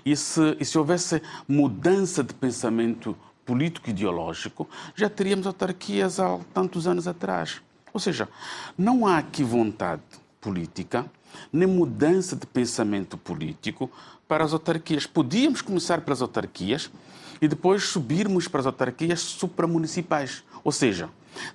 e 0.05 0.15
se, 0.15 0.57
e 0.59 0.65
se 0.65 0.77
houvesse 0.77 1.21
mudança 1.47 2.23
de 2.23 2.33
pensamento 2.33 3.15
político-ideológico, 3.45 4.69
já 4.95 5.09
teríamos 5.09 5.47
autarquias 5.47 6.19
há 6.19 6.39
tantos 6.53 6.87
anos 6.87 7.07
atrás. 7.07 7.61
Ou 7.93 7.99
seja, 7.99 8.27
não 8.77 9.05
há 9.05 9.17
aqui 9.19 9.43
vontade 9.43 10.01
política, 10.41 11.05
nem 11.51 11.67
mudança 11.67 12.35
de 12.35 12.45
pensamento 12.45 13.17
político 13.17 13.89
para 14.27 14.43
as 14.43 14.53
autarquias. 14.53 15.05
Podíamos 15.05 15.61
começar 15.61 16.01
pelas 16.01 16.21
autarquias 16.21 16.89
e 17.41 17.47
depois 17.47 17.83
subirmos 17.83 18.47
para 18.47 18.61
as 18.61 18.65
autarquias 18.65 19.19
supramunicipais. 19.19 20.43
Ou 20.63 20.71
seja, 20.71 21.09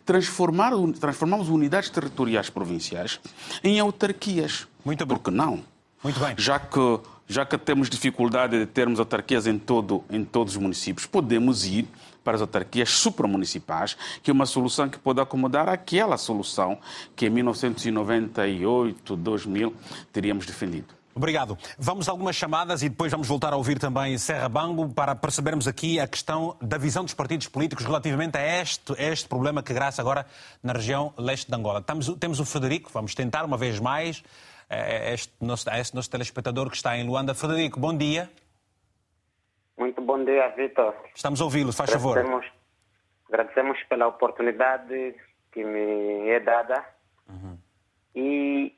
transformar, 0.05 0.73
transformamos 1.01 1.49
unidades 1.49 1.91
territoriais 1.91 2.51
provinciais 2.51 3.21
em 3.65 3.81
autarquias. 3.81 4.67
Muito 4.85 5.05
bem. 5.07 5.17
Por 5.17 5.25
que 5.25 5.31
não? 5.31 5.65
Muito 6.03 6.21
bem. 6.21 6.35
Já 6.39 6.59
que 6.59 7.01
já 7.29 7.45
que 7.45 7.59
temos 7.59 7.91
dificuldade 7.91 8.59
de 8.59 8.67
termos 8.67 8.99
autarquias 8.99 9.47
em, 9.47 9.59
todo, 9.59 10.03
em 10.11 10.25
todos 10.25 10.57
os 10.57 10.63
municípios, 10.63 11.07
podemos 11.07 11.67
ir 11.67 11.87
para 12.25 12.35
as 12.37 12.41
autarquias 12.41 12.91
supramunicipais, 12.91 13.97
que 14.23 14.31
é 14.31 14.35
uma 14.35 14.47
solução 14.47 14.89
que 14.89 14.99
pode 14.99 15.21
acomodar 15.21 15.69
aquela 15.69 16.17
solução 16.17 16.79
que 17.15 17.27
em 17.27 17.31
1998, 17.31 19.17
2000 19.17 19.75
teríamos 20.13 20.47
defendido. 20.47 20.99
Obrigado. 21.15 21.59
Vamos 21.77 22.09
a 22.09 22.13
algumas 22.13 22.37
chamadas 22.37 22.81
e 22.83 22.89
depois 22.89 23.11
vamos 23.11 23.27
voltar 23.27 23.53
a 23.53 23.57
ouvir 23.57 23.77
também 23.77 24.17
Serra 24.17 24.49
Bango 24.49 24.89
para 24.89 25.17
percebermos 25.17 25.67
aqui 25.67 25.99
a 25.99 26.07
questão 26.07 26.57
da 26.63 26.79
visão 26.79 27.03
dos 27.03 27.13
partidos 27.13 27.49
políticos 27.49 27.85
relativamente 27.85 28.39
a 28.39 28.61
este, 28.61 28.93
a 28.93 29.03
este 29.03 29.27
problema 29.27 29.61
que 29.61 29.75
graça 29.75 30.01
agora 30.01 30.25
na 30.63 30.75
região 30.75 31.13
leste 31.19 31.51
de 31.51 31.57
Angola. 31.57 31.83
Temos, 31.83 32.07
temos 32.21 32.39
o 32.39 32.45
Frederico, 32.45 32.89
vamos 32.95 33.17
tentar 33.17 33.45
uma 33.45 33.57
vez 33.57 33.81
mais 33.81 34.23
é, 34.69 35.11
é 35.11 35.15
este 35.15 35.33
nosso, 35.41 35.69
a 35.71 35.79
este 35.79 35.95
nosso 35.95 36.11
telespectador 36.11 36.71
que 36.71 36.77
está 36.77 36.97
em 36.97 37.07
Luanda. 37.07 37.35
Frederico, 37.35 37.81
bom 37.81 37.97
dia. 37.97 38.31
Muito 39.77 40.03
bom 40.03 40.23
dia, 40.25 40.49
Vitor. 40.49 40.95
Estamos 41.15 41.41
a 41.41 41.45
ouvi-lo, 41.45 41.73
faz 41.73 41.91
favor. 41.91 42.19
Agradecemos 43.29 43.83
pela 43.85 44.09
oportunidade 44.09 45.15
que 45.53 45.65
me 45.65 46.29
é 46.29 46.41
dada. 46.41 46.85
Uhum. 47.29 47.59
E 48.15 48.75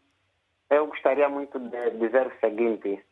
eu 0.68 0.86
gostaria 0.86 1.28
muito 1.28 1.58
de 1.58 1.90
dizer 1.92 2.26
o 2.26 2.40
seguinte. 2.40 3.02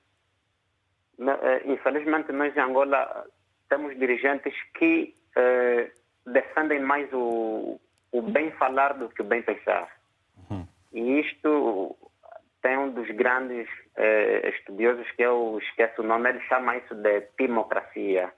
Infelizmente, 1.64 2.30
nós 2.32 2.56
em 2.56 2.60
Angola 2.60 3.26
temos 3.68 3.98
dirigentes 3.98 4.54
que 4.74 5.14
eh, 5.36 5.90
defendem 6.26 6.80
mais 6.80 7.12
o, 7.12 7.80
o 8.12 8.22
bem 8.22 8.50
falar 8.52 8.94
do 8.94 9.08
que 9.08 9.22
o 9.22 9.24
bem 9.24 9.42
pensar. 9.42 9.88
Uhum. 10.50 10.66
E 10.92 11.20
isto 11.20 11.96
tem 12.68 12.76
um 12.76 12.90
dos 12.90 13.08
grandes 13.12 13.66
eh, 13.96 14.50
estudiosos 14.50 15.10
que 15.12 15.22
eu 15.22 15.58
esqueço 15.62 16.02
o 16.02 16.04
nome, 16.04 16.28
ele 16.28 16.40
chama 16.40 16.76
isso 16.76 16.94
de 16.94 17.22
democracia. 17.38 18.30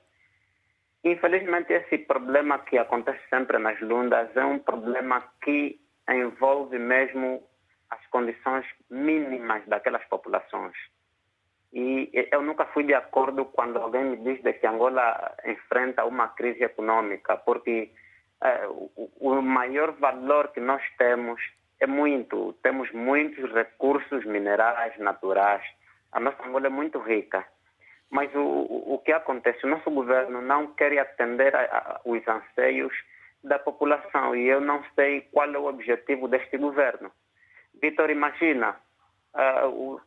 Infelizmente, 1.03 1.73
esse 1.73 1.99
problema 1.99 2.61
que 2.61 2.79
acontece 2.79 3.19
sempre 3.29 3.59
nas 3.59 3.81
lundas 3.81 4.29
é 4.37 4.45
um 4.45 4.61
problema 4.61 5.21
que 5.43 5.81
envolve 6.09 6.79
mesmo 6.79 7.43
as 7.91 8.07
condições 8.07 8.65
mínimas 8.89 9.67
daquelas 9.67 10.05
populações. 10.05 10.77
E 11.73 12.09
eu 12.31 12.41
nunca 12.41 12.67
fui 12.67 12.85
de 12.85 12.95
acordo 12.95 13.47
quando 13.47 13.81
alguém 13.81 14.05
me 14.05 14.17
diz 14.19 14.41
de 14.45 14.53
que 14.53 14.67
Angola 14.69 15.35
enfrenta 15.45 16.05
uma 16.05 16.29
crise 16.29 16.63
econômica, 16.63 17.37
porque 17.39 17.91
eh, 18.45 18.67
o, 18.69 19.11
o 19.19 19.43
maior 19.43 19.91
valor 19.99 20.53
que 20.53 20.61
nós 20.61 20.83
temos 20.99 21.41
é 21.81 21.87
muito. 21.87 22.53
Temos 22.63 22.91
muitos 22.93 23.51
recursos 23.53 24.25
minerais 24.25 24.97
naturais. 24.99 25.63
A 26.13 26.21
nossa 26.21 26.43
Angola 26.45 26.67
é 26.67 26.71
muito 26.71 26.99
rica. 26.99 27.45
Mas 28.11 28.33
o, 28.35 28.95
o 28.95 28.99
que 29.05 29.13
acontece? 29.13 29.65
O 29.65 29.69
nosso 29.69 29.91
governo 29.91 30.43
não 30.43 30.69
quer 30.75 30.99
atender 30.99 31.55
a, 31.55 31.63
a, 31.63 32.01
os 32.05 32.27
anseios 32.27 32.93
da 33.43 33.59
população 33.59 34.37
e 34.37 34.47
eu 34.47 34.61
não 34.61 34.85
sei 34.95 35.23
qual 35.33 35.49
é 35.53 35.59
o 35.59 35.67
objetivo 35.67 36.29
deste 36.29 36.59
governo. 36.59 37.11
Vitor, 37.81 38.11
imagina, 38.11 38.77
uh, 39.35 39.69
o, 39.69 40.01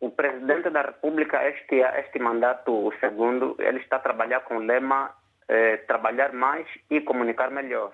o 0.00 0.10
presidente 0.10 0.70
da 0.70 0.82
República, 0.82 1.46
este, 1.48 1.76
este 1.76 2.18
mandato, 2.18 2.72
o 2.72 2.92
segundo, 2.98 3.54
ele 3.58 3.78
está 3.78 3.96
a 3.96 4.00
trabalhar 4.00 4.40
com 4.40 4.56
o 4.56 4.60
lema 4.60 5.14
eh, 5.48 5.76
trabalhar 5.86 6.32
mais 6.32 6.66
e 6.90 7.00
comunicar 7.00 7.52
melhor. 7.52 7.92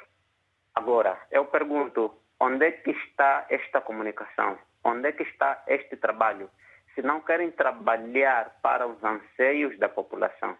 Agora, 0.74 1.20
eu 1.30 1.44
pergunto, 1.44 2.21
Onde 2.45 2.66
é 2.66 2.72
que 2.72 2.90
está 2.90 3.47
esta 3.49 3.80
comunicação? 3.80 4.59
Onde 4.82 5.11
é 5.11 5.12
que 5.12 5.22
está 5.22 5.62
este 5.68 5.95
trabalho? 5.97 6.51
Se 6.93 7.01
não 7.01 7.20
querem 7.20 7.53
trabalhar 7.53 8.59
para 8.61 8.84
os 8.84 8.99
anseios 9.05 9.78
da 9.78 9.88
população. 9.88 10.59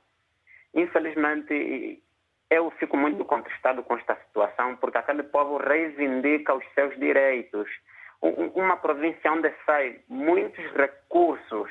Infelizmente, 0.73 2.01
eu 2.49 2.71
fico 2.79 2.97
muito 2.97 3.25
contestado 3.25 3.83
com 3.83 3.97
esta 3.97 4.15
situação, 4.15 4.77
porque 4.77 4.97
aquele 4.97 5.25
povo 5.25 5.57
reivindica 5.57 6.55
os 6.55 6.65
seus 6.73 6.97
direitos. 7.01 7.69
Uma 8.55 8.77
província 8.77 9.33
onde 9.33 9.53
sai 9.67 9.99
muitos 10.09 10.65
recursos, 10.77 11.69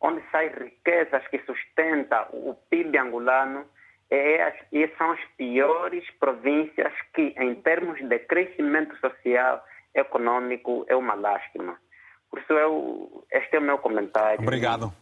onde 0.00 0.22
saem 0.30 0.50
riquezas 0.50 1.26
que 1.26 1.40
sustenta 1.40 2.28
o 2.32 2.54
PIB 2.70 2.96
angolano, 2.98 3.68
é, 4.10 4.52
e 4.72 4.88
são 4.98 5.12
as 5.12 5.20
piores 5.36 6.04
províncias 6.18 6.92
que, 7.14 7.34
em 7.38 7.54
termos 7.56 7.98
de 8.08 8.18
crescimento 8.20 8.96
social, 8.98 9.64
econômico, 9.94 10.84
é 10.88 10.96
uma 10.96 11.14
lástima. 11.14 11.76
Por 12.30 12.40
isso, 12.40 12.52
eu, 12.52 13.24
este 13.30 13.56
é 13.56 13.58
o 13.58 13.62
meu 13.62 13.78
comentário. 13.78 14.40
Obrigado. 14.40 14.92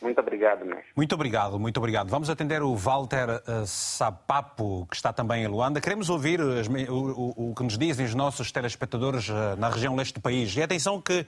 Muito 0.00 0.18
obrigado, 0.18 0.64
mesmo. 0.64 0.82
Muito 0.96 1.14
obrigado, 1.14 1.58
muito 1.60 1.76
obrigado. 1.76 2.08
Vamos 2.08 2.28
atender 2.28 2.62
o 2.62 2.74
Walter 2.74 3.28
uh, 3.28 3.66
Sapapo, 3.66 4.86
que 4.90 4.96
está 4.96 5.12
também 5.12 5.44
em 5.44 5.46
Luanda. 5.46 5.80
Queremos 5.80 6.10
ouvir 6.10 6.40
as, 6.40 6.66
o, 6.66 6.92
o, 6.92 7.50
o, 7.50 7.54
que 7.54 7.62
nos 7.62 7.78
dizem 7.78 8.04
os 8.04 8.14
nossos 8.14 8.50
telespectadores 8.50 9.28
uh, 9.28 9.56
na 9.58 9.68
região 9.68 9.94
leste 9.94 10.14
do 10.14 10.20
país. 10.20 10.56
E 10.56 10.62
atenção 10.62 11.00
que 11.00 11.26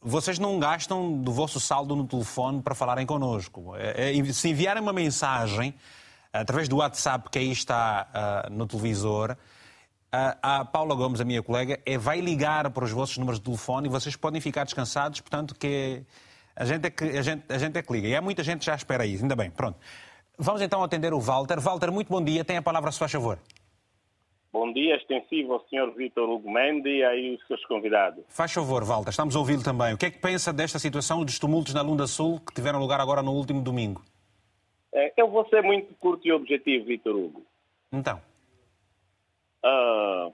vocês 0.00 0.38
não 0.38 0.58
gastam 0.58 1.20
do 1.20 1.30
vosso 1.30 1.60
saldo 1.60 1.94
no 1.94 2.06
telefone 2.06 2.62
para 2.62 2.74
falarem 2.74 3.06
connosco. 3.06 3.76
É, 3.76 4.18
é, 4.18 4.24
se 4.32 4.48
enviarem 4.48 4.82
uma 4.82 4.94
mensagem 4.94 5.74
através 6.32 6.68
do 6.68 6.76
WhatsApp 6.76 7.28
que 7.30 7.38
aí 7.38 7.50
está 7.50 8.46
uh, 8.48 8.52
no 8.52 8.66
televisor, 8.66 9.32
uh, 9.32 9.36
a 10.42 10.64
Paula 10.64 10.94
Gomes, 10.94 11.20
a 11.20 11.24
minha 11.24 11.42
colega, 11.42 11.80
é, 11.84 11.98
vai 11.98 12.20
ligar 12.20 12.70
para 12.70 12.84
os 12.84 12.92
vossos 12.92 13.18
números 13.18 13.38
de 13.38 13.44
telefone 13.44 13.88
e 13.88 13.90
vocês 13.90 14.16
podem 14.16 14.40
ficar 14.40 14.64
descansados, 14.64 15.20
portanto 15.20 15.54
que 15.54 16.04
a 16.54 16.64
gente 16.64 16.86
é 16.86 16.90
que, 16.90 17.04
a 17.04 17.22
gente, 17.22 17.44
a 17.48 17.58
gente 17.58 17.78
é 17.78 17.82
que 17.82 17.92
liga. 17.92 18.08
E 18.08 18.14
há 18.14 18.20
muita 18.20 18.42
gente 18.42 18.60
que 18.60 18.66
já 18.66 18.74
espera 18.74 19.06
isso, 19.06 19.22
ainda 19.22 19.34
bem. 19.34 19.50
Pronto. 19.50 19.78
Vamos 20.38 20.60
então 20.62 20.82
atender 20.82 21.12
o 21.12 21.20
Walter. 21.20 21.60
Walter, 21.60 21.90
muito 21.90 22.08
bom 22.08 22.22
dia. 22.22 22.44
Tem 22.44 22.56
a 22.56 22.62
palavra, 22.62 22.90
se 22.92 22.98
faz 22.98 23.12
favor. 23.12 23.38
Bom 24.52 24.72
dia, 24.72 24.96
extensivo 24.96 25.52
ao 25.52 25.60
Sr. 25.68 25.94
Vitor 25.96 26.28
Hugo 26.28 26.50
Mendes 26.50 26.92
e 26.92 27.04
aí 27.04 27.34
os 27.36 27.46
seus 27.46 27.64
convidados. 27.66 28.24
Faz 28.28 28.52
favor, 28.52 28.84
Walter, 28.84 29.10
estamos 29.10 29.36
a 29.36 29.38
ouvi-lo 29.38 29.62
também. 29.62 29.94
O 29.94 29.98
que 29.98 30.06
é 30.06 30.10
que 30.10 30.18
pensa 30.18 30.52
desta 30.52 30.78
situação 30.78 31.24
dos 31.24 31.38
tumultos 31.38 31.72
na 31.72 31.82
Lunda 31.82 32.06
Sul 32.08 32.40
que 32.40 32.52
tiveram 32.52 32.80
lugar 32.80 33.00
agora 33.00 33.22
no 33.22 33.32
último 33.32 33.62
domingo? 33.62 34.02
É, 34.92 35.12
eu 35.16 35.28
vou 35.28 35.48
ser 35.48 35.62
muito 35.62 35.94
curto 35.94 36.26
e 36.26 36.32
objetivo, 36.32 36.86
Vitor 36.86 37.16
Hugo. 37.16 37.44
Então. 37.92 38.20
Uh, 39.64 40.32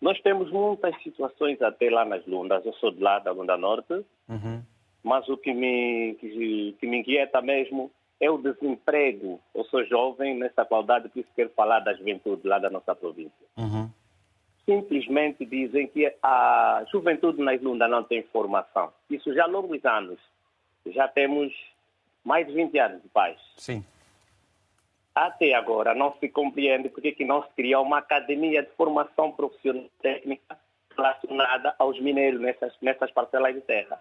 nós 0.00 0.20
temos 0.22 0.50
muitas 0.50 1.00
situações 1.02 1.60
até 1.62 1.90
lá 1.90 2.04
nas 2.04 2.26
Lundas. 2.26 2.64
Eu 2.64 2.72
sou 2.74 2.90
de 2.90 3.02
lá, 3.02 3.18
da 3.18 3.32
Lunda 3.32 3.56
Norte. 3.56 4.04
Uhum. 4.28 4.62
Mas 5.02 5.28
o 5.28 5.36
que 5.36 5.52
me, 5.52 6.14
que, 6.20 6.76
que 6.78 6.86
me 6.86 6.98
inquieta 6.98 7.40
mesmo 7.40 7.90
é 8.20 8.30
o 8.30 8.38
desemprego. 8.38 9.40
Eu 9.54 9.64
sou 9.64 9.84
jovem 9.84 10.36
nessa 10.36 10.64
qualidade, 10.64 11.08
por 11.08 11.18
isso 11.18 11.28
quero 11.34 11.50
falar 11.50 11.80
da 11.80 11.92
juventude 11.94 12.46
lá 12.46 12.58
da 12.58 12.70
nossa 12.70 12.94
província. 12.94 13.46
Uhum. 13.56 13.90
Simplesmente 14.64 15.44
dizem 15.44 15.88
que 15.88 16.12
a 16.22 16.84
juventude 16.90 17.42
na 17.42 17.54
Ilunda 17.54 17.88
não 17.88 18.04
tem 18.04 18.22
formação. 18.24 18.92
Isso 19.10 19.34
já 19.34 19.44
há 19.44 19.48
longos 19.48 19.84
anos. 19.84 20.20
Já 20.86 21.08
temos 21.08 21.52
mais 22.24 22.46
de 22.46 22.52
20 22.52 22.78
anos 22.78 23.02
de 23.02 23.08
paz. 23.08 23.38
Sim. 23.56 23.84
Até 25.14 25.52
agora 25.54 25.94
não 25.94 26.14
se 26.18 26.28
compreende 26.28 26.88
porque 26.88 27.12
que 27.12 27.24
não 27.24 27.42
se 27.42 27.50
cria 27.50 27.80
uma 27.80 27.98
academia 27.98 28.62
de 28.62 28.70
formação 28.70 29.30
profissional 29.32 29.84
técnica 30.00 30.58
relacionada 30.96 31.74
aos 31.78 32.00
mineiros 32.00 32.40
nessas, 32.40 32.74
nessas 32.80 33.10
parcelas 33.10 33.54
de 33.54 33.60
terra. 33.60 34.00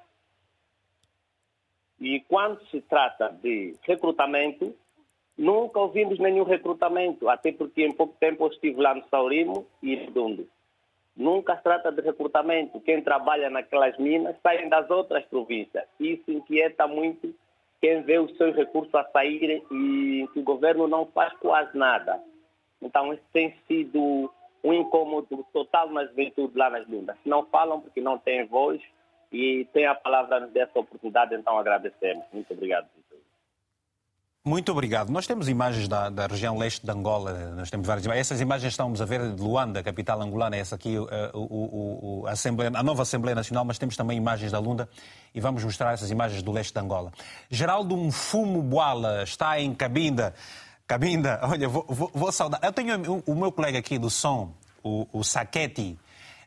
E 1.99 2.19
quando 2.21 2.65
se 2.67 2.81
trata 2.81 3.29
de 3.29 3.75
recrutamento, 3.83 4.75
nunca 5.37 5.79
ouvimos 5.79 6.17
nenhum 6.17 6.43
recrutamento, 6.43 7.29
até 7.29 7.51
porque 7.51 7.85
em 7.85 7.91
pouco 7.91 8.15
tempo 8.19 8.45
eu 8.45 8.49
estive 8.49 8.81
lá 8.81 8.95
no 8.95 9.07
Saurimo 9.09 9.67
e 9.83 9.95
Redondo. 9.95 10.47
Nunca 11.15 11.57
se 11.57 11.63
trata 11.63 11.91
de 11.91 12.01
recrutamento. 12.01 12.79
Quem 12.81 13.01
trabalha 13.01 13.49
naquelas 13.49 13.97
minas 13.97 14.35
saem 14.41 14.69
das 14.69 14.89
outras 14.89 15.25
províncias. 15.25 15.83
Isso 15.99 16.31
inquieta 16.31 16.87
muito 16.87 17.35
quem 17.81 18.01
vê 18.03 18.19
os 18.19 18.35
seus 18.37 18.55
recursos 18.55 18.93
a 18.93 19.03
saírem 19.05 19.63
e 19.71 20.27
que 20.33 20.39
o 20.39 20.43
governo 20.43 20.87
não 20.87 21.05
faz 21.07 21.33
quase 21.39 21.75
nada. 21.77 22.21
Então, 22.81 23.13
isso 23.13 23.23
tem 23.33 23.55
sido 23.67 24.31
um 24.63 24.73
incômodo 24.73 25.45
total 25.51 25.89
na 25.89 26.05
juventude 26.05 26.57
lá 26.57 26.69
nas 26.69 26.87
Lundas. 26.87 27.17
Não 27.25 27.45
falam 27.45 27.81
porque 27.81 27.99
não 27.99 28.17
têm 28.17 28.45
voz, 28.45 28.81
e 29.31 29.65
tem 29.71 29.85
a 29.85 29.95
palavra 29.95 30.41
dessa 30.47 30.77
oportunidade, 30.77 31.33
então 31.33 31.57
agradecemos. 31.57 32.25
Muito 32.33 32.51
obrigado. 32.53 32.87
Muito 34.43 34.71
obrigado. 34.71 35.11
Nós 35.11 35.27
temos 35.27 35.47
imagens 35.47 35.87
da, 35.87 36.09
da, 36.09 36.25
região 36.25 36.57
leste 36.57 36.83
de 36.83 36.91
Angola, 36.91 37.53
nós 37.55 37.69
temos 37.69 37.85
várias 37.85 38.03
imagens. 38.03 38.25
Essas 38.25 38.41
imagens 38.41 38.73
estamos 38.73 38.99
a 38.99 39.05
ver 39.05 39.35
de 39.35 39.39
Luanda, 39.39 39.83
capital 39.83 40.19
angolana, 40.19 40.57
essa 40.57 40.73
aqui, 40.73 40.97
uh, 40.97 41.07
o, 41.35 42.23
o, 42.23 42.25
a, 42.25 42.79
a 42.79 42.81
nova 42.81 43.03
Assembleia 43.03 43.35
Nacional, 43.35 43.63
mas 43.63 43.77
temos 43.77 43.95
também 43.95 44.17
imagens 44.17 44.51
da 44.51 44.57
Lunda 44.57 44.89
e 45.35 45.39
vamos 45.39 45.63
mostrar 45.63 45.93
essas 45.93 46.09
imagens 46.09 46.41
do 46.41 46.51
leste 46.51 46.73
de 46.73 46.79
Angola. 46.79 47.11
Geraldo 47.51 47.93
um 47.93 48.11
Fumo 48.11 48.63
Boala 48.63 49.21
está 49.21 49.59
em 49.59 49.75
Cabinda. 49.75 50.33
Cabinda, 50.87 51.39
olha, 51.45 51.69
vou, 51.69 51.85
vou, 51.87 52.09
vou 52.11 52.31
saudar. 52.31 52.59
Eu 52.63 52.73
tenho 52.73 52.99
o, 53.11 53.33
o 53.33 53.35
meu 53.35 53.51
colega 53.51 53.77
aqui 53.77 53.99
do 53.99 54.09
som, 54.09 54.55
o, 54.83 55.07
o 55.13 55.23
Saqueti, 55.23 55.99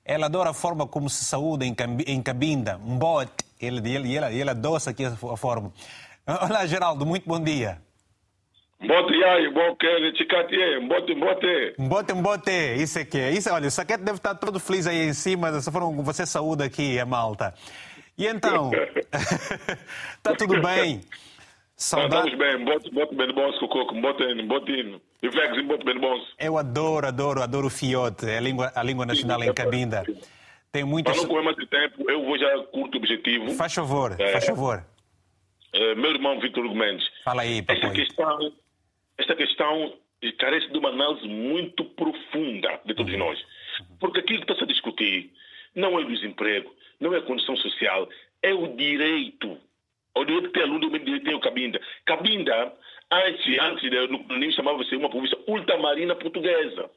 ela 0.05 0.27
adora 0.27 0.51
a 0.51 0.55
forma 0.55 0.85
como 0.85 1.09
se 1.09 1.25
saúda 1.25 1.65
em 1.65 2.21
Cabinda, 2.21 2.77
Mbote. 2.77 3.45
Ele, 3.61 3.89
ele, 3.89 4.17
ele, 4.17 4.41
ele 4.41 4.51
adoça 4.51 4.91
aqui 4.91 5.05
a 5.05 5.37
forma. 5.37 5.73
Olá, 6.49 6.65
Geraldo, 6.65 7.05
muito 7.05 7.29
bom 7.29 7.39
dia. 7.39 7.83
Mbote 8.81 9.15
yai, 9.15 9.49
mbote, 9.49 10.13
ticati, 10.17 10.57
mbote, 10.81 11.15
mbote. 11.15 11.75
Mbote, 11.79 12.15
mbote, 12.15 12.51
isso 12.79 12.99
é 12.99 13.05
que 13.05 13.19
é. 13.19 13.31
Isso, 13.31 13.53
olha, 13.53 13.69
o 13.69 13.71
Saquete 13.71 14.03
deve 14.03 14.17
estar 14.17 14.35
todo 14.35 14.59
feliz 14.59 14.87
aí 14.87 15.07
em 15.07 15.13
cima, 15.13 15.53
dessa 15.53 15.71
forma 15.71 15.89
como 15.89 16.03
você 16.03 16.25
saúda 16.25 16.65
aqui, 16.65 16.99
a 16.99 17.05
malta. 17.05 17.53
E 18.17 18.27
então, 18.27 18.71
está 20.17 20.33
tudo 20.39 20.63
bem? 20.63 21.03
Saudade... 21.77 22.31
Estamos 22.31 22.39
bem, 22.39 22.65
bote, 22.65 22.91
bote 22.91 23.15
bem 23.15 23.35
bons 23.35 23.59
com 23.59 23.69
coco, 23.69 24.01
bote, 24.01 24.43
bote, 24.45 25.01
vex, 25.23 25.67
bote 25.67 25.85
bem 25.85 26.01
bons. 26.01 26.23
Eu 26.39 26.57
adoro, 26.57 27.07
adoro, 27.07 27.43
adoro 27.43 27.67
o 27.67 27.71
fiote, 27.71 28.25
a 28.31 28.41
língua, 28.41 28.73
a 28.75 28.83
língua 28.83 29.05
nacional 29.05 29.43
em 29.45 29.53
Cabinda. 29.53 30.05
Tem 30.73 30.85
muitas... 30.85 31.13
Para 31.13 31.23
não 31.23 31.29
correr 31.29 31.45
mais 31.45 31.57
de 31.57 31.67
tempo, 31.67 32.11
eu 32.11 32.25
vou 32.25 32.39
já 32.39 32.49
curto 32.73 32.95
o 32.95 32.99
objetivo. 32.99 33.51
Faz 33.51 33.75
favor, 33.75 34.17
é, 34.19 34.33
faz 34.33 34.47
favor. 34.47 34.85
É, 35.75 35.95
meu 35.97 36.13
irmão 36.13 36.39
Vitor 36.39 36.73
Mendes. 36.75 37.07
Fala 37.25 37.43
aí, 37.43 37.61
papai. 37.61 37.77
Esta 37.77 37.91
questão, 37.91 38.53
esta 39.19 39.37
questão 39.37 39.95
carece 40.39 40.71
de 40.71 40.79
uma 40.79 40.89
análise 40.89 41.27
muito 41.27 41.85
profunda 41.85 42.81
de 42.85 42.95
todos 42.95 43.13
uhum. 43.13 43.19
nós. 43.19 43.45
Porque 43.99 44.21
aquilo 44.21 44.39
que 44.39 44.45
está-se 44.45 44.65
a 44.65 44.73
discutir 44.73 45.31
não 45.75 45.99
é 45.99 46.03
o 46.03 46.09
desemprego, 46.09 46.75
não 47.01 47.13
é 47.13 47.19
a 47.19 47.23
condição 47.23 47.57
social, 47.57 48.09
é 48.41 48.55
o 48.55 48.69
direito 48.77 49.59
o 50.17 50.25
direito 50.25 50.47
que 50.49 50.55
tem 50.55 50.63
aluno, 50.63 50.87
o 50.87 50.99
direito 50.99 51.25
tem 51.25 51.35
o 51.35 51.41
Cabinda. 51.41 51.81
Cabinda, 52.05 52.73
antes, 53.11 53.59
antes 53.59 53.91
no 54.09 54.21
colonialismo, 54.21 54.53
chamava-se 54.53 54.95
uma 54.95 55.11
província 55.11 55.39
ultramarina 55.47 56.15
portuguesa. 56.15 56.89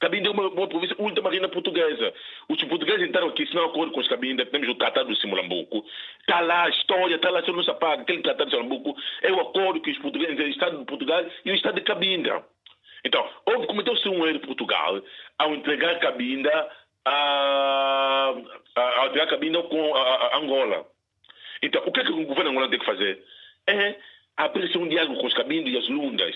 Cabinda 0.00 0.28
é 0.28 0.32
uma, 0.32 0.48
uma 0.48 0.66
província 0.66 0.96
ultramarina 0.98 1.48
portuguesa. 1.48 2.12
Os 2.48 2.62
portugueses 2.64 3.06
entraram 3.06 3.28
aqui, 3.28 3.46
se 3.46 3.54
não 3.54 3.66
acordo 3.66 3.92
com 3.92 4.00
os 4.00 4.08
Cabinda, 4.08 4.46
temos 4.46 4.68
o 4.68 4.74
Tratado 4.74 5.12
de 5.12 5.20
Simulambuco. 5.20 5.84
Está 6.20 6.40
lá 6.40 6.64
a 6.64 6.70
história, 6.70 7.16
está 7.16 7.30
lá, 7.30 7.42
se 7.44 7.52
não 7.52 7.62
se 7.62 7.70
apaga. 7.70 8.02
Aquele 8.02 8.22
Tratado 8.22 8.50
de 8.50 8.56
Simulambuco 8.56 8.98
é 9.22 9.30
o 9.30 9.40
acordo 9.40 9.80
que 9.80 9.90
os 9.90 9.98
portugueses, 9.98 10.38
o 10.38 10.42
Estado 10.42 10.78
de 10.78 10.84
Portugal 10.86 11.24
e 11.44 11.50
o 11.50 11.54
Estado 11.54 11.74
de 11.74 11.82
Cabinda. 11.82 12.42
Então, 13.04 13.28
houve, 13.46 13.66
cometeu-se 13.66 14.08
um 14.08 14.26
erro 14.26 14.38
de 14.38 14.46
Portugal 14.46 15.02
ao 15.38 15.54
entregar 15.54 15.98
Cabinda 16.00 16.70
a, 17.04 18.34
a, 18.76 19.02
a 19.02 19.06
entregar 19.06 19.26
Cabinda 19.28 19.62
com 19.64 19.94
a, 19.94 20.00
a 20.00 20.38
Angola. 20.38 20.86
Então, 21.62 21.82
o 21.86 21.92
que, 21.92 22.00
é 22.00 22.04
que 22.04 22.12
o 22.12 22.24
governo 22.24 22.50
angolano 22.50 22.70
tem 22.70 22.80
que 22.80 22.86
fazer? 22.86 23.22
É 23.66 23.96
abrir 24.36 24.74
um 24.78 24.88
diálogo 24.88 25.20
com 25.20 25.26
os 25.26 25.34
caminhos 25.34 25.70
e 25.70 25.76
as 25.76 25.88
lundas. 25.88 26.34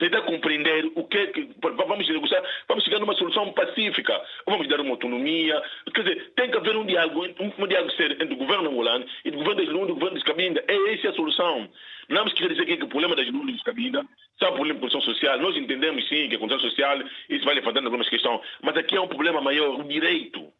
Tentar 0.00 0.22
compreender 0.22 0.90
o 0.94 1.04
que 1.04 1.18
é 1.18 1.26
que. 1.26 1.46
Vamos 1.60 2.08
negociar, 2.08 2.42
vamos 2.66 2.82
chegar 2.84 2.98
numa 2.98 3.14
solução 3.14 3.52
pacífica. 3.52 4.18
Vamos 4.46 4.66
dar 4.66 4.80
uma 4.80 4.92
autonomia. 4.92 5.62
Quer 5.94 6.02
dizer, 6.02 6.32
tem 6.34 6.50
que 6.50 6.56
haver 6.56 6.74
um 6.74 6.86
diálogo, 6.86 7.26
um, 7.38 7.66
diálogo 7.66 7.92
entre 8.00 8.32
o 8.32 8.36
governo 8.36 8.70
angolano 8.70 9.04
e 9.26 9.28
o 9.28 9.32
governo 9.32 9.56
das 9.56 9.68
e 9.68 9.70
o 9.70 9.94
governo 9.94 10.14
dos 10.14 10.22
caminhos. 10.22 10.58
É 10.66 10.94
essa 10.94 11.10
a 11.10 11.12
solução. 11.12 11.68
Não 12.08 12.16
vamos 12.16 12.32
querer 12.32 12.54
dizer 12.54 12.64
que 12.64 12.82
o 12.82 12.88
problema 12.88 13.14
das 13.14 13.26
lundas 13.28 13.50
e 13.50 13.52
dos 13.52 13.62
caminhos 13.62 14.06
são 14.38 14.48
um 14.48 14.54
problema 14.54 14.74
de 14.74 14.80
condição 14.80 15.02
social. 15.02 15.38
Nós 15.38 15.54
entendemos 15.54 16.08
sim 16.08 16.30
que 16.30 16.36
a 16.36 16.38
condição 16.38 16.60
social 16.60 16.98
isso 17.28 17.44
vai 17.44 17.54
levantando 17.54 17.84
algumas 17.84 18.08
questões. 18.08 18.40
Mas 18.62 18.78
aqui 18.78 18.96
é 18.96 19.00
um 19.02 19.06
problema 19.06 19.42
maior, 19.42 19.78
o 19.78 19.84
direito. 19.84 20.50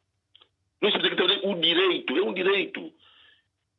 Nós 0.82 0.92
temos 0.92 1.08
que 1.08 1.16
ter 1.16 1.40
o 1.42 1.54
direito, 1.54 2.16
é 2.16 2.22
um 2.22 2.34
direito. 2.34 2.92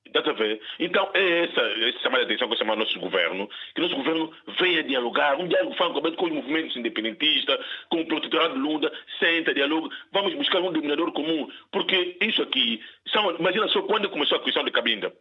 Está 0.05 0.31
a 0.31 0.33
ver? 0.33 0.59
Então, 0.79 1.09
é 1.13 1.43
essa, 1.43 1.61
essa 1.61 1.99
chamada 1.99 2.25
de 2.25 2.33
atenção 2.33 2.49
que 2.49 2.57
chama 2.57 2.73
o 2.73 2.75
nosso 2.75 2.99
governo, 2.99 3.49
que 3.73 3.79
o 3.79 3.83
nosso 3.83 3.95
governo 3.95 4.33
venha 4.59 4.83
dialogar, 4.83 5.39
um 5.39 5.47
diálogo 5.47 5.75
franco 5.75 6.01
com 6.15 6.25
os 6.25 6.31
movimentos 6.31 6.75
independentistas, 6.75 7.57
com 7.89 8.01
o 8.01 8.05
protetorado 8.05 8.57
Lunda, 8.57 8.91
senta, 9.19 9.53
dialoga, 9.53 9.95
vamos 10.11 10.33
buscar 10.33 10.59
um 10.59 10.71
denominador 10.71 11.11
comum, 11.13 11.49
porque 11.71 12.17
isso 12.19 12.41
aqui, 12.41 12.81
são, 13.07 13.35
imagina 13.37 13.67
só 13.69 13.81
quando 13.83 14.09
começou 14.09 14.37
a 14.37 14.43
questão 14.43 14.65
de 14.65 14.71
Cabinda, 14.71 15.13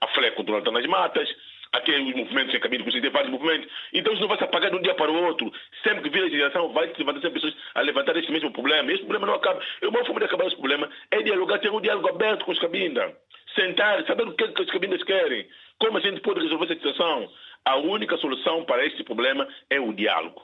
a 0.00 0.08
FLEC 0.08 0.36
controlando 0.36 0.70
nas 0.70 0.84
matas, 0.86 1.28
aqueles 1.72 2.14
movimentos 2.14 2.54
em 2.54 2.60
caminho, 2.60 2.84
tem 2.84 3.10
vários 3.10 3.32
movimentos. 3.32 3.70
Então 3.92 4.12
isso 4.12 4.22
não 4.22 4.28
vai 4.28 4.38
se 4.38 4.44
apagar 4.44 4.70
de 4.70 4.76
um 4.76 4.82
dia 4.82 4.94
para 4.94 5.10
o 5.10 5.24
outro. 5.24 5.52
Sempre 5.82 6.02
que 6.02 6.10
vir 6.10 6.20
a 6.20 6.24
legislação, 6.24 6.72
vai 6.72 6.88
se 6.88 6.98
levantar 6.98 7.30
pessoas 7.30 7.54
a 7.74 7.80
levantar 7.80 8.16
esse 8.16 8.30
mesmo 8.30 8.52
problema. 8.52 8.92
Esse 8.92 9.02
problema 9.02 9.26
não 9.26 9.34
acaba. 9.34 9.60
E 9.82 9.86
uma 9.86 10.04
forma 10.04 10.20
de 10.20 10.26
acabar 10.26 10.46
esse 10.46 10.56
problema 10.56 10.88
é 11.10 11.22
dialogar, 11.22 11.58
ter 11.58 11.70
um 11.70 11.80
diálogo 11.80 12.08
aberto 12.08 12.44
com 12.44 12.52
os 12.52 12.58
cabinda 12.60 13.16
sentar, 13.54 14.04
saber 14.06 14.28
o 14.28 14.34
que, 14.34 14.48
que 14.48 14.62
as 14.62 14.70
cabinas 14.70 15.02
querem, 15.04 15.46
como 15.78 15.98
a 15.98 16.00
gente 16.00 16.20
pode 16.20 16.40
resolver 16.40 16.64
essa 16.64 16.74
situação. 16.74 17.28
A 17.64 17.76
única 17.76 18.16
solução 18.18 18.64
para 18.64 18.84
este 18.86 19.02
problema 19.04 19.48
é 19.70 19.80
o 19.80 19.92
diálogo. 19.92 20.42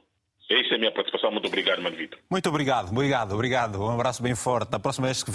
Essa 0.51 0.75
é 0.75 0.75
a 0.75 0.79
minha 0.79 0.91
participação. 0.91 1.31
Muito 1.31 1.47
obrigado, 1.47 1.81
Mano 1.81 1.97
Vitor. 1.97 2.19
Muito 2.29 2.49
obrigado, 2.49 2.91
obrigado, 2.91 3.33
obrigado. 3.35 3.81
Um 3.81 3.91
abraço 3.91 4.21
bem 4.21 4.35
forte. 4.35 4.75
A 4.75 4.81
próxima 4.81 5.07
vez 5.07 5.23
que 5.23 5.31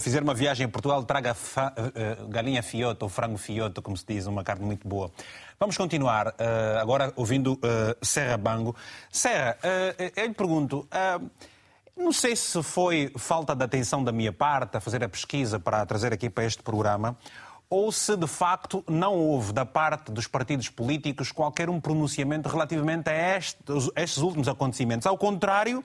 fizer 0.00 0.22
uma 0.22 0.32
viagem 0.32 0.66
em 0.66 0.70
Portugal, 0.70 1.04
traga 1.04 1.36
eh, 1.94 2.16
galinha 2.30 2.62
fioto 2.62 3.04
ou 3.04 3.10
frango 3.10 3.36
fioto, 3.36 3.82
como 3.82 3.94
se 3.94 4.06
diz, 4.06 4.26
uma 4.26 4.42
carne 4.42 4.64
muito 4.64 4.88
boa. 4.88 5.10
Vamos 5.60 5.76
continuar 5.76 6.28
uh, 6.28 6.78
agora 6.80 7.12
ouvindo 7.14 7.58
Serra 8.00 8.38
Bango. 8.38 8.74
Serra, 9.10 9.58
eu 10.16 10.26
lhe 10.26 10.34
pergunto. 10.34 10.88
Não 11.96 12.12
sei 12.12 12.34
se 12.34 12.62
foi 12.62 13.12
falta 13.16 13.54
de 13.54 13.62
atenção 13.64 14.02
da 14.02 14.10
minha 14.10 14.32
parte 14.32 14.76
a 14.76 14.80
fazer 14.80 15.04
a 15.04 15.08
pesquisa 15.08 15.60
para 15.60 15.84
trazer 15.84 16.12
aqui 16.12 16.30
para 16.30 16.44
este 16.44 16.62
programa, 16.62 17.16
ou 17.68 17.92
se 17.92 18.16
de 18.16 18.26
facto 18.26 18.82
não 18.88 19.14
houve 19.14 19.52
da 19.52 19.66
parte 19.66 20.10
dos 20.10 20.26
partidos 20.26 20.70
políticos 20.70 21.30
qualquer 21.30 21.68
um 21.68 21.80
pronunciamento 21.80 22.48
relativamente 22.48 23.10
a 23.10 23.36
estes, 23.36 23.90
estes 23.94 24.22
últimos 24.22 24.48
acontecimentos. 24.48 25.06
Ao 25.06 25.16
contrário 25.18 25.84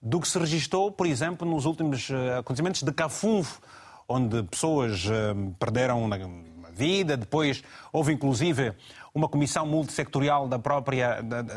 do 0.00 0.20
que 0.20 0.28
se 0.28 0.38
registrou, 0.38 0.92
por 0.92 1.06
exemplo, 1.06 1.48
nos 1.48 1.64
últimos 1.64 2.08
eh, 2.08 2.38
acontecimentos 2.38 2.82
de 2.82 2.92
Cafunfo, 2.92 3.60
onde 4.08 4.44
pessoas 4.44 5.06
eh, 5.06 5.34
perderam 5.58 6.08
a 6.12 6.70
vida, 6.70 7.16
depois 7.16 7.62
houve 7.92 8.12
inclusive 8.12 8.74
uma 9.14 9.28
comissão 9.28 9.66
multissectorial 9.66 10.46
da 10.48 10.58
própria. 10.58 11.22
Da, 11.22 11.42
da, 11.42 11.54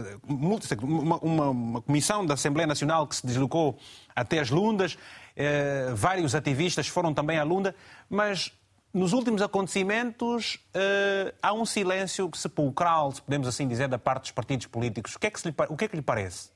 uma, 0.82 1.18
uma, 1.18 1.49
uma, 1.49 1.82
comissão 1.82 2.26
da 2.26 2.34
Assembleia 2.34 2.68
Nacional 2.68 3.08
que 3.08 3.16
se 3.16 3.26
deslocou 3.26 3.78
até 4.16 4.39
as 4.39 4.49
Lundas. 4.49 4.97
Eh, 5.36 5.91
vários 5.93 6.36
ativistas 6.36 6.88
foram 6.88 7.14
também 7.14 7.38
à 7.38 7.43
Lunda, 7.43 7.76
mas 8.10 8.52
nos 8.93 9.14
últimos 9.14 9.41
acontecimentos 9.41 10.60
eh, 10.74 11.34
há 11.41 11.54
um 11.54 11.66
silêncio 11.66 12.30
sepulcral, 12.36 13.12
se 13.12 13.22
podemos 13.22 13.47
assim 13.47 13.68
dizer, 13.68 13.88
da 13.88 13.97
parte 13.97 14.24
dos 14.24 14.32
partidos 14.32 14.68
políticos. 14.68 15.16
O 15.16 15.20
que 15.20 15.28
é 15.28 15.32
que, 15.32 15.47
lhe, 15.47 15.56
o 15.70 15.78
que, 15.78 15.86
é 15.86 15.88
que 15.88 15.95
lhe 15.95 16.02
parece? 16.02 16.49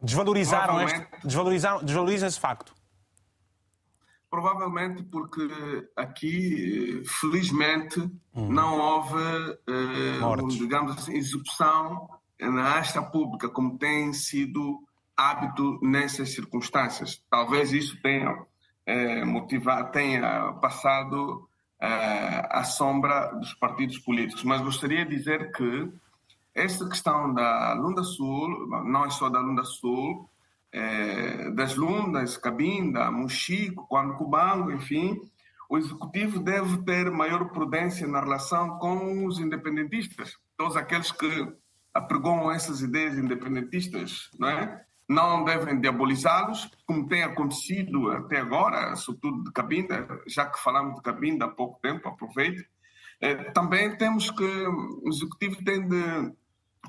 Desvalorizaram, 0.00 0.80
este, 0.82 1.06
desvalorizaram, 1.24 1.82
desvalorizam 1.82 2.28
esse 2.28 2.38
facto. 2.38 2.75
Provavelmente 4.28 5.02
porque 5.04 5.48
aqui, 5.94 7.02
felizmente, 7.20 8.00
hum. 8.34 8.52
não 8.52 8.78
houve, 8.78 9.22
eh, 9.68 10.58
digamos 10.58 10.92
assim, 10.92 11.14
execução 11.14 12.08
na 12.38 12.78
asta 12.78 13.02
pública, 13.02 13.48
como 13.48 13.78
tem 13.78 14.12
sido 14.12 14.82
hábito 15.16 15.78
nessas 15.82 16.32
circunstâncias. 16.34 17.22
Talvez 17.30 17.72
isso 17.72 18.00
tenha 18.02 18.36
eh, 18.84 19.24
motivado, 19.24 19.90
tenha 19.92 20.52
passado 20.54 21.48
eh, 21.80 22.48
à 22.50 22.64
sombra 22.64 23.32
dos 23.34 23.54
partidos 23.54 23.98
políticos. 23.98 24.44
Mas 24.44 24.60
gostaria 24.60 25.04
de 25.06 25.16
dizer 25.16 25.52
que 25.52 25.90
esta 26.54 26.88
questão 26.88 27.32
da 27.32 27.74
Lunda 27.74 28.02
Sul, 28.02 28.66
não 28.84 29.04
é 29.04 29.10
só 29.10 29.28
da 29.28 29.40
Lunda 29.40 29.64
Sul, 29.64 30.28
é, 30.76 31.50
das 31.52 31.74
Lundas, 31.74 32.36
Cabinda, 32.36 33.10
Muxico, 33.10 33.88
Cubango, 33.88 34.70
enfim, 34.70 35.18
o 35.70 35.78
executivo 35.78 36.38
deve 36.38 36.82
ter 36.82 37.10
maior 37.10 37.48
prudência 37.48 38.06
na 38.06 38.20
relação 38.20 38.78
com 38.78 39.24
os 39.24 39.40
independentistas, 39.40 40.36
todos 40.54 40.76
aqueles 40.76 41.10
que 41.10 41.50
apregoam 41.94 42.52
essas 42.52 42.82
ideias 42.82 43.16
independentistas, 43.16 44.30
não 44.38 44.48
é? 44.48 44.84
Não 45.08 45.44
devem 45.44 45.80
diabolizá-los, 45.80 46.70
como 46.84 47.08
tem 47.08 47.22
acontecido 47.22 48.10
até 48.10 48.38
agora, 48.40 48.94
sobretudo 48.96 49.44
de 49.44 49.52
Cabinda, 49.52 50.06
já 50.26 50.44
que 50.44 50.62
falamos 50.62 50.96
de 50.96 51.02
Cabinda 51.02 51.46
há 51.46 51.48
pouco 51.48 51.80
tempo, 51.80 52.06
aproveite. 52.06 52.68
É, 53.18 53.34
também 53.52 53.96
temos 53.96 54.30
que 54.30 54.44
o 54.44 55.08
executivo 55.08 55.64
tem 55.64 55.88
de 55.88 56.32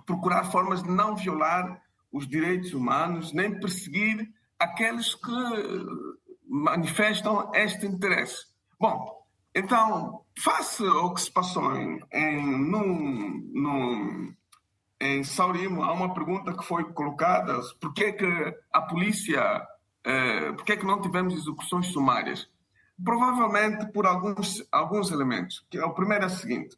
procurar 0.05 0.43
formas 0.45 0.83
de 0.83 0.89
não 0.89 1.15
violar 1.15 1.81
os 2.17 2.27
direitos 2.27 2.73
humanos, 2.73 3.31
nem 3.31 3.59
perseguir 3.59 4.27
aqueles 4.59 5.13
que 5.13 5.31
manifestam 6.47 7.51
este 7.53 7.85
interesse. 7.85 8.45
Bom, 8.79 9.17
então, 9.53 10.21
face 10.37 10.85
ao 10.85 11.13
que 11.13 11.21
se 11.21 11.31
passou 11.31 11.75
em, 11.75 11.99
num, 12.69 13.51
num, 13.53 14.35
em 14.99 15.23
Saurimo, 15.23 15.83
há 15.83 15.91
uma 15.93 16.13
pergunta 16.13 16.55
que 16.55 16.65
foi 16.65 16.83
colocada: 16.93 17.59
por 17.79 17.93
que, 17.93 18.13
que 18.13 18.57
a 18.71 18.81
polícia, 18.81 19.67
eh, 20.03 20.51
por 20.53 20.63
que, 20.63 20.77
que 20.77 20.85
não 20.85 21.01
tivemos 21.01 21.33
execuções 21.33 21.87
sumárias? 21.87 22.49
Provavelmente 23.03 23.91
por 23.91 24.07
alguns, 24.07 24.63
alguns 24.71 25.11
elementos. 25.11 25.65
Que, 25.69 25.79
o 25.79 25.93
primeiro 25.93 26.23
é 26.23 26.27
o 26.27 26.31
seguinte: 26.31 26.77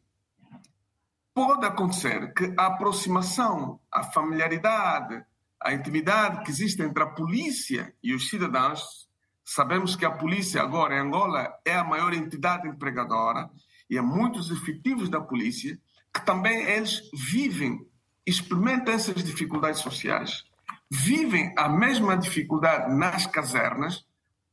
pode 1.34 1.64
acontecer 1.64 2.32
que 2.34 2.54
a 2.58 2.66
aproximação, 2.66 3.80
a 3.90 4.02
familiaridade, 4.04 5.24
a 5.62 5.72
intimidade 5.72 6.42
que 6.42 6.50
existe 6.50 6.82
entre 6.82 7.02
a 7.02 7.06
polícia 7.06 7.94
e 8.02 8.14
os 8.14 8.28
cidadãos, 8.28 9.08
sabemos 9.44 9.94
que 9.94 10.04
a 10.04 10.10
polícia 10.10 10.62
agora 10.62 10.94
em 10.94 11.00
Angola 11.00 11.52
é 11.64 11.74
a 11.74 11.84
maior 11.84 12.12
entidade 12.14 12.66
empregadora 12.66 13.50
e 13.88 13.98
há 13.98 14.02
muitos 14.02 14.50
efetivos 14.50 15.08
da 15.08 15.20
polícia 15.20 15.78
que 16.12 16.24
também 16.24 16.62
eles 16.62 17.02
vivem, 17.12 17.78
experimentam 18.26 18.94
essas 18.94 19.22
dificuldades 19.22 19.80
sociais, 19.80 20.44
vivem 20.90 21.54
a 21.56 21.68
mesma 21.68 22.16
dificuldade 22.16 22.92
nas 22.94 23.26
casernas. 23.26 24.04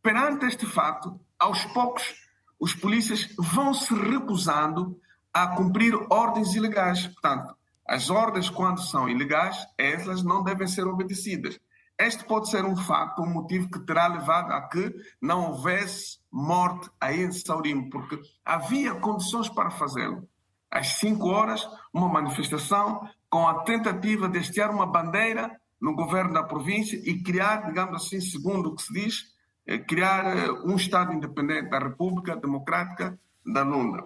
Perante 0.02 0.46
este 0.46 0.66
fato, 0.66 1.20
aos 1.40 1.64
poucos, 1.66 2.16
os 2.60 2.74
polícias 2.74 3.34
vão 3.38 3.74
se 3.74 3.94
recusando 3.94 5.00
a 5.34 5.48
cumprir 5.56 5.96
ordens 6.10 6.54
ilegais. 6.56 7.08
Portanto, 7.08 7.56
as 7.88 8.10
ordens, 8.10 8.50
quando 8.50 8.82
são 8.82 9.08
ilegais, 9.08 9.58
elas 9.78 10.22
não 10.22 10.44
devem 10.44 10.68
ser 10.68 10.86
obedecidas. 10.86 11.58
Este 11.98 12.24
pode 12.26 12.50
ser 12.50 12.64
um 12.64 12.76
facto, 12.76 13.24
um 13.24 13.34
motivo 13.34 13.72
que 13.72 13.80
terá 13.80 14.08
levado 14.08 14.52
a 14.52 14.68
que 14.68 14.94
não 15.22 15.52
houvesse 15.52 16.20
morte 16.32 16.90
aí 17.02 17.24
em 17.24 17.32
Saurimo, 17.32 17.90
porque 17.90 18.20
havia 18.46 18.94
condições 18.96 19.50
para 19.50 19.72
fazê-lo. 19.72 20.28
Às 20.70 20.90
5 21.00 21.28
horas, 21.28 21.68
uma 21.94 22.08
manifestação 22.08 23.08
com 23.30 23.48
a 23.48 23.64
tentativa 23.64 24.30
de 24.30 24.40
estiar 24.40 24.70
uma 24.70 24.86
bandeira 24.86 25.60
no 25.82 25.96
governo 25.96 26.34
da 26.34 26.44
província 26.44 26.98
e 27.04 27.24
criar, 27.24 27.66
digamos 27.66 28.04
assim, 28.04 28.20
segundo 28.20 28.70
o 28.70 28.76
que 28.76 28.84
se 28.84 28.94
diz, 28.94 29.24
eh, 29.66 29.80
criar 29.80 30.38
eh, 30.38 30.52
um 30.66 30.76
Estado 30.76 31.14
independente 31.14 31.70
da 31.70 31.80
República 31.80 32.36
Democrática 32.36 33.18
da 33.46 33.64
Lunda. 33.64 34.04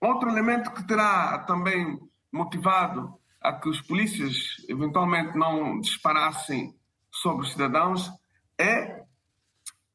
Outro 0.00 0.28
elemento 0.28 0.70
que 0.72 0.86
terá 0.86 1.38
também 1.40 1.98
motivado 2.32 3.14
a 3.40 3.52
que 3.52 3.68
os 3.68 3.80
polícias 3.80 4.56
eventualmente 4.68 5.36
não 5.36 5.80
disparassem 5.80 6.74
sobre 7.10 7.46
os 7.46 7.52
cidadãos 7.52 8.10
é 8.58 9.04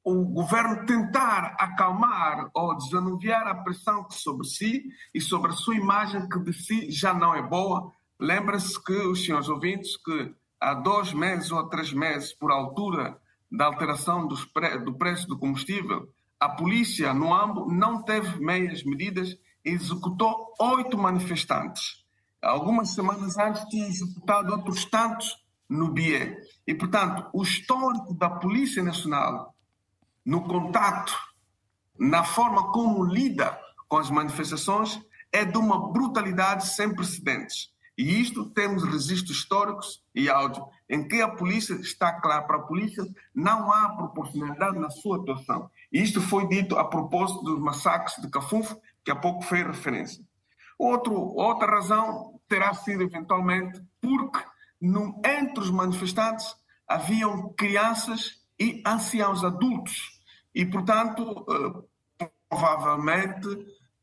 o 0.03 0.25
governo 0.25 0.85
tentar 0.85 1.55
acalmar 1.57 2.49
ou 2.53 2.75
desanuviar 2.77 3.47
a 3.47 3.55
pressão 3.55 4.03
que 4.03 4.15
sobre 4.15 4.45
si 4.47 4.83
e 5.13 5.21
sobre 5.21 5.51
a 5.51 5.55
sua 5.55 5.75
imagem 5.75 6.27
que 6.27 6.39
de 6.39 6.53
si 6.53 6.91
já 6.91 7.13
não 7.13 7.33
é 7.33 7.41
boa. 7.41 7.91
Lembra-se 8.19 8.81
que 8.83 8.93
os 8.93 9.23
senhores 9.23 9.47
ouvintes 9.47 9.95
que 9.97 10.35
há 10.59 10.73
dois 10.73 11.13
meses 11.13 11.51
ou 11.51 11.69
três 11.69 11.93
meses, 11.93 12.33
por 12.33 12.51
altura 12.51 13.17
da 13.49 13.65
alteração 13.65 14.27
do 14.27 14.93
preço 14.97 15.27
do 15.27 15.37
combustível, 15.37 16.09
a 16.39 16.49
polícia 16.49 17.13
no 17.13 17.33
AMBO 17.33 17.71
não 17.71 18.03
teve 18.03 18.43
meias 18.43 18.83
medidas 18.83 19.37
executou 19.63 20.53
oito 20.59 20.97
manifestantes. 20.97 22.02
Algumas 22.43 22.93
semanas 22.93 23.37
antes 23.37 23.63
tinha 23.69 23.87
executado 23.87 24.51
outros 24.51 24.83
tantos 24.85 25.37
no 25.69 25.87
BIE. 25.87 26.37
E, 26.67 26.75
portanto, 26.75 27.29
o 27.33 27.41
histórico 27.41 28.13
da 28.13 28.29
Polícia 28.29 28.83
Nacional 28.83 29.55
no 30.25 30.43
contato, 30.43 31.13
na 31.97 32.23
forma 32.23 32.71
como 32.71 33.03
lida 33.03 33.57
com 33.87 33.97
as 33.97 34.09
manifestações, 34.09 34.99
é 35.31 35.45
de 35.45 35.57
uma 35.57 35.91
brutalidade 35.91 36.67
sem 36.67 36.93
precedentes. 36.93 37.71
E 37.97 38.19
isto 38.19 38.49
temos 38.49 38.83
registros 38.83 39.37
históricos 39.37 40.03
e 40.15 40.29
áudio 40.29 40.65
em 40.89 41.07
que 41.07 41.21
a 41.21 41.29
polícia 41.29 41.75
está 41.75 42.11
claro 42.13 42.47
para 42.47 42.57
a 42.57 42.63
polícia 42.63 43.05
não 43.33 43.71
há 43.71 43.89
proporcionalidade 43.95 44.79
na 44.79 44.89
sua 44.89 45.17
atuação. 45.17 45.69
E 45.91 46.01
isto 46.01 46.19
foi 46.19 46.47
dito 46.47 46.77
a 46.77 46.83
propósito 46.85 47.43
dos 47.43 47.59
massacres 47.59 48.19
de 48.19 48.29
Cafunfo 48.29 48.79
que 49.03 49.11
há 49.11 49.15
pouco 49.15 49.43
fez 49.43 49.65
referência. 49.65 50.23
Outro, 50.83 51.13
outra 51.15 51.75
razão 51.75 52.41
terá 52.45 52.73
sido 52.73 53.03
eventualmente 53.03 53.81
porque 54.01 54.43
no, 54.81 55.21
entre 55.25 55.63
os 55.63 55.71
manifestantes 55.71 56.45
haviam 56.85 57.53
crianças 57.53 58.41
e 58.59 58.83
anciãos 58.85 59.45
adultos 59.45 60.19
e, 60.53 60.65
portanto, 60.65 61.45
eh, 62.19 62.27
provavelmente 62.49 63.47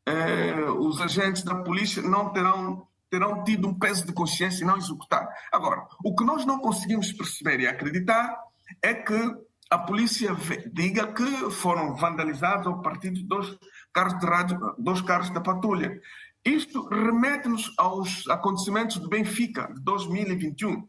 eh, 0.07 0.71
os 0.71 0.99
agentes 0.99 1.43
da 1.43 1.55
polícia 1.55 2.01
não 2.01 2.33
terão 2.33 2.87
terão 3.11 3.43
tido 3.43 3.67
um 3.67 3.77
peso 3.77 4.07
de 4.07 4.13
consciência 4.13 4.63
e 4.63 4.67
não 4.67 4.77
executar. 4.77 5.27
Agora, 5.51 5.85
o 6.03 6.15
que 6.15 6.23
nós 6.23 6.45
não 6.45 6.59
conseguimos 6.59 7.11
perceber 7.11 7.59
e 7.59 7.67
acreditar 7.67 8.35
é 8.81 8.93
que 8.93 9.35
a 9.69 9.77
polícia 9.77 10.35
diga 10.73 11.13
que 11.13 11.51
foram 11.51 11.95
vandalizados 11.95 12.67
ou 12.67 12.81
partidos 12.81 13.21
dos 13.23 13.57
carros 13.93 14.17
de 14.19 14.25
rádio, 14.25 14.75
dois 14.77 15.01
carros 15.01 15.29
da 15.29 15.39
patrulha. 15.39 16.01
Isto 16.43 16.87
remete-nos 16.87 17.73
aos 17.77 18.27
acontecimentos 18.27 18.99
de 18.99 19.07
Benfica, 19.07 19.71
de 19.73 19.81
2021, 19.81 20.87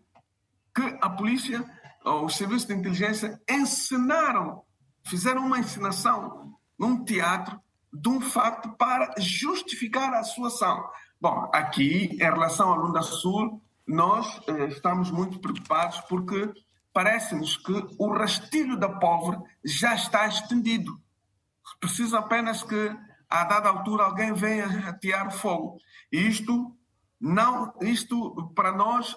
que 0.75 0.99
a 1.01 1.11
polícia, 1.11 1.65
os 2.05 2.37
serviços 2.37 2.67
de 2.67 2.75
inteligência 2.75 3.41
encenaram, 3.49 4.63
fizeram 5.05 5.45
uma 5.45 5.59
encenação 5.59 6.57
num 6.79 7.05
teatro 7.05 7.61
de 7.93 8.09
um 8.09 8.21
fato 8.21 8.71
para 8.77 9.15
justificar 9.19 10.15
a 10.15 10.25
sua 10.25 10.49
ação. 10.49 10.83
Bom, 11.21 11.51
aqui, 11.53 12.09
em 12.15 12.17
relação 12.17 12.71
ao 12.71 12.79
Lunda 12.79 13.03
Sul, 13.03 13.61
nós 13.87 14.41
eh, 14.49 14.67
estamos 14.69 15.11
muito 15.11 15.39
preocupados 15.39 16.01
porque 16.09 16.51
parece-nos 16.93 17.57
que 17.57 17.73
o 17.99 18.13
rastilho 18.13 18.79
da 18.79 18.89
pólvora 18.89 19.43
já 19.65 19.95
está 19.95 20.27
estendido. 20.27 21.01
Precisa 21.79 22.19
apenas 22.19 22.63
que, 22.63 22.97
a 23.33 23.45
dada 23.45 23.71
altura, 23.71 24.05
alguém 24.05 24.35
venha 24.35 24.67
atear 24.87 25.33
fogo. 25.33 25.79
E 26.13 26.19
isto 26.19 26.77
não, 27.19 27.73
isto 27.81 28.53
para 28.55 28.73
nós 28.73 29.17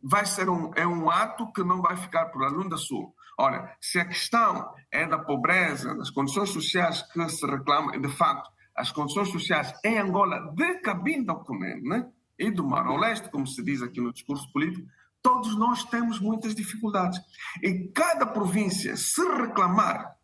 vai 0.00 0.24
ser 0.24 0.48
um, 0.48 0.70
é 0.76 0.86
um 0.86 1.10
ato 1.10 1.50
que 1.52 1.64
não 1.64 1.82
vai 1.82 1.96
ficar 1.96 2.26
por 2.26 2.44
Alunda 2.44 2.76
Sul. 2.76 3.12
Ora, 3.36 3.76
se 3.80 3.98
a 3.98 4.04
questão 4.04 4.72
é 4.90 5.04
da 5.04 5.18
pobreza, 5.18 5.96
das 5.96 6.10
condições 6.10 6.50
sociais 6.50 7.02
que 7.12 7.28
se 7.28 7.44
reclamam, 7.44 8.00
de 8.00 8.08
facto, 8.08 8.48
as 8.76 8.92
condições 8.92 9.30
sociais 9.30 9.74
em 9.84 9.98
Angola 9.98 10.52
de 10.54 10.80
Cabinda 10.80 11.32
ao 11.32 11.44
né? 11.82 12.08
e 12.38 12.52
do 12.52 12.64
Mar 12.64 12.86
ao 12.86 12.96
Leste, 12.96 13.28
como 13.30 13.46
se 13.46 13.64
diz 13.64 13.82
aqui 13.82 14.00
no 14.00 14.12
discurso 14.12 14.50
político, 14.52 14.86
todos 15.20 15.58
nós 15.58 15.82
temos 15.84 16.20
muitas 16.20 16.54
dificuldades. 16.54 17.18
E 17.60 17.88
cada 17.88 18.26
província, 18.26 18.96
se 18.96 19.26
reclamar 19.26 20.14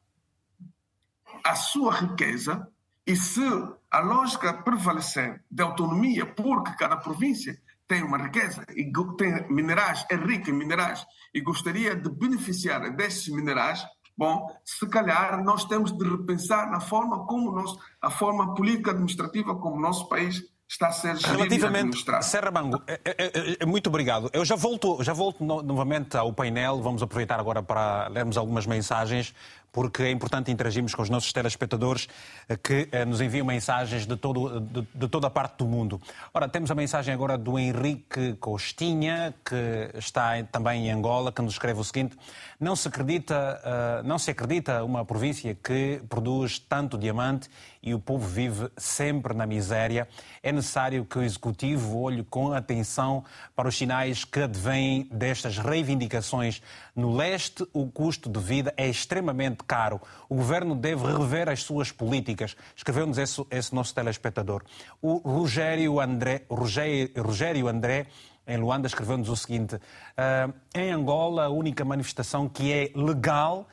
a 1.45 1.57
sua 1.57 1.93
riqueza, 1.93 2.72
e 3.07 3.17
se 3.17 3.43
a 3.91 4.01
lógica 4.01 4.53
prevalecer 4.63 5.43
de 5.51 5.63
autonomia, 5.63 6.25
porque 6.27 6.73
cada 6.77 6.97
província 6.97 7.61
tem 7.87 8.03
uma 8.03 8.17
riqueza 8.17 8.65
e 8.71 8.91
tem 9.17 9.47
minerais, 9.51 10.07
é 10.11 10.17
rica 10.17 10.51
em 10.51 10.55
minerais, 10.55 11.05
e 11.35 11.41
gostaria 11.41 11.95
de 11.95 12.09
beneficiar 12.09 12.95
desses 12.97 13.29
minerais, 13.29 13.85
bom, 14.17 14.47
se 14.65 14.87
calhar 14.89 15.43
nós 15.43 15.65
temos 15.65 15.93
de 15.93 16.09
repensar 16.09 16.71
na 16.71 16.81
forma 16.81 17.27
como 17.27 17.53
nós, 17.53 17.77
a 18.01 18.11
forma 18.11 18.55
política 18.55 18.93
administrativa 18.93 19.55
como 19.57 19.77
o 19.77 19.81
nosso 19.81 20.09
país 20.09 20.43
está 20.73 20.89
a 20.89 20.93
ser 20.93 21.17
Relativamente, 21.17 22.03
Serra 22.23 22.51
Bango, 22.51 22.83
é, 22.87 23.01
é, 23.05 23.57
é, 23.61 23.67
muito 23.67 23.89
obrigado. 23.89 24.31
Eu 24.33 24.45
já 24.45 24.57
volto, 24.57 25.03
já 25.03 25.13
volto 25.13 25.45
no, 25.45 25.63
novamente 25.63 26.17
ao 26.17 26.33
painel. 26.33 26.81
Vamos 26.81 27.03
aproveitar 27.03 27.39
agora 27.39 27.63
para 27.63 28.09
lermos 28.09 28.39
algumas 28.39 28.67
mensagens 28.67 29.35
porque 29.73 30.03
é 30.03 30.11
importante 30.11 30.51
interagirmos 30.51 30.95
com 30.95 31.03
os 31.03 31.09
nossos 31.09 31.33
telespectadores 31.33 32.07
eh, 32.49 32.57
que 32.57 32.89
eh, 32.93 33.05
nos 33.07 33.21
enviam 33.21 33.47
mensagens 33.47 34.07
de, 34.07 34.17
todo, 34.17 34.61
de, 34.61 34.87
de, 34.95 35.09
toda 35.09 35.27
a 35.27 35.31
parte 35.31 35.57
do 35.57 35.67
mundo. 35.67 36.01
Ora, 36.35 36.47
temos 36.47 36.71
a 36.71 36.75
mensagem 36.75 37.13
agora 37.13 37.39
do 37.39 37.59
Henrique 37.59 38.35
Costinha, 38.35 39.35
que 39.45 39.91
está 39.99 40.43
também 40.45 40.89
em 40.89 40.91
Angola, 40.91 41.33
que 41.33 41.41
nos 41.41 41.55
escreve 41.55 41.81
o 41.81 41.85
seguinte: 41.85 42.17
não 42.61 42.77
se 42.77 42.89
acredita, 42.89 43.61
uh, 43.65 44.07
não 44.07 44.19
se 44.19 44.31
acredita 44.31 44.85
uma 44.85 45.05
província 45.05 45.55
que 45.55 46.03
produz 46.09 46.59
tanto 46.59 46.99
diamante 46.99 47.49
e 47.83 47.95
o 47.95 47.99
povo 47.99 48.27
vive 48.29 48.71
sempre 48.77 49.35
na 49.35 49.47
miséria. 49.47 50.07
É 50.43 50.53
necessário 50.53 51.05
que 51.05 51.19
o 51.19 51.23
Executivo 51.23 51.99
olhe 51.99 52.23
com 52.23 52.53
atenção 52.53 53.25
para 53.57 53.69
os 53.69 53.77
sinais 53.77 54.25
que 54.25 54.41
advêm 54.41 55.09
destas 55.11 55.59
reivindicações. 55.59 56.63
No 56.95 57.17
leste, 57.17 57.67
o 57.73 57.89
custo 57.89 58.31
de 58.31 58.39
vida 58.39 58.73
é 58.77 58.89
extremamente 58.89 59.62
caro. 59.63 60.01
O 60.29 60.37
governo 60.37 60.75
deve 60.75 61.07
rever 61.07 61.49
as 61.49 61.63
suas 61.63 61.91
políticas. 61.91 62.57
Escreveu-nos 62.77 63.19
esse, 63.19 63.45
esse, 63.51 63.75
nosso 63.75 63.95
telespectador. 63.95 64.63
O 65.01 65.17
Rogério 65.19 66.01
André, 66.01 66.43
Rogério, 66.51 67.11
Rogério 67.17 67.69
André 67.69 68.07
em 68.47 68.57
Luanda, 68.57 68.87
escreveu-nos 68.87 69.29
o 69.29 69.37
seguinte: 69.37 69.77
uh, 69.77 70.53
em 70.75 70.91
Angola, 70.91 71.45
a 71.45 71.49
única 71.49 71.85
manifestação 71.85 72.49
que 72.49 72.73
é 72.73 72.91
legal 72.95 73.69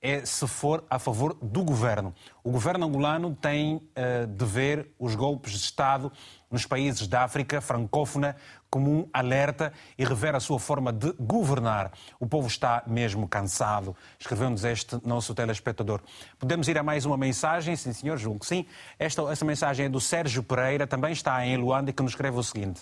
é 0.00 0.24
se 0.26 0.46
for 0.48 0.84
a 0.90 0.98
favor 0.98 1.36
do 1.40 1.62
governo. 1.62 2.12
O 2.42 2.50
governo 2.50 2.86
angolano 2.86 3.36
tem 3.40 3.76
uh, 3.76 4.26
de 4.26 4.44
ver 4.44 4.92
os 4.98 5.14
golpes 5.14 5.52
de 5.52 5.58
Estado 5.58 6.10
nos 6.50 6.66
países 6.66 7.06
da 7.06 7.22
África 7.22 7.60
francófona 7.60 8.36
como 8.72 8.90
um 8.90 9.06
alerta 9.12 9.70
e 9.98 10.04
rever 10.04 10.34
a 10.34 10.40
sua 10.40 10.58
forma 10.58 10.90
de 10.90 11.12
governar. 11.20 11.92
O 12.18 12.26
povo 12.26 12.46
está 12.46 12.82
mesmo 12.86 13.28
cansado, 13.28 13.94
escreveu-nos 14.18 14.64
este 14.64 14.98
nosso 15.04 15.34
telespectador. 15.34 16.00
Podemos 16.38 16.66
ir 16.68 16.78
a 16.78 16.82
mais 16.82 17.04
uma 17.04 17.18
mensagem? 17.18 17.76
Sim, 17.76 17.92
senhor, 17.92 18.18
que 18.40 18.46
sim. 18.46 18.64
Esta, 18.98 19.30
essa 19.30 19.44
mensagem 19.44 19.86
é 19.86 19.88
do 19.90 20.00
Sérgio 20.00 20.42
Pereira, 20.42 20.86
também 20.86 21.12
está 21.12 21.46
em 21.46 21.54
Luanda, 21.58 21.90
e 21.90 21.92
que 21.92 22.02
nos 22.02 22.12
escreve 22.12 22.38
o 22.38 22.42
seguinte. 22.42 22.80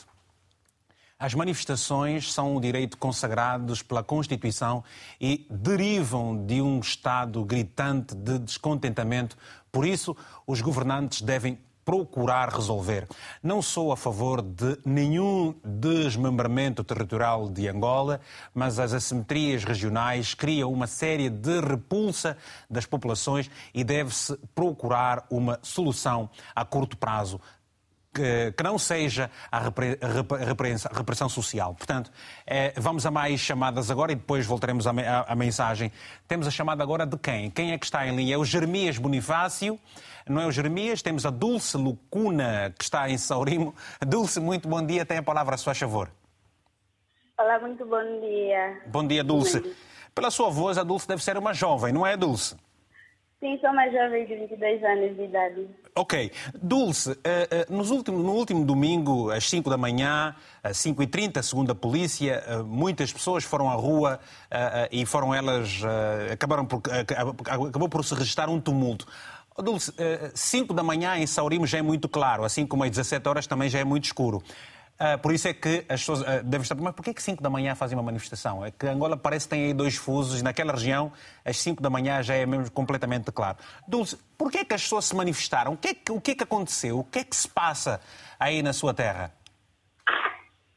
As 1.18 1.34
manifestações 1.34 2.32
são 2.32 2.56
um 2.56 2.60
direito 2.60 2.96
consagrados 2.96 3.82
pela 3.82 4.04
Constituição 4.04 4.84
e 5.20 5.44
derivam 5.50 6.46
de 6.46 6.62
um 6.62 6.78
estado 6.78 7.44
gritante 7.44 8.14
de 8.14 8.38
descontentamento. 8.38 9.36
Por 9.72 9.84
isso, 9.84 10.16
os 10.46 10.60
governantes 10.60 11.20
devem 11.20 11.58
procurar 11.90 12.50
resolver. 12.50 13.08
Não 13.42 13.60
sou 13.60 13.90
a 13.90 13.96
favor 13.96 14.40
de 14.40 14.78
nenhum 14.84 15.52
desmembramento 15.64 16.84
territorial 16.84 17.48
de 17.48 17.66
Angola, 17.66 18.20
mas 18.54 18.78
as 18.78 18.92
assimetrias 18.92 19.64
regionais 19.64 20.32
criam 20.32 20.72
uma 20.72 20.86
série 20.86 21.28
de 21.28 21.58
repulsa 21.58 22.36
das 22.70 22.86
populações 22.86 23.50
e 23.74 23.82
deve-se 23.82 24.38
procurar 24.54 25.26
uma 25.28 25.58
solução 25.62 26.30
a 26.54 26.64
curto 26.64 26.96
prazo 26.96 27.40
que, 28.14 28.52
que, 28.56 28.62
não 28.62 28.78
seja 28.78 29.30
a, 29.50 29.58
repre, 29.58 29.98
a, 30.00 30.94
repressão, 30.94 31.28
social. 31.28 31.74
Portanto, 31.74 32.10
é, 32.46 32.72
vamos 32.76 33.06
a 33.06 33.10
mais 33.10 33.40
chamadas 33.40 33.90
agora 33.90 34.12
e 34.12 34.14
depois 34.14 34.46
voltaremos 34.46 34.86
à 34.86 35.34
mensagem. 35.36 35.92
Temos 36.26 36.46
a 36.46 36.50
chamada 36.50 36.82
agora 36.82 37.06
de 37.06 37.16
quem? 37.16 37.50
Quem 37.50 37.72
é 37.72 37.78
que 37.78 37.84
está 37.84 38.06
em 38.06 38.14
linha? 38.14 38.34
É 38.34 38.38
o 38.38 38.44
Jeremias 38.44 38.98
Bonifácio. 38.98 39.78
Não 40.28 40.40
é 40.40 40.46
o 40.46 40.52
Jeremias, 40.52 41.02
temos 41.02 41.26
a 41.26 41.30
Dulce 41.30 41.76
Lucuna, 41.76 42.72
que 42.78 42.84
está 42.84 43.08
em 43.08 43.18
Saurimo. 43.18 43.74
Dulce, 44.06 44.38
muito 44.38 44.68
bom 44.68 44.84
dia. 44.84 45.04
Tem 45.04 45.18
a 45.18 45.22
palavra 45.22 45.54
a 45.54 45.58
sua 45.58 45.74
favor. 45.74 46.10
Olá, 47.38 47.58
muito 47.58 47.84
bom 47.86 48.20
dia. 48.20 48.82
Bom 48.86 49.06
dia, 49.06 49.24
Dulce. 49.24 49.74
Pela 50.14 50.30
sua 50.30 50.50
voz, 50.50 50.76
a 50.76 50.82
Dulce 50.82 51.08
deve 51.08 51.22
ser 51.24 51.38
uma 51.38 51.54
jovem, 51.54 51.92
não 51.92 52.06
é, 52.06 52.16
Dulce? 52.16 52.54
Sim, 53.40 53.58
sou 53.58 53.70
uma 53.70 53.88
jovem 53.90 54.26
de 54.26 54.34
22 54.36 54.84
anos 54.84 55.16
de 55.16 55.22
idade. 55.22 55.66
Ok. 56.00 56.32
Dulce, 56.62 57.10
uh, 57.10 57.14
uh, 57.68 57.92
último, 57.92 58.18
no 58.18 58.32
último 58.32 58.64
domingo, 58.64 59.30
às 59.30 59.46
5 59.50 59.68
da 59.68 59.76
manhã, 59.76 60.34
às 60.64 60.78
5h30, 60.78 61.42
segundo 61.42 61.72
a 61.72 61.74
polícia, 61.74 62.42
uh, 62.48 62.64
muitas 62.64 63.12
pessoas 63.12 63.44
foram 63.44 63.68
à 63.68 63.74
rua 63.74 64.18
e 64.90 65.04
foram 65.04 65.34
elas. 65.34 65.82
acabaram 66.32 66.64
por, 66.64 66.80
acabou 66.88 67.86
por 67.86 68.02
se 68.02 68.14
registrar 68.14 68.48
um 68.48 68.58
tumulto. 68.58 69.06
Dulce, 69.58 69.92
5 70.34 70.72
da 70.72 70.82
manhã 70.82 71.18
em 71.18 71.26
Saurimo 71.26 71.66
já 71.66 71.76
é 71.76 71.82
muito 71.82 72.08
claro, 72.08 72.44
assim 72.44 72.66
como 72.66 72.82
às 72.82 72.90
17 72.90 73.28
horas 73.28 73.46
também 73.46 73.68
já 73.68 73.78
é 73.78 73.84
muito 73.84 74.04
escuro. 74.04 74.42
Uh, 75.00 75.18
por 75.22 75.32
isso 75.32 75.48
é 75.48 75.54
que 75.54 75.78
as 75.88 76.00
pessoas 76.00 76.20
uh, 76.20 76.44
devem 76.44 76.60
estar. 76.60 76.74
Mas 76.74 76.94
porquê 76.94 77.14
que 77.14 77.22
5 77.22 77.42
da 77.42 77.48
manhã 77.48 77.74
fazem 77.74 77.96
uma 77.96 78.04
manifestação? 78.04 78.62
É 78.62 78.70
que 78.70 78.86
Angola 78.86 79.16
parece 79.16 79.46
que 79.46 79.54
tem 79.54 79.64
aí 79.64 79.72
dois 79.72 79.96
fusos, 79.96 80.42
naquela 80.42 80.72
região, 80.72 81.10
às 81.42 81.56
5 81.56 81.82
da 81.82 81.88
manhã 81.88 82.22
já 82.22 82.34
é 82.34 82.44
mesmo 82.44 82.70
completamente 82.70 83.32
claro. 83.32 83.56
Dulce, 83.88 84.18
porquê 84.36 84.62
que 84.62 84.74
as 84.74 84.82
pessoas 84.82 85.06
se 85.06 85.16
manifestaram? 85.16 85.72
O 85.72 85.76
que, 85.78 85.88
é 85.88 85.94
que, 85.94 86.12
o 86.12 86.20
que 86.20 86.32
é 86.32 86.34
que 86.34 86.44
aconteceu? 86.44 86.98
O 86.98 87.04
que 87.04 87.20
é 87.20 87.24
que 87.24 87.34
se 87.34 87.48
passa 87.48 87.98
aí 88.38 88.62
na 88.62 88.74
sua 88.74 88.92
terra? 88.92 89.32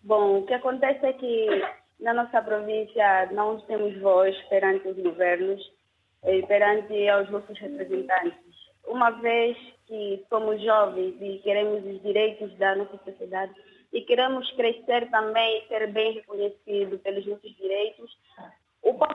Bom, 0.01 0.39
o 0.39 0.45
que 0.45 0.53
acontece 0.53 1.05
é 1.05 1.11
que 1.11 1.47
na 1.99 2.13
nossa 2.13 2.41
província 2.41 3.29
não 3.33 3.59
temos 3.61 3.99
voz 4.01 4.33
perante 4.47 4.87
os 4.87 5.03
governos 5.03 5.61
e 6.25 6.43
perante 6.43 6.93
os 7.21 7.29
nossos 7.29 7.59
representantes. 7.59 8.39
Uma 8.87 9.09
vez 9.09 9.57
que 9.85 10.25
somos 10.29 10.61
jovens 10.61 11.15
e 11.19 11.39
queremos 11.43 11.85
os 11.85 12.01
direitos 12.01 12.57
da 12.57 12.75
nossa 12.75 12.97
sociedade, 13.03 13.53
e 13.93 14.01
queremos 14.01 14.51
crescer 14.53 15.09
também 15.11 15.59
e 15.59 15.67
ser 15.67 15.87
bem 15.91 16.13
reconhecido 16.13 16.97
pelos 16.99 17.25
nossos 17.27 17.55
direitos. 17.55 18.17
O 18.81 18.93
povo 18.95 19.13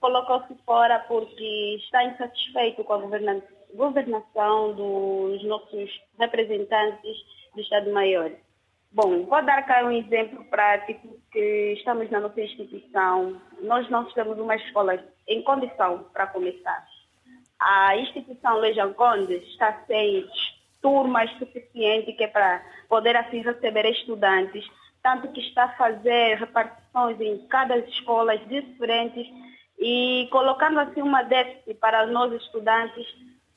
colocou-se 0.00 0.54
fora 0.64 1.00
porque 1.08 1.76
está 1.80 2.04
insatisfeito 2.04 2.84
com 2.84 2.92
a 2.94 3.42
governação 3.74 4.72
dos 4.74 5.44
nossos 5.44 6.00
representantes 6.18 7.16
do 7.54 7.60
Estado-Maior. 7.60 8.30
Bom, 8.92 9.24
vou 9.24 9.42
dar 9.44 9.66
cá 9.66 9.84
um 9.84 9.90
exemplo 9.90 10.44
prático 10.44 11.18
que 11.32 11.72
estamos 11.76 12.08
na 12.10 12.20
nossa 12.20 12.40
instituição. 12.40 13.40
Nós 13.62 13.90
não 13.90 14.04
temos 14.12 14.38
uma 14.38 14.54
escola 14.54 15.02
em 15.26 15.42
condição 15.42 16.04
para 16.12 16.28
começar. 16.28 16.86
A 17.58 17.96
instituição 17.96 18.58
Legião 18.58 18.92
Conde 18.92 19.34
está 19.34 19.82
sem 19.86 20.24
turmas 20.84 21.30
suficiente 21.38 22.12
que 22.12 22.24
é 22.24 22.28
para 22.28 22.62
poder 22.90 23.16
assim 23.16 23.40
receber 23.40 23.86
estudantes, 23.86 24.62
tanto 25.02 25.28
que 25.28 25.40
está 25.40 25.64
a 25.64 25.76
fazer 25.76 26.36
repartições 26.36 27.18
em 27.18 27.38
cada 27.48 27.78
escola 27.78 28.36
diferentes 28.36 29.26
e 29.78 30.28
colocando 30.30 30.78
assim 30.78 31.00
uma 31.00 31.22
déficit 31.22 31.72
para 31.80 32.06
nós 32.06 32.30
estudantes 32.34 33.06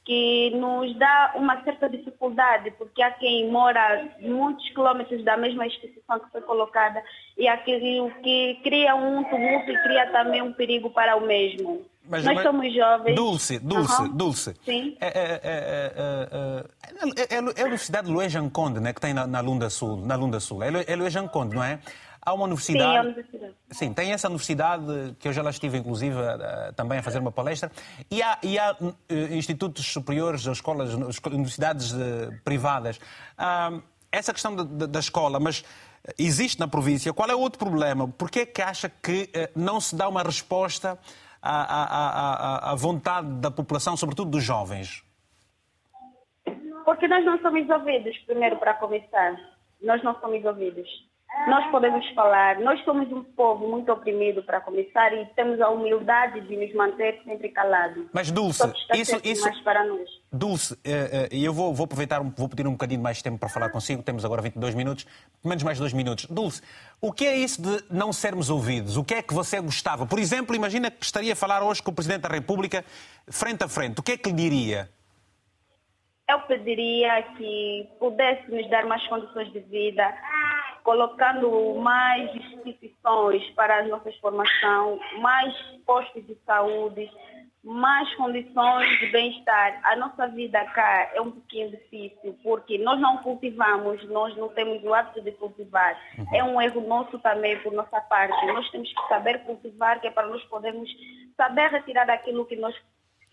que 0.06 0.52
nos 0.52 0.98
dá 0.98 1.34
uma 1.36 1.62
certa 1.66 1.90
dificuldade, 1.90 2.72
porque 2.78 3.02
há 3.02 3.12
quem 3.12 3.52
mora 3.52 4.08
muitos 4.22 4.70
quilômetros 4.70 5.22
da 5.26 5.36
mesma 5.36 5.68
instituição 5.68 6.18
que 6.22 6.32
foi 6.32 6.40
colocada 6.44 7.04
e 7.38 7.46
aquilo 7.46 8.10
que 8.24 8.58
cria 8.64 8.96
um 8.96 9.22
tumulto 9.26 9.70
e 9.70 9.84
cria 9.84 10.10
também 10.14 10.42
um 10.42 10.54
perigo 10.54 10.90
para 10.92 11.18
o 11.18 11.28
mesmo. 11.28 11.86
Mas, 12.10 12.24
Nós 12.24 12.36
mas, 12.36 12.44
somos 12.44 12.74
jovens. 12.74 13.16
Dulce, 13.16 13.60
Dulce, 13.60 14.02
uhum. 14.02 14.16
Dulce. 14.16 14.54
Sim. 14.64 14.98
É, 15.00 15.08
é, 15.08 15.42
é, 15.44 16.64
é, 17.32 17.36
é 17.36 17.38
a 17.62 17.66
Universidade 17.66 18.10
Luís 18.10 18.34
Conde, 18.52 18.80
né, 18.80 18.94
que 18.94 19.02
tem 19.02 19.14
na, 19.14 19.28
na 19.28 19.40
Lunda 19.42 19.70
Sul. 19.70 20.06
Na 20.06 20.16
Lunda 20.16 20.40
Sul. 20.40 20.64
É, 20.64 20.70
é 20.88 20.96
Luís 20.96 21.14
Conde, 21.32 21.56
não 21.56 21.64
é? 21.64 21.80
há 22.28 22.34
uma 22.34 22.44
universidade. 22.44 22.92
Sim, 22.92 22.98
a 22.98 23.02
universidade. 23.02 23.54
Sim, 23.72 23.94
tem 23.94 24.12
essa 24.12 24.28
universidade 24.28 25.16
que 25.18 25.30
eu 25.30 25.34
já 25.34 25.42
lá 25.42 25.50
estive, 25.50 25.78
inclusive, 25.78 26.18
também 26.76 27.00
a 27.00 27.04
fazer 27.04 27.20
uma 27.20 27.32
palestra. 27.32 27.72
E 28.12 28.22
há, 28.22 28.38
e 28.44 28.60
há 28.60 28.76
eh, 29.08 29.36
institutos 29.38 29.86
superiores, 29.86 30.46
escolas, 30.46 30.90
esco- 31.10 31.30
universidades 31.30 31.94
eh, 31.94 32.30
privadas. 32.44 33.00
Ah, 33.38 33.80
essa 34.12 34.34
questão 34.34 34.54
da- 34.54 34.86
da, 34.88 35.00
escola, 35.00 35.40
mas 35.40 35.64
eh, 36.04 36.14
existe 36.20 36.60
na 36.60 36.68
província. 36.68 37.14
Qual 37.14 37.30
é 37.30 37.36
o 37.36 37.40
outro 37.40 37.60
problema? 37.60 38.10
Por 38.10 38.30
que 38.30 38.40
é 38.42 38.46
que 38.46 38.62
acha 38.62 38.90
que 38.90 39.30
eh, 39.34 39.50
não 39.56 39.80
se 39.80 39.96
dá 39.96 40.10
uma 40.10 40.22
resposta 40.22 41.00
à 41.42 42.74
vontade 42.78 43.28
da 43.40 43.52
população, 43.52 43.96
sobretudo 43.96 44.32
dos 44.32 44.44
jovens? 44.44 45.04
Porque 46.86 47.08
nós 47.08 47.26
não 47.26 47.40
somos 47.40 47.70
ouvidos, 47.70 48.18
primeiro 48.20 48.58
para 48.58 48.74
começar. 48.76 49.36
Nós 49.82 50.02
não 50.04 50.20
somos 50.20 50.44
ouvidos. 50.46 51.07
Nós 51.48 51.70
podemos 51.72 52.06
falar, 52.14 52.60
nós 52.60 52.84
somos 52.84 53.12
um 53.12 53.24
povo 53.24 53.68
muito 53.68 53.92
oprimido 53.92 54.42
para 54.44 54.60
começar 54.60 55.14
e 55.14 55.26
temos 55.36 55.62
a 55.62 55.70
humildade 55.70 56.42
de 56.42 56.58
nos 56.58 56.74
manter 56.74 57.22
sempre 57.24 57.50
calados. 57.50 58.06
Mas, 58.12 58.32
Dulce, 58.32 58.64
isso- 58.96 59.20
isso- 59.24 59.44
mais 59.44 59.60
para 59.62 59.86
nós. 59.86 60.10
Dulce, 60.32 60.78
eh, 60.84 61.30
eh, 61.32 61.38
eu 61.38 61.54
vou, 61.54 61.74
vou 61.74 61.86
aproveitar, 61.86 62.22
vou 62.22 62.50
pedir 62.50 62.68
um 62.68 62.72
bocadinho 62.72 63.02
mais 63.02 63.18
de 63.18 63.24
tempo 63.24 63.38
para 63.38 63.50
falar 63.50 63.70
consigo, 63.70 64.02
temos 64.02 64.26
agora 64.26 64.42
22 64.42 64.74
minutos, 64.74 65.06
menos 65.44 65.64
mais 65.64 65.78
dois 65.78 65.94
minutos. 65.94 66.26
Dulce, 66.26 66.62
o 67.00 67.14
que 67.14 67.26
é 67.26 67.38
isso 67.38 67.62
de 67.62 67.84
não 67.90 68.12
sermos 68.12 68.50
ouvidos? 68.50 68.98
O 68.98 69.04
que 69.04 69.14
é 69.14 69.22
que 69.22 69.34
você 69.34 69.62
gostava? 69.62 70.06
Por 70.06 70.20
exemplo, 70.20 70.56
imagina 70.56 70.90
que 70.92 71.06
estaria 71.06 71.34
a 71.34 71.36
falar 71.36 71.62
hoje 71.64 71.82
com 71.84 71.92
o 71.92 71.94
Presidente 71.96 72.22
da 72.22 72.30
República, 72.30 72.84
frente 73.30 73.64
a 73.64 73.68
frente, 73.70 74.00
o 74.00 74.04
que 74.04 74.14
é 74.14 74.18
que 74.18 74.30
lhe 74.30 74.36
diria? 74.36 74.90
Eu 76.30 76.42
pediria 76.42 77.24
que 77.38 77.88
pudesse 78.00 78.52
nos 78.52 78.70
dar 78.70 78.86
mais 78.86 79.06
condições 79.08 79.50
de 79.54 79.62
vida, 79.62 80.14
colocando 80.84 81.76
mais 81.76 82.36
instituições 82.36 83.50
para 83.52 83.80
a 83.80 83.84
nossa 83.84 84.12
formação, 84.20 85.00
mais 85.20 85.56
postos 85.86 86.28
de 86.28 86.36
saúde, 86.46 87.10
mais 87.64 88.14
condições 88.16 89.00
de 89.00 89.08
bem-estar. 89.08 89.80
A 89.84 89.96
nossa 89.96 90.28
vida 90.28 90.64
cá 90.66 91.12
é 91.14 91.22
um 91.22 91.32
pouquinho 91.32 91.72
difícil, 91.72 92.38
porque 92.44 92.78
nós 92.78 93.00
não 93.00 93.18
cultivamos, 93.18 94.04
nós 94.10 94.36
não 94.36 94.50
temos 94.50 94.84
o 94.84 94.94
hábito 94.94 95.22
de 95.22 95.32
cultivar. 95.32 95.98
É 96.34 96.44
um 96.44 96.62
erro 96.62 96.82
nosso 96.82 97.18
também 97.20 97.58
por 97.60 97.72
nossa 97.72 98.02
parte. 98.02 98.46
Nós 98.48 98.70
temos 98.70 98.92
que 98.94 99.08
saber 99.08 99.46
cultivar, 99.46 100.02
que 100.02 100.08
é 100.08 100.12
para 100.12 100.28
nós 100.28 100.44
podermos 100.46 100.90
saber 101.38 101.70
retirar 101.70 102.06
daquilo 102.06 102.46
que 102.46 102.58
nós 102.58 102.76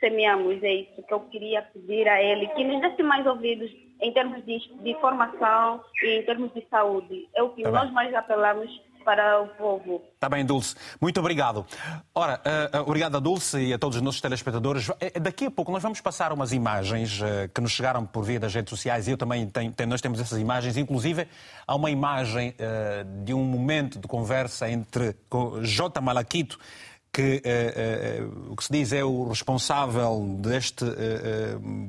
semeamos. 0.00 0.62
É 0.62 0.74
isso 0.74 1.02
que 1.06 1.12
eu 1.14 1.20
queria 1.20 1.62
pedir 1.62 2.08
a 2.08 2.22
ele, 2.22 2.46
que 2.48 2.64
nos 2.64 2.80
desse 2.80 3.02
mais 3.02 3.26
ouvidos 3.26 3.70
em 4.00 4.12
termos 4.12 4.44
de, 4.44 4.58
de 4.82 4.94
formação 5.00 5.80
e 6.02 6.18
em 6.20 6.22
termos 6.24 6.52
de 6.52 6.66
saúde. 6.68 7.28
É 7.34 7.42
o 7.42 7.50
que 7.50 7.62
Tá 7.62 7.70
bem. 7.70 7.80
nós 7.80 7.92
mais 7.92 8.14
apelamos 8.14 8.70
para 9.04 9.42
o 9.42 9.48
povo. 9.48 10.02
Está 10.14 10.30
bem, 10.30 10.46
Dulce. 10.46 10.74
Muito 10.98 11.20
obrigado. 11.20 11.66
Ora, 12.14 12.40
eh, 12.42 12.78
obrigado 12.80 13.14
a 13.18 13.20
Dulce 13.20 13.58
e 13.60 13.70
a 13.74 13.78
todos 13.78 13.96
os 13.96 14.02
nossos 14.02 14.18
telespectadores. 14.18 14.90
Eh, 14.98 15.20
Daqui 15.20 15.44
a 15.44 15.50
pouco 15.50 15.70
nós 15.70 15.82
vamos 15.82 16.00
passar 16.00 16.32
umas 16.32 16.54
imagens 16.54 17.20
eh, 17.22 17.48
que 17.54 17.60
nos 17.60 17.72
chegaram 17.72 18.06
por 18.06 18.24
via 18.24 18.40
das 18.40 18.54
redes 18.54 18.70
sociais 18.70 19.06
e 19.06 19.10
eu 19.10 19.18
também 19.18 19.46
tenho, 19.46 19.74
nós 19.86 20.00
temos 20.00 20.18
essas 20.20 20.38
imagens. 20.38 20.78
Inclusive, 20.78 21.28
há 21.66 21.74
uma 21.74 21.90
imagem 21.90 22.54
eh, 22.58 23.04
de 23.24 23.34
um 23.34 23.44
momento 23.44 23.98
de 23.98 24.08
conversa 24.08 24.70
entre 24.70 25.14
J. 25.60 26.00
Malaquito, 26.00 26.58
que 27.14 27.40
eh, 27.44 28.18
eh, 28.20 28.22
o 28.50 28.56
que 28.56 28.64
se 28.64 28.72
diz 28.72 28.92
é 28.92 29.04
o 29.04 29.28
responsável 29.28 30.36
deste 30.40 30.84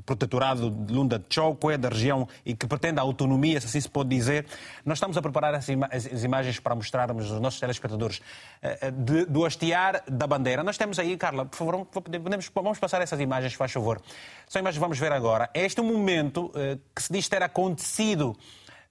protetorado 0.05 0.69
de 0.69 0.93
Lunda 0.93 1.17
de 1.19 1.25
Chokwe, 1.29 1.77
da 1.77 1.89
região, 1.89 2.27
e 2.45 2.55
que 2.55 2.67
pretende 2.67 2.99
a 2.99 3.01
autonomia, 3.01 3.59
se 3.59 3.67
assim 3.67 3.81
se 3.81 3.89
pode 3.89 4.09
dizer. 4.09 4.45
Nós 4.85 4.97
estamos 4.97 5.17
a 5.17 5.21
preparar 5.21 5.53
as, 5.55 5.67
ima- 5.67 5.89
as- 5.91 6.05
imagens 6.23 6.59
para 6.59 6.75
mostrarmos 6.75 7.31
aos 7.31 7.41
nossos 7.41 7.59
telespectadores 7.59 8.21
de- 8.93 9.25
do 9.25 9.45
hastear 9.45 10.03
da 10.07 10.27
bandeira. 10.27 10.63
Nós 10.63 10.77
temos 10.77 10.99
aí, 10.99 11.17
Carla, 11.17 11.45
por 11.45 11.57
favor, 11.57 11.85
podemos, 11.85 12.49
vamos 12.53 12.79
passar 12.79 13.01
essas 13.01 13.19
imagens, 13.19 13.53
faz 13.53 13.71
favor. 13.71 14.01
São 14.47 14.59
imagens 14.59 14.77
que 14.77 14.81
vamos 14.81 14.99
ver 14.99 15.11
agora. 15.11 15.49
Este 15.53 15.79
é 15.79 15.83
um 15.83 15.87
momento 15.91 16.51
eh, 16.55 16.77
que 16.95 17.01
se 17.01 17.11
diz 17.11 17.27
ter 17.27 17.41
acontecido 17.41 18.35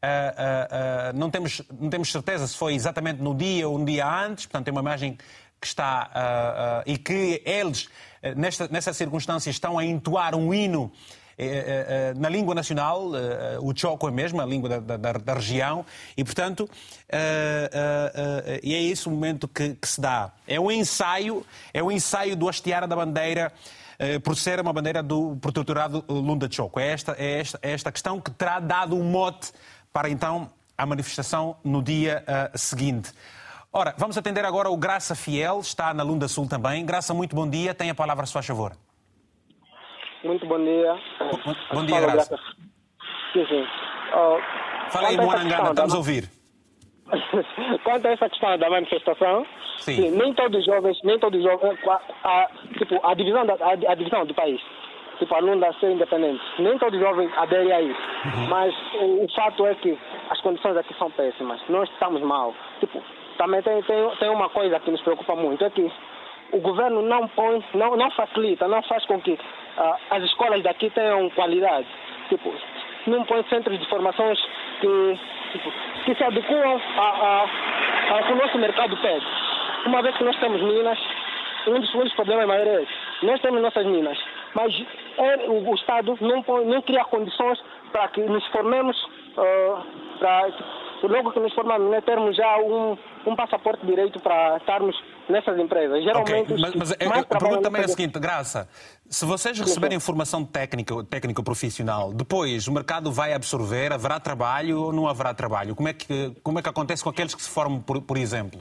ah, 0.02 0.34
ah, 0.36 0.68
ah, 1.08 1.12
não, 1.14 1.30
temos, 1.30 1.62
não 1.80 1.88
temos 1.88 2.12
certeza 2.12 2.46
se 2.46 2.56
foi 2.58 2.74
exatamente 2.74 3.22
no 3.22 3.34
dia 3.34 3.66
ou 3.66 3.78
um 3.78 3.84
dia 3.86 4.06
antes, 4.06 4.44
portanto, 4.44 4.68
é 4.68 4.70
uma 4.70 4.82
imagem 4.82 5.16
que 5.64 5.68
está 5.68 6.10
ah, 6.12 6.80
ah, 6.80 6.82
e 6.84 6.98
que 6.98 7.40
eles, 7.46 7.88
eh, 8.22 8.34
nesta, 8.34 8.68
nessa 8.68 8.92
circunstância, 8.92 9.48
estão 9.48 9.78
a 9.78 9.84
entoar 9.84 10.34
um 10.34 10.52
hino. 10.52 10.92
eh, 11.38 11.86
eh, 11.88 12.14
na 12.16 12.28
língua 12.28 12.54
nacional, 12.54 13.10
o 13.60 13.72
Choco 13.74 14.06
é 14.06 14.10
mesmo, 14.10 14.40
a 14.40 14.46
língua 14.46 14.68
da, 14.80 14.96
da- 14.96 15.12
da 15.14 15.34
região, 15.34 15.84
e 16.16 16.22
portanto, 16.22 16.68
e 18.62 18.74
é 18.74 18.82
esse 18.82 19.08
o 19.08 19.10
momento 19.10 19.48
que, 19.48 19.74
que 19.74 19.88
se 19.88 20.00
dá. 20.00 20.30
É 20.46 20.60
o 20.60 20.70
ensaio, 20.70 21.44
é 21.72 21.82
o 21.82 21.90
ensaio 21.90 22.36
do 22.36 22.48
hastear 22.48 22.86
da 22.86 22.94
bandeira 22.96 23.52
por 24.22 24.36
ser 24.36 24.60
uma 24.60 24.72
bandeira 24.72 25.02
do 25.02 25.36
protetorado 25.40 26.04
Lunda 26.08 26.48
Choco. 26.50 26.78
É 26.78 26.88
esta, 26.92 27.16
é, 27.18 27.40
esta, 27.40 27.58
é 27.62 27.72
esta 27.72 27.90
questão 27.90 28.20
que 28.20 28.30
terá 28.30 28.60
dado 28.60 28.96
um 28.96 29.02
mote 29.04 29.50
para 29.92 30.08
então 30.10 30.50
a 30.76 30.84
manifestação 30.86 31.56
no 31.64 31.82
dia 31.82 32.24
seguinte. 32.54 33.10
Ora, 33.76 33.92
vamos 33.98 34.16
atender 34.16 34.44
agora 34.44 34.70
o 34.70 34.76
Graça 34.76 35.16
Fiel, 35.16 35.58
está 35.60 35.92
na 35.92 36.04
Lunda 36.04 36.28
Sul 36.28 36.48
também. 36.48 36.86
Graça, 36.86 37.12
muito 37.12 37.34
bom 37.34 37.48
dia. 37.48 37.74
Tem 37.74 37.90
a 37.90 37.94
palavra, 37.94 38.24
se 38.24 38.32
faz 38.32 38.46
favor. 38.46 38.72
Muito 40.22 40.46
bom 40.46 40.58
dia. 40.58 40.94
Bom 41.72 41.84
dia, 41.84 41.96
Fala, 42.00 42.12
Graça. 42.12 42.36
Sim, 43.32 43.46
sim. 43.48 43.66
Fala 44.90 45.08
aí, 45.08 45.14
essa 45.16 45.22
Moanangana, 45.24 45.70
estamos 45.70 45.92
da- 45.92 45.94
a 45.96 45.98
ouvir. 45.98 46.30
Quanto 47.82 48.06
a 48.06 48.12
essa 48.12 48.28
questão 48.30 48.56
da 48.58 48.70
manifestação, 48.70 49.44
Sim. 49.78 50.10
nem 50.12 50.32
todos 50.34 50.60
os 50.60 50.64
jovens, 50.66 50.96
nem 51.02 51.18
todos 51.18 51.38
os 51.38 51.44
jovens, 51.44 51.78
a, 51.88 52.00
a- 52.44 52.48
tipo, 52.78 53.04
a 53.04 53.12
divisão, 53.14 53.44
da, 53.44 53.54
a, 53.54 53.72
a 53.72 53.94
divisão 53.96 54.24
do 54.24 54.34
país, 54.34 54.60
tipo, 55.18 55.34
a 55.34 55.40
Lunda 55.40 55.70
ser 55.80 55.90
independente, 55.90 56.40
nem 56.60 56.78
todos 56.78 56.94
os 56.98 57.04
jovens 57.04 57.30
aderem 57.36 57.72
a 57.72 57.82
isso. 57.82 58.00
Uhum. 58.24 58.46
Mas 58.48 58.72
o, 59.00 59.24
o 59.24 59.34
fato 59.34 59.66
é 59.66 59.74
que 59.74 59.98
as 60.30 60.40
condições 60.40 60.76
aqui 60.76 60.94
são 60.96 61.10
péssimas. 61.10 61.60
Nós 61.68 61.90
estamos 61.90 62.22
mal. 62.22 62.54
Tipo, 62.80 63.02
também 63.38 63.62
tem, 63.62 63.82
tem, 63.82 64.10
tem 64.18 64.28
uma 64.28 64.48
coisa 64.48 64.80
que 64.80 64.90
nos 64.90 65.00
preocupa 65.02 65.34
muito, 65.34 65.64
é 65.64 65.70
que 65.70 65.90
o 66.52 66.60
governo 66.60 67.02
não 67.02 67.26
põe, 67.28 67.62
não, 67.74 67.96
não 67.96 68.10
facilita, 68.12 68.68
não 68.68 68.82
faz 68.82 69.04
com 69.06 69.20
que 69.20 69.38
ah, 69.76 69.96
as 70.10 70.22
escolas 70.24 70.62
daqui 70.62 70.90
tenham 70.90 71.28
qualidade. 71.30 71.86
Tipo, 72.28 72.52
não 73.06 73.24
põe 73.24 73.42
centros 73.44 73.78
de 73.78 73.88
formações 73.88 74.40
que, 74.80 75.18
tipo, 75.52 75.72
que 76.04 76.14
se 76.14 76.24
adequam 76.24 76.80
ao 76.96 78.22
que 78.24 78.32
o 78.32 78.36
nosso 78.36 78.58
mercado 78.58 78.96
pede. 78.98 79.26
Uma 79.86 80.02
vez 80.02 80.16
que 80.16 80.24
nós 80.24 80.38
temos 80.38 80.62
minas, 80.62 80.98
um 81.66 81.80
dos, 81.80 81.94
um 81.94 82.00
dos 82.00 82.14
problemas 82.14 82.46
maiores 82.46 82.72
é 82.72 82.82
esse. 82.82 83.26
Nós 83.26 83.40
temos 83.40 83.60
nossas 83.60 83.86
minas, 83.86 84.18
mas 84.54 84.72
é, 85.18 85.36
o, 85.48 85.70
o 85.70 85.74
Estado 85.74 86.16
não, 86.20 86.42
põe, 86.42 86.64
não 86.66 86.80
cria 86.82 87.04
condições 87.04 87.62
para 87.92 88.08
que 88.08 88.20
nos 88.20 88.46
formemos, 88.48 88.96
ah, 89.36 89.82
para 90.18 90.48
logo 91.02 91.32
que 91.32 91.40
nos 91.40 91.52
formamos, 91.52 91.90
né, 91.90 92.00
termos 92.00 92.36
já 92.36 92.58
um, 92.58 92.96
um 93.26 93.34
passaporte 93.36 93.84
direito 93.86 94.20
para 94.20 94.56
estarmos 94.58 94.94
nessas 95.28 95.58
empresas. 95.58 96.02
Geralmente, 96.04 96.52
Ok, 96.52 96.54
os 96.56 96.60
mas, 96.60 96.74
mas 96.74 96.90
eu- 96.92 96.96
eu- 97.00 97.12
a 97.20 97.24
pergunta 97.24 97.62
também 97.62 97.82
é 97.82 97.84
a 97.84 97.88
seguinte, 97.88 98.18
Graça, 98.18 98.68
se 99.08 99.24
vocês 99.24 99.58
receberem 99.58 99.96
informação 99.96 100.44
técnica, 100.44 100.94
técnica 101.04 101.42
profissional, 101.42 102.12
depois 102.12 102.68
o 102.68 102.72
mercado 102.72 103.10
vai 103.10 103.32
absorver, 103.32 103.92
haverá 103.92 104.20
trabalho 104.20 104.80
ou 104.80 104.92
não 104.92 105.08
haverá 105.08 105.32
trabalho? 105.34 105.74
Como 105.74 105.88
é 105.88 105.92
que, 105.92 106.32
como 106.42 106.58
é 106.58 106.62
que 106.62 106.68
acontece 106.68 107.02
com 107.02 107.10
aqueles 107.10 107.34
que 107.34 107.42
se 107.42 107.50
formam, 107.50 107.80
por, 107.80 108.00
por 108.02 108.16
exemplo? 108.16 108.60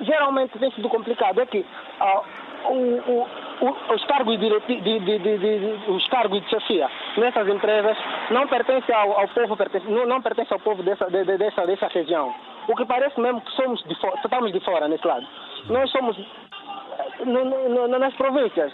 geralmente 0.00 0.58
tem 0.58 0.70
sido 0.72 0.88
complicado. 0.88 1.40
É 1.40 1.46
que 1.46 1.64
ah, 2.00 2.22
o- 2.68 2.72
o- 3.10 3.26
o- 3.66 3.94
os, 3.94 4.04
cargos 4.06 4.38
de, 4.38 4.48
de, 4.80 5.00
de, 5.00 5.18
de- 5.38 5.90
os 5.90 6.06
cargos 6.08 6.40
de 6.42 6.48
chefia 6.50 6.88
nessas 7.16 7.46
empresas 7.48 7.96
não 8.30 8.46
pertencem 8.48 8.94
ao, 8.94 9.18
ao 9.20 9.28
povo, 9.28 9.56
pertence, 9.56 9.86
não, 9.86 10.06
não 10.06 10.22
pertence 10.22 10.52
ao 10.52 10.60
povo 10.60 10.82
dessa, 10.82 11.06
de- 11.10 11.24
de- 11.24 11.36
dessa, 11.38 11.66
dessa 11.66 11.88
região. 11.88 12.34
O 12.68 12.74
que 12.76 12.84
parece 12.86 13.20
mesmo 13.20 13.40
que 13.40 13.52
somos 13.52 13.82
de 13.84 13.94
fora, 14.00 14.14
estamos 14.16 14.52
de 14.52 14.60
fora 14.60 14.88
nesse 14.88 15.06
lado. 15.06 15.26
Nós 15.68 15.90
somos 15.90 16.16
eh, 16.18 17.24
no- 17.24 17.44
no- 17.44 17.88
no- 17.88 17.98
nas 17.98 18.14
províncias, 18.14 18.72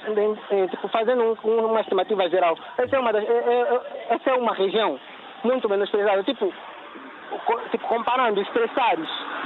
tipo, 0.69 0.89
fazendo 0.89 1.37
um- 1.45 1.67
uma 1.67 1.81
estimativa 1.81 2.29
geral. 2.29 2.57
Essa 2.79 2.97
é 2.97 2.99
uma, 2.99 3.13
das- 3.13 3.25
é- 3.25 3.29
é- 3.29 4.07
essa 4.15 4.31
é 4.31 4.35
uma 4.35 4.55
região 4.55 4.99
muito 5.43 5.69
menosprezada. 5.69 6.23
Tipo, 6.23 6.53
tipo, 7.71 7.87
comparando 7.89 8.41
os 8.41 8.49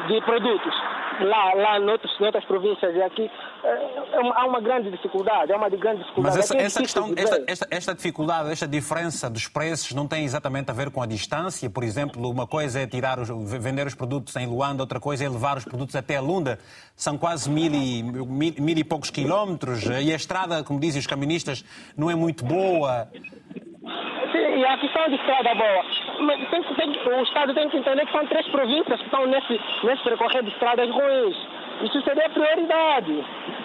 de 0.09 0.21
produtos 0.23 0.75
lá, 1.21 1.55
lá 1.55 1.81
noutros, 1.81 2.19
noutras 2.21 2.45
províncias 2.45 2.95
e 2.95 3.03
aqui, 3.03 3.31
é, 3.63 4.17
é 4.17 4.21
uma- 4.21 4.35
há 4.35 4.47
uma 4.47 4.61
grande 4.61 4.91
dificuldade, 4.91 5.53
é 5.53 5.57
uma 5.57 5.71
de 5.71 5.77
grande 5.77 6.01
dificuldade. 6.03 6.37
Mas 6.37 6.45
essa, 6.45 6.57
é 6.57 6.63
essa 6.63 6.81
questão, 6.81 7.13
esta, 7.17 7.45
esta, 7.47 7.67
esta 7.71 7.95
dificuldade, 7.95 8.51
esta 8.51 8.67
diferença 8.69 9.29
dos 9.31 9.47
preços 9.49 9.93
não 9.93 10.07
tem 10.09 10.25
exatamente 10.25 10.71
a 10.71 10.75
ver 10.75 10.91
com 10.91 11.03
a 11.03 11.07
distância? 11.07 11.69
Por 11.71 11.83
exemplo, 11.85 12.29
uma 12.31 12.47
coisa 12.47 12.81
é 12.81 12.87
tirar 12.87 13.19
os, 13.19 13.29
vender 13.59 13.87
os 13.87 13.95
produtos 13.95 14.35
em 14.37 14.47
Luanda, 14.47 14.83
outra 14.83 15.01
coisa 15.01 15.25
é 15.25 15.29
levar 15.29 15.57
os 15.57 15.65
produtos 15.65 15.95
até 15.97 16.17
a 16.17 16.21
Lunda. 16.21 16.59
São 16.97 17.17
quase 17.19 17.51
mil 17.51 17.73
e, 17.73 18.03
mil, 18.03 18.27
mil 18.27 18.79
e 18.79 18.85
poucos 18.85 19.11
quilómetros 19.11 19.85
e 19.85 20.13
a 20.13 20.17
estrada, 20.17 20.63
como 20.63 20.79
dizem 20.79 21.01
os 21.01 21.07
caministas, 21.07 21.65
não 21.97 22.11
é 22.11 22.15
muito 22.15 22.45
boa. 22.45 23.09
Sim, 23.13 24.59
e 24.59 24.65
a 24.65 24.79
questão 24.79 25.09
de 25.09 25.15
estrada 25.17 25.55
boa. 25.55 25.85
Mas 26.21 26.51
tem, 26.51 26.63
tem, 26.63 26.91
o 26.91 27.23
Estado 27.23 27.55
tem 27.55 27.69
que 27.69 27.77
entender 27.77 28.07
que 28.07 28.13
são 28.13 28.27
três 28.27 28.47
províncias 28.49 28.99
que 28.99 29.05
estão 29.05 29.27
nesse, 29.27 29.61
nesse 29.85 30.03
percorrer 30.03 30.43
de 30.43 30.51
estradas 30.51 30.91
ruins. 30.91 31.37
Isso 31.83 32.01
seria 32.03 32.27
a 32.27 32.31
prioridade. 32.31 33.25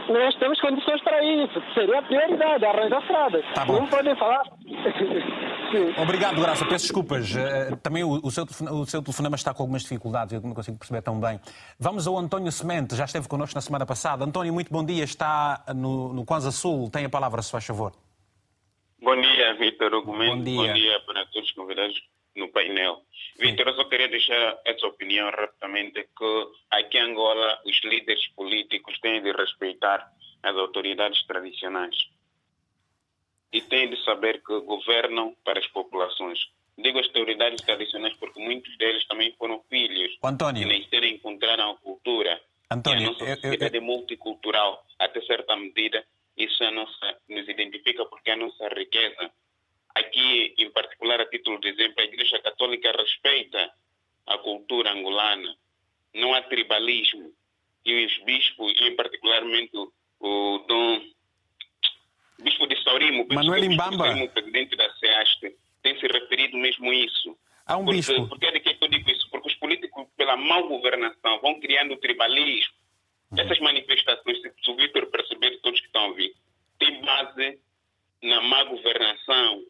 Nós 0.10 0.36
temos 0.36 0.60
condições 0.60 1.02
para 1.04 1.24
isso. 1.24 1.62
Seria 1.74 2.00
a 2.00 2.02
prioridade, 2.02 2.66
arranjar 2.66 3.02
estradas. 3.02 3.46
Tá 3.54 3.66
bom. 3.66 3.74
Não 3.74 3.88
podem 3.88 4.16
falar. 4.16 4.44
Sim. 5.72 5.94
Obrigado, 6.02 6.42
Graça. 6.42 6.66
Peço 6.66 6.86
desculpas. 6.86 7.36
Eh, 7.36 7.76
Também 7.84 8.04
o, 8.04 8.20
o 8.24 8.32
seu, 8.32 8.44
o 8.44 8.86
seu 8.86 9.04
telefonema 9.04 9.36
está 9.36 9.54
com 9.54 9.62
algumas 9.62 9.84
dificuldades, 9.84 10.34
eu 10.34 10.42
não 10.42 10.56
consigo 10.56 10.78
perceber 10.78 11.04
tão 11.04 11.20
bem. 11.20 11.40
Vamos 11.80 12.08
ao 12.08 12.18
António 12.18 12.52
Semente, 12.52 12.96
já 12.96 13.06
esteve 13.06 13.28
connosco 13.28 13.56
na 13.56 13.62
semana 13.62 13.86
passada. 13.86 14.26
António, 14.26 14.52
muito 14.52 14.72
bom 14.74 14.84
dia. 14.84 15.04
Está 15.04 15.64
no, 15.76 16.12
no 16.14 16.26
Kwanza 16.26 16.52
Sul. 16.52 16.90
Tem 16.90 17.06
a 17.06 17.10
palavra, 17.10 17.42
se 17.44 17.52
faz 17.52 17.66
favor. 17.66 17.92
Bom 19.02 19.16
dia, 19.22 19.54
Vitor 19.56 19.94
Argumento. 19.94 20.38
Bom 20.38 20.74
dia. 20.74 21.00
para 21.06 21.26
todos 21.28 21.48
os 21.48 21.56
convidados 21.56 21.96
no 22.40 22.50
painel. 22.52 23.04
Vitor, 23.38 23.68
eu 23.68 23.76
só 23.76 23.84
queria 23.86 24.08
deixar 24.08 24.60
essa 24.66 24.88
opinião 24.88 25.30
rapidamente 25.30 26.08
que 26.18 26.48
aqui 26.72 26.98
em 26.98 27.02
Angola 27.02 27.62
os 27.66 27.80
líderes 27.84 28.26
políticos 28.30 28.98
têm 29.00 29.22
de 29.22 29.32
respeitar 29.32 30.12
as 30.42 30.56
autoridades 30.56 31.22
tradicionais 31.28 31.96
e 33.52 33.62
têm 33.62 33.90
de 33.90 34.04
saber 34.04 34.42
que 34.44 34.60
governam 34.62 35.36
para 35.44 35.60
as 35.60 35.68
populações. 35.68 36.40
Digo 36.78 37.00
as 37.00 37.08
autoridades 37.08 37.62
tradicionais 37.66 38.16
porque 38.18 38.40
muitos 38.40 38.76
deles 38.78 39.06
também 39.08 39.34
foram 39.38 39.62
filhos 39.70 40.18
Ô, 40.22 40.28
António. 40.28 40.66
que 40.68 40.80
nasceram 40.80 41.08
e 41.08 41.14
encontraram 41.16 41.72
a 41.72 41.76
cultura. 41.78 42.42
António, 42.72 43.02
e 43.02 43.04
a 43.06 43.10
nossa 43.12 43.24
eu- 43.24 43.28
eu- 43.30 43.36
sociedade 43.36 43.78
é 43.78 43.80
multicultural, 43.82 44.86
até 45.00 45.22
certa 45.24 45.56
medida, 45.56 46.06
isso 46.38 46.72
nossa, 46.72 47.18
nos 47.28 47.50
identifica 47.50 48.06
porque 48.06 48.30
é 48.30 48.34
a 48.34 48.38
nossa 48.38 48.68
riqueza. 48.70 49.32
Aqui, 49.96 50.54
em 50.58 50.70
particular, 50.72 51.20
a 51.20 51.26
título 51.26 51.60
de 51.60 51.70
exemplo, 51.70 51.96
a 52.00 52.04
Igreja 52.04 52.40
Católica 52.40 52.92
respeita 52.92 53.72
a 54.28 54.38
cultura 54.38 54.92
angolana. 54.92 55.56
Não 56.14 56.34
há 56.34 56.42
tribalismo. 56.44 57.34
E 57.86 58.06
os 58.06 58.18
bispos, 58.24 58.74
e 58.82 58.92
particularmente 58.92 59.72
o, 60.20 60.58
Dom 60.68 61.02
Bispo 62.42 62.68
de 62.68 62.82
Saurimo, 62.84 63.26
Manuel 63.30 63.62
que 63.62 63.66
o 63.66 63.70
Bispo 63.70 63.90
de 63.90 63.96
Imbamba. 63.96 64.24
O 64.24 64.30
presidente 64.30 64.76
da 64.76 64.90
SEASTE, 64.94 65.56
tem 65.82 66.00
se 66.00 66.08
referido 66.08 66.58
mesmo 66.58 66.90
a 66.90 66.96
isso. 66.96 67.38
Há 67.66 67.78
um 67.78 67.86
porque, 67.86 67.98
bispo. 67.98 68.28
Porque 68.28 68.46
é 68.46 68.52
de 68.52 68.60
que 68.60 68.78
eu 68.82 68.88
digo 68.88 69.10
isso? 69.12 69.30
Porque 69.30 69.48
os 69.48 69.56
políticos, 69.56 70.08
pela 70.18 70.36
má 70.36 70.62
governação, 70.62 71.40
vão 71.42 71.60
criando 71.60 71.98
tribalismo. 71.98 72.74
Uhum. 73.32 73.40
Essas 73.40 73.60
manifestações, 73.60 74.42
se 74.42 74.72
o 74.72 74.76
Vitor 74.76 75.06
perceber, 75.08 75.60
todos 75.62 75.80
que 75.80 75.86
estão 75.86 76.02
a 76.04 76.08
ouvir, 76.08 76.34
tem 76.80 77.02
base 77.02 77.60
na 78.24 78.42
má 78.42 78.64
governação. 78.64 79.64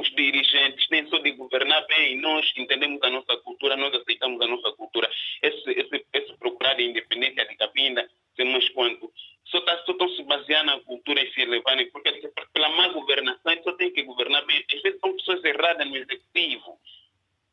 Os 0.00 0.08
dirigentes 0.14 0.88
têm 0.88 1.06
só 1.08 1.18
de 1.18 1.32
governar 1.32 1.86
bem. 1.86 2.16
Nós 2.16 2.50
entendemos 2.56 3.02
a 3.02 3.10
nossa 3.10 3.36
cultura, 3.38 3.76
nós 3.76 3.94
aceitamos 3.94 4.40
a 4.40 4.46
nossa 4.46 4.72
cultura. 4.72 5.10
Esse, 5.42 5.70
esse, 5.70 6.06
esse 6.14 6.32
procurar 6.38 6.76
a 6.76 6.82
independência 6.82 7.46
de 7.46 7.54
Cabinda, 7.56 8.08
mais 8.38 8.66
quanto, 8.70 9.12
só, 9.44 9.60
tá, 9.60 9.74
estão 9.86 10.08
se 10.08 10.22
baseando 10.22 10.72
na 10.72 10.80
cultura 10.80 11.22
e 11.22 11.30
se 11.34 11.42
elevarem, 11.42 11.90
porque 11.90 12.10
pela 12.54 12.70
má 12.70 12.88
governação, 12.88 13.62
só 13.62 13.72
tem 13.72 13.92
que 13.92 14.02
governar 14.02 14.46
bem. 14.46 14.64
Às 14.72 14.80
vezes 14.80 14.98
são 15.00 15.14
pessoas 15.14 15.44
erradas 15.44 15.86
no 15.86 15.96
executivo 15.96 16.80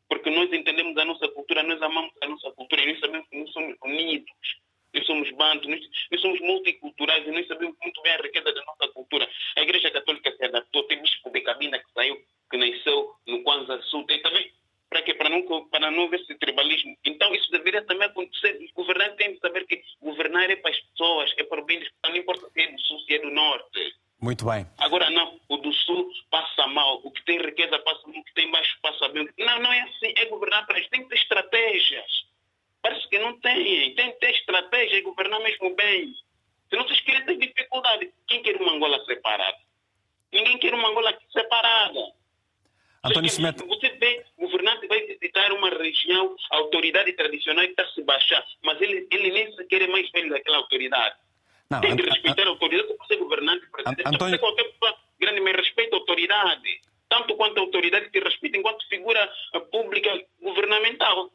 porque 0.09 0.29
nós 0.29 0.51
entendemos 0.53 0.97
a 0.97 1.05
nossa 1.05 1.27
cultura, 1.29 1.63
nós 1.63 1.81
amamos 1.81 2.13
a 2.21 2.27
nossa 2.27 2.51
cultura 2.51 2.81
e 2.81 2.87
nós 2.87 2.99
sabemos 2.99 3.27
que 3.29 3.37
nós 3.37 3.51
somos 3.51 3.75
unidos, 3.83 4.31
nós 4.93 5.05
somos 5.05 5.31
bandos, 5.31 5.67
nós, 5.67 5.81
nós 6.11 6.21
somos 6.21 6.39
multiculturais 6.39 7.27
e 7.27 7.31
nós 7.31 7.47
sabemos 7.47 7.75
muito 7.81 8.01
bem 8.01 8.13
a 8.13 8.21
riqueza 8.21 8.53
da 8.53 8.65
nossa 8.65 8.87
cultura. 8.93 9.29
A 9.57 9.61
Igreja 9.61 9.91
Católica 9.91 10.33
se 10.35 10.45
adaptou, 10.45 10.83
tem 10.83 11.01
bispo 11.01 11.29
de 11.29 11.41
Cabinda 11.41 11.79
que 11.79 11.91
saiu, 11.93 12.17
que 12.49 12.57
nasceu 12.57 13.13
no 13.27 13.43
Kwanza 13.43 13.81
Sul, 13.83 14.05
tem 14.05 14.21
também 14.21 14.51
para 14.89 15.01
quê? 15.01 15.13
Para 15.13 15.29
não, 15.29 15.67
para 15.67 15.91
não 15.91 16.05
haver 16.05 16.21
esse 16.21 16.33
tribalismo. 16.35 16.97
Então, 17.05 17.33
isso 17.35 17.51
deveria 17.51 17.81
também 17.83 18.07
acontecer. 18.07 18.57
Os 18.63 18.71
governantes 18.71 19.17
têm 19.17 19.33
de 19.33 19.39
saber 19.39 19.65
que 19.67 19.81
governar 20.01 20.49
é 20.49 20.55
para 20.55 20.71
as 20.71 20.79
pessoas, 20.79 21.33
é 21.37 21.43
para 21.43 21.61
o 21.61 21.65
bem 21.65 21.85
não 22.05 22.15
importa 22.15 22.49
se 22.49 22.61
é 22.61 22.71
do 22.71 22.79
sul, 22.79 22.99
se 23.01 23.15
é 23.15 23.19
do 23.19 23.29
norte. 23.29 23.95
Muito 24.21 24.45
bem. 24.45 24.65
Agora 24.79 25.09
não, 25.09 25.39
o 25.49 25.57
do 25.57 25.71
sul 25.73 26.09
passa 26.31 26.65
mal, 26.67 27.01
o 27.03 27.11
que 27.11 27.23
tem 27.25 27.39
riqueza 27.39 27.77
passa 27.79 28.01
mal, 28.07 28.19
o 28.19 28.23
que 28.23 28.33
tem 28.33 28.49
baixo 28.49 28.77
passa 28.81 29.09
bem. 29.09 29.27
Não, 29.37 29.59
não 29.59 29.71
é 29.71 29.81
assim, 29.81 30.13
é 30.15 30.25
governar 30.25 30.65
para 30.65 30.77
eles. 30.77 30.89
Tem 30.89 31.03
que 31.03 31.09
ter 31.09 31.15
estratégias. 31.15 32.25
Parece 32.81 33.07
que 33.09 33.19
não 33.19 33.39
tem. 33.41 33.93
Tem 33.93 34.11
que 34.11 34.19
ter 34.19 34.31
estratégia 34.31 34.97
e 34.97 35.01
governar 35.01 35.39
mesmo 35.41 35.75
bem. 35.75 36.15
Senão 36.69 36.87
vocês 36.87 37.01
querem 37.01 37.25
ter 37.25 37.37
dificuldade. 37.37 38.11
Quem 38.27 38.41
quer 38.41 38.55
uma 38.55 38.73
Angola 38.73 39.03
separada? 39.05 39.57
Ninguém 40.31 40.57
quer 40.57 40.73
uma 40.73 40.89
Angola 40.89 41.17
separada. 41.31 41.99
António 43.09 43.29
Você- 43.29 43.35
Semente. 43.37 43.65
Você 43.65 43.89
vê, 43.99 44.25
o 44.37 44.41
governante 44.41 44.87
vai 44.87 45.01
visitar 45.05 45.51
uma 45.53 45.69
região, 45.69 46.35
a 46.51 46.57
autoridade 46.57 47.13
tradicional 47.13 47.63
está 47.65 47.85
se 47.89 48.01
baixar, 48.03 48.43
mas 48.63 48.79
ele, 48.81 49.07
ele 49.11 49.31
nem 49.31 49.51
sequer 49.55 49.81
é 49.83 49.87
mais 49.87 50.09
velho 50.11 50.29
daquela 50.29 50.57
autoridade. 50.57 51.15
Não, 51.69 51.81
Tem 51.81 51.91
Ant- 51.91 52.01
respeitar 52.01 52.43
a 52.43 52.49
autoridade, 52.49 52.87
você 52.97 53.13
é 53.13 53.17
governante, 53.17 53.65
presidente, 53.71 54.05
An- 54.07 54.09
Antônio- 54.15 54.39
qualquer 54.39 54.63
pessoa 54.65 54.95
grande, 55.19 55.41
mas 55.41 55.55
respeita 55.55 55.95
a 55.95 55.99
autoridade. 55.99 56.81
Tanto 57.09 57.35
quanto 57.35 57.57
a 57.57 57.61
autoridade 57.61 58.09
te 58.11 58.19
respeita 58.19 58.57
enquanto 58.57 58.87
figura 58.89 59.29
eh, 59.53 59.59
pública 59.59 60.09
governamental. 60.41 61.29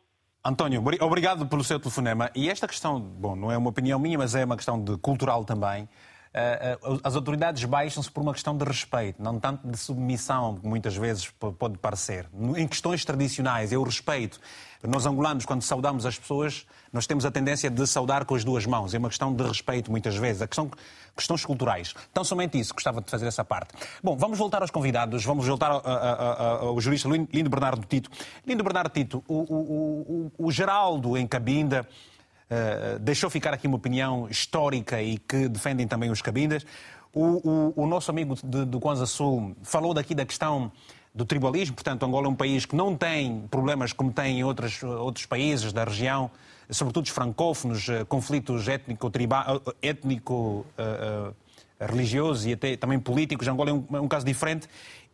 António, 0.45 0.81
obri- 0.81 0.99
obrigado 1.01 1.47
pelo 1.47 1.63
seu 1.63 1.79
telefonema. 1.79 2.31
E 2.35 2.49
esta 2.49 2.67
questão, 2.67 2.99
bom, 3.01 3.37
não 3.37 3.51
é 3.53 3.57
uma 3.57 3.71
opinião 3.71 3.99
minha, 3.99 4.19
mas 4.19 4.35
é 4.35 4.45
uma 4.45 4.57
questão 4.57 4.83
de 4.83 4.99
cultural 4.99 5.45
também. 5.45 5.89
Eh, 6.35 6.79
eh, 6.83 6.99
As 7.05 7.15
autoridades 7.15 7.63
baixam-se 7.65 8.11
por 8.11 8.23
uma 8.23 8.33
questão 8.33 8.57
de 8.57 8.65
respeito, 8.65 9.23
não 9.23 9.39
tanto 9.39 9.69
de 9.69 9.77
submissão, 9.77 10.57
que 10.57 10.67
muitas 10.67 10.97
vezes 10.97 11.31
pode 11.59 11.77
parecer. 11.79 12.27
Em 12.57 12.67
questões 12.67 13.05
tradicionais, 13.05 13.73
o 13.73 13.83
respeito. 13.83 14.41
Nós, 14.83 15.07
angolanos, 15.07 15.45
quando 15.45 15.63
saudamos 15.63 16.05
as 16.07 16.19
pessoas, 16.19 16.67
nós 16.93 17.07
temos 17.07 17.25
a 17.25 17.31
tendência 17.31 17.71
de 17.71 17.87
saudar 17.87 18.25
com 18.25 18.35
as 18.35 18.43
duas 18.43 18.67
mãos. 18.67 18.93
É 18.95 18.99
uma 18.99 19.09
questão 19.09 19.33
de 19.33 19.45
respeito, 19.45 19.91
muitas 19.93 20.17
vezes. 20.17 20.43
A 20.43 20.47
questão, 20.49 20.69
questões 21.17 21.45
culturais. 21.45 21.95
Então, 22.11 22.25
somente 22.25 22.59
isso, 22.59 22.75
gostava 22.75 23.01
de 23.01 23.09
fazer 23.11 23.27
essa 23.27 23.45
parte. 23.45 23.75
Bom, 24.03 24.17
vamos 24.17 24.39
voltar 24.39 24.61
aos 24.63 24.71
convidados, 24.73 25.25
vamos 25.25 25.47
voltar 25.47 25.71
ao, 25.71 25.83
a- 25.87 25.93
a- 25.93 26.33
a- 26.33 26.59
ao 26.63 26.81
jurista 26.81 27.09
Lindo 27.09 27.49
Bernardo 27.51 27.87
Tito. 27.87 28.11
Lindo 28.45 28.65
Bernardo 28.65 28.91
Tito, 28.91 29.23
o, 29.29 29.35
o- 29.35 30.33
o- 30.39 30.47
o 30.47 30.51
Geraldo 30.51 31.17
em 31.17 31.27
Cabinda. 31.29 31.87
Uh, 32.53 32.99
deixou 32.99 33.31
ficar 33.31 33.55
aqui 33.55 33.67
uma 33.67 33.77
opinião 33.77 34.29
histórica 34.29 35.01
e 35.01 35.17
que 35.17 35.49
defendem 35.49 35.87
também 35.89 36.11
os 36.11 36.21
cabindas. 36.21 36.67
O, 37.15 37.49
o- 37.49 37.73
o 37.77 37.87
nosso 37.87 38.11
amigo 38.11 38.35
do 38.45 38.79
Kwanza 38.79 39.07
Sul 39.07 39.57
falou 39.63 39.95
daqui 39.95 40.15
da 40.15 40.27
questão 40.27 40.71
do 41.15 41.25
tribalismo, 41.25 41.75
portanto, 41.75 42.05
Angola 42.05 42.27
é 42.27 42.29
um 42.31 42.35
país 42.35 42.67
que 42.67 42.75
não 42.77 42.95
tem 42.97 43.43
problemas 43.51 43.93
como 43.93 44.13
tem 44.13 44.41
em 44.41 44.45
outros, 44.45 44.83
outros 44.83 45.25
países 45.27 45.73
da 45.73 45.85
região, 45.85 46.31
sobretudo 46.71 47.05
os 47.05 47.11
francófonos, 47.11 47.89
eh, 47.89 48.05
conflitos 48.05 48.67
étnico-tribal, 48.67 49.63
étnico, 49.83 50.67
eh, 50.79 51.33
eh, 51.81 51.87
religiosos 51.87 52.47
e 52.47 52.53
até 52.55 52.77
também 52.77 52.99
políticos. 52.99 53.47
Angola 53.49 53.71
é 53.71 53.73
um, 53.75 53.85
é 53.95 54.01
um 54.01 54.09
caso 54.09 54.25
diferente 54.27 54.67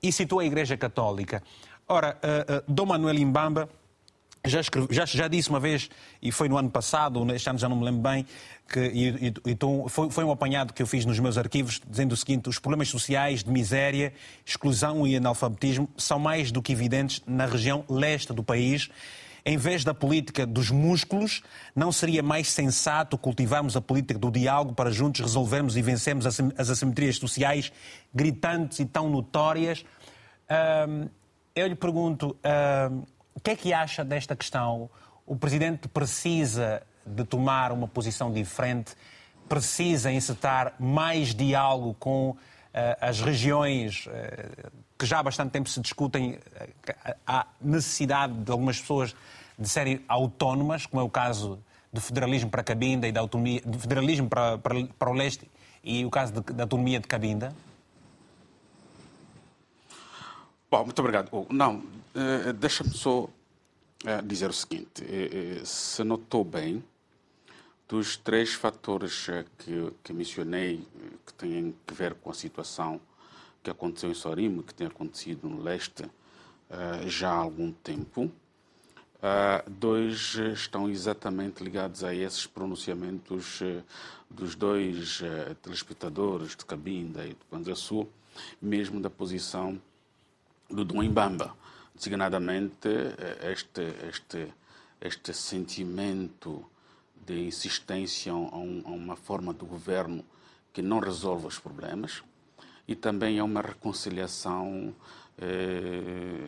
e 0.03 0.11
citou 0.13 0.39
a 0.41 0.45
Igreja 0.45 0.77
Católica. 0.77 1.43
Ora, 1.89 2.17
eh, 2.23 2.45
eh, 2.49 2.63
Dom 2.69 2.87
Manuel 2.87 3.19
Imbamba 3.19 3.69
já, 4.47 4.61
escrevi- 4.61 4.89
já, 4.95 5.05
já 5.05 5.29
disse 5.29 5.51
uma 5.51 5.61
vez, 5.61 5.89
e 6.23 6.31
foi 6.33 6.49
no 6.49 6.57
ano 6.57 6.71
passado, 6.71 7.19
ou 7.21 7.31
este 7.35 7.49
ano 7.51 7.59
já 7.59 7.69
não 7.69 7.77
me 7.77 7.85
lembro 7.85 8.01
bem, 8.03 8.25
que 8.69 8.81
e- 8.81 9.29
e- 9.29 9.35
então, 9.51 9.87
foi, 9.89 10.11
foi 10.11 10.25
um 10.25 10.31
apanhado 10.31 10.73
que 10.73 10.83
eu 10.83 10.87
fiz 10.87 11.05
nos 11.05 11.19
meus 11.19 11.37
arquivos, 11.39 11.81
dizendo 11.89 12.13
o 12.13 12.17
seguinte: 12.17 12.49
os 12.49 12.59
problemas 12.59 12.89
sociais 12.89 13.43
de 13.43 13.51
miséria, 13.51 14.13
exclusão 14.45 15.07
e 15.07 15.17
analfabetismo 15.17 15.89
são 15.97 16.19
mais 16.19 16.51
do 16.53 16.61
que 16.63 16.73
evidentes 16.73 17.23
na 17.27 17.47
região 17.47 17.85
leste 17.89 18.33
do 18.33 18.43
país. 18.43 18.89
Em 19.47 19.57
vez 19.57 19.83
da 19.83 19.95
política 19.95 20.45
dos 20.47 20.71
músculos, 20.71 21.43
não 21.75 21.91
seria 21.91 22.23
mais 22.23 22.49
sensato 22.51 23.17
cultivarmos 23.17 23.77
a 23.77 23.81
política 23.81 24.19
do 24.19 24.31
diálogo 24.31 24.75
para 24.75 24.91
juntos 24.91 25.23
resolvermos 25.23 25.75
e 25.77 25.81
vencermos 25.81 26.27
as 26.27 26.39
as 26.59 26.69
assimetrias 26.69 27.17
sociais 27.17 27.73
gritantes 28.15 28.79
e 28.81 28.85
tão 28.85 29.09
notórias? 29.09 29.85
Eu 31.55 31.67
lhe 31.67 31.75
pergunto, 31.75 32.37
o 33.39 33.41
que 33.41 33.53
é 33.53 33.57
que 33.57 33.73
acha 33.73 34.05
desta 34.05 34.35
questão? 34.35 34.91
O 35.25 35.37
Presidente 35.37 35.87
precisa 35.87 36.83
de 37.07 37.25
tomar 37.25 37.71
uma 37.71 37.87
posição 37.87 38.33
diferente, 38.33 38.97
precisa 39.49 40.11
incitar 40.11 40.75
mais 40.77 41.33
diálogo 41.37 41.95
com 42.01 42.37
ah, 42.75 42.99
as 43.01 43.21
regiões 43.21 44.09
ah, 44.09 44.71
que 44.99 45.07
já 45.07 45.21
há 45.21 45.23
bastante 45.23 45.53
tempo 45.53 45.69
se 45.69 45.81
discutem 45.81 46.37
ah, 47.25 47.47
a 47.47 47.47
necessidade 47.61 48.33
de 48.35 48.51
algumas 48.51 48.81
pessoas 48.81 49.15
de 49.57 49.69
serem 49.69 50.01
autónomas, 50.09 50.85
como 50.85 51.01
é 51.01 51.05
o 51.05 51.09
caso 51.09 51.61
do 51.93 52.01
federalismo 52.01 52.51
para 52.51 52.65
Cabinda 52.65 53.07
e 53.07 53.13
da 53.13 53.21
autonomia, 53.21 53.61
do 53.65 53.79
federalismo 53.79 54.29
para, 54.29 54.59
para, 54.59 54.85
para 54.99 55.11
o 55.11 55.13
leste 55.13 55.49
e 55.85 56.05
o 56.05 56.11
caso 56.11 56.33
de- 56.33 56.53
da 56.55 56.65
autonomia 56.65 56.99
de 56.99 57.07
Cabinda? 57.07 57.55
Bom, 60.69 60.85
muito 60.85 60.99
obrigado. 60.99 61.47
Não, 61.49 61.83
eh, 62.15 62.53
deixa-me 62.53 62.91
só 62.91 63.29
eh, 64.05 64.23
dizer 64.23 64.51
o 64.51 64.53
seguinte: 64.53 65.05
eh, 65.05 65.63
se 65.65 66.03
notou 66.03 66.45
bem, 66.45 66.83
dos 67.89 68.17
três 68.17 68.55
fatores 68.55 69.27
que, 69.59 69.93
que 70.03 70.13
mencionei, 70.13 70.87
que 71.27 71.35
têm 71.35 71.75
a 71.87 71.93
ver 71.93 72.15
com 72.15 72.31
a 72.31 72.35
situação 72.35 73.01
que 73.63 73.71
aconteceu 73.71 74.11
em 74.11 74.15
Sorimo, 74.15 74.63
que 74.63 74.75
tem 74.75 74.87
acontecido 74.87 75.49
no 75.49 75.63
leste 75.63 76.05
já 77.07 77.31
há 77.31 77.37
algum 77.37 77.73
tempo. 77.73 78.31
Dois 79.67 80.35
estão 80.53 80.89
exatamente 80.91 81.65
ligados 81.65 82.05
a 82.05 82.15
esses 82.15 82.47
pronunciamentos 82.47 83.61
dos 84.29 84.55
dois 84.55 85.23
telespectadores 85.63 86.55
de 86.55 86.67
Cabinda 86.67 87.25
e 87.25 87.31
de 87.31 87.45
Kwanza 87.49 87.75
Sul, 87.75 88.07
mesmo 88.61 89.01
da 89.01 89.09
posição 89.09 89.81
do 90.69 90.85
Dom 90.85 91.03
Imbamba, 91.03 91.57
designadamente 91.99 92.89
este, 93.43 93.83
este, 94.09 94.55
este 95.01 95.35
sentimento 95.35 96.65
de 97.27 97.47
insistência 97.47 98.33
a, 98.33 98.37
um, 98.37 98.83
a 98.87 98.91
uma 98.91 99.17
forma 99.17 99.53
de 99.53 99.65
governo 99.67 100.25
que 100.73 100.81
não 100.81 101.01
resolve 101.01 101.47
os 101.47 101.59
problemas 101.59 102.23
e 102.87 102.95
também 102.95 103.39
a 103.39 103.45
uma 103.45 103.61
reconciliação 103.61 104.95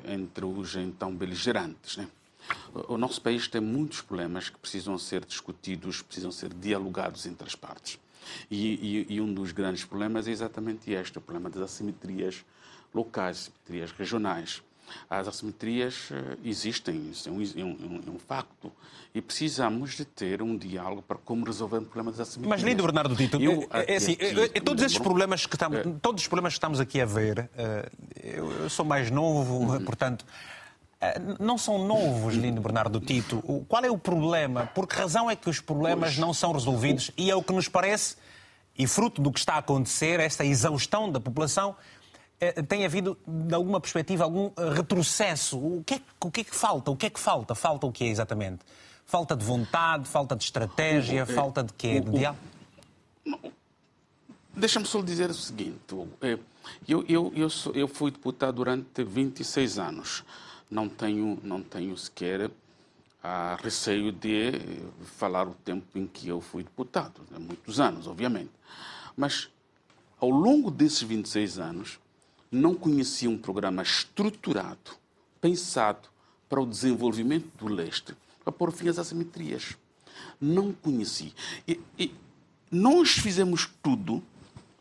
entre 0.05 0.44
os 0.44 0.74
então 0.74 1.14
beligerantes. 1.14 1.96
Né? 1.96 2.09
O 2.88 2.96
nosso 2.96 3.20
país 3.20 3.46
tem 3.46 3.61
muitos 3.61 4.01
problemas 4.01 4.48
que 4.48 4.59
precisam 4.59 4.98
ser 4.98 5.24
discutidos, 5.24 6.03
precisam 6.03 6.32
ser 6.32 6.53
dialogados 6.53 7.26
entre 7.26 7.46
as 7.46 7.55
partes. 7.55 7.98
E, 8.51 9.07
e, 9.09 9.14
e 9.14 9.20
um 9.20 9.32
dos 9.32 9.53
grandes 9.53 9.84
problemas 9.84 10.26
é 10.26 10.30
exatamente 10.30 10.90
este, 10.90 11.18
o 11.18 11.20
problema 11.20 11.51
das 11.51 11.62
assimetrias 11.62 12.44
locais, 12.94 13.38
assimetrias 13.38 13.92
regionais. 13.92 14.62
As 15.09 15.28
assimetrias 15.28 16.11
uh, 16.11 16.38
existem, 16.45 17.11
isso 17.11 17.28
é 17.28 17.32
um, 17.32 17.43
é, 17.43 17.64
um, 17.64 18.03
é 18.07 18.11
um, 18.11 18.18
facto, 18.18 18.72
e 19.14 19.20
precisamos 19.20 19.97
de 19.97 20.05
ter 20.05 20.43
um 20.43 20.57
diálogo 20.57 21.03
para 21.03 21.18
como 21.18 21.45
resolver 21.45 21.78
o 21.78 21.82
problema 21.82 22.11
das 22.11 22.20
assimetrias. 22.20 22.61
Mas, 22.61 22.68
lindo 22.68 22.82
Bernardo 22.82 23.14
Dito, 23.14 23.41
eu, 23.41 23.68
é, 23.72 23.95
é 23.95 23.97
assim, 23.97 24.16
é, 24.18 24.61
todos 24.61 24.82
esses 24.82 24.99
problemas 24.99 25.47
que 25.47 25.57
estamos, 25.57 25.80
todos 26.01 26.22
os 26.22 26.28
problemas 26.28 26.53
que 26.53 26.59
estamos 26.59 26.80
aqui 26.80 27.01
a 27.01 27.07
ver, 27.07 27.38
uh, 27.41 27.91
eu, 28.22 28.51
eu, 28.62 28.70
sou 28.70 28.84
mais 28.84 29.11
novo, 29.11 29.72
uhum. 29.72 29.84
portanto, 29.84 30.24
eh, 31.01 31.18
não 31.38 31.57
são 31.57 31.86
novos, 31.86 32.34
Lindo 32.34 32.61
Bernardo 32.61 33.01
Tito. 33.01 33.41
Qual 33.66 33.82
é 33.82 33.91
o 33.91 33.97
problema? 33.97 34.66
Por 34.66 34.86
que 34.86 34.95
razão 34.97 35.30
é 35.30 35.34
que 35.34 35.49
os 35.49 35.59
problemas 35.59 36.18
não 36.18 36.34
são 36.34 36.53
resolvidos? 36.53 37.11
E 37.16 37.30
é 37.30 37.34
o 37.34 37.43
que 37.43 37.53
nos 37.53 37.68
parece, 37.68 38.16
e 38.76 38.86
fruto 38.86 39.22
do 39.22 39.32
que 39.32 39.38
está 39.38 39.55
a 39.55 39.59
acontecer, 39.59 40.20
esta 40.20 40.45
exaustão 40.45 41.11
da 41.11 41.18
população, 41.18 41.74
eh, 41.74 41.99
tem 42.68 42.84
havido, 42.84 43.18
de 43.26 43.55
alguma 43.55 43.80
perspectiva, 43.80 44.24
algum 44.24 44.51
eh, 44.57 44.74
retrocesso. 44.74 45.59
O 45.59 45.84
que, 45.84 45.95
é, 45.95 46.01
o 46.20 46.30
que 46.30 46.41
é 46.41 46.45
que 46.45 46.57
falta? 46.57 46.91
O 46.91 46.97
que 46.97 47.07
é 47.07 47.11
que 47.11 47.20
falta? 47.20 47.55
Falta 47.55 47.86
o 47.86 47.93
que 47.93 48.05
é 48.05 48.09
exatamente? 48.09 48.61
Falta 49.05 49.36
de 49.36 49.45
vontade, 49.45 50.09
falta 50.09 50.34
de 50.34 50.45
estratégia, 50.45 51.26
falta 51.26 51.62
de 51.62 51.72
quê? 51.72 52.01
De 52.01 52.11
diálogo? 52.11 52.41
Deixa-me 54.55 54.86
só 54.86 55.03
dizer 55.03 55.30
o 55.30 55.34
seguinte. 55.34 55.80
Eu, 56.86 57.05
eu, 57.09 57.32
eu, 57.34 57.51
sou, 57.51 57.72
eu 57.74 57.88
fui 57.88 58.11
deputado 58.11 58.57
durante 58.57 59.03
26 59.05 59.78
anos 59.78 60.24
não 60.70 60.88
tenho, 60.88 61.38
não 61.43 61.62
tenho 61.62 61.97
sequer 61.97 62.51
ah, 63.22 63.59
receio 63.61 64.12
de 64.12 64.53
falar 65.18 65.49
o 65.49 65.55
tempo 65.55 65.99
em 65.99 66.07
que 66.07 66.28
eu 66.28 66.41
fui 66.41 66.62
deputado, 66.62 67.20
há 67.34 67.38
muitos 67.38 67.80
anos, 67.80 68.07
obviamente. 68.07 68.51
Mas, 69.16 69.51
ao 70.18 70.30
longo 70.30 70.70
desses 70.70 71.03
26 71.03 71.59
anos, 71.59 71.99
não 72.51 72.74
conheci 72.74 73.28
um 73.28 73.38
programa 73.38 73.82
estruturado, 73.82 74.92
pensado 75.40 76.09
para 76.48 76.61
o 76.61 76.66
desenvolvimento 76.66 77.48
do 77.57 77.68
leste, 77.72 78.14
para 78.42 78.53
pôr 78.53 78.72
fim 78.72 78.88
às 78.88 78.98
assimetrias. 78.98 79.76
Não 80.40 80.72
conheci. 80.72 81.32
E, 81.66 81.80
e 81.98 82.12
nós 82.70 83.11
fizemos 83.11 83.70
tudo 83.82 84.22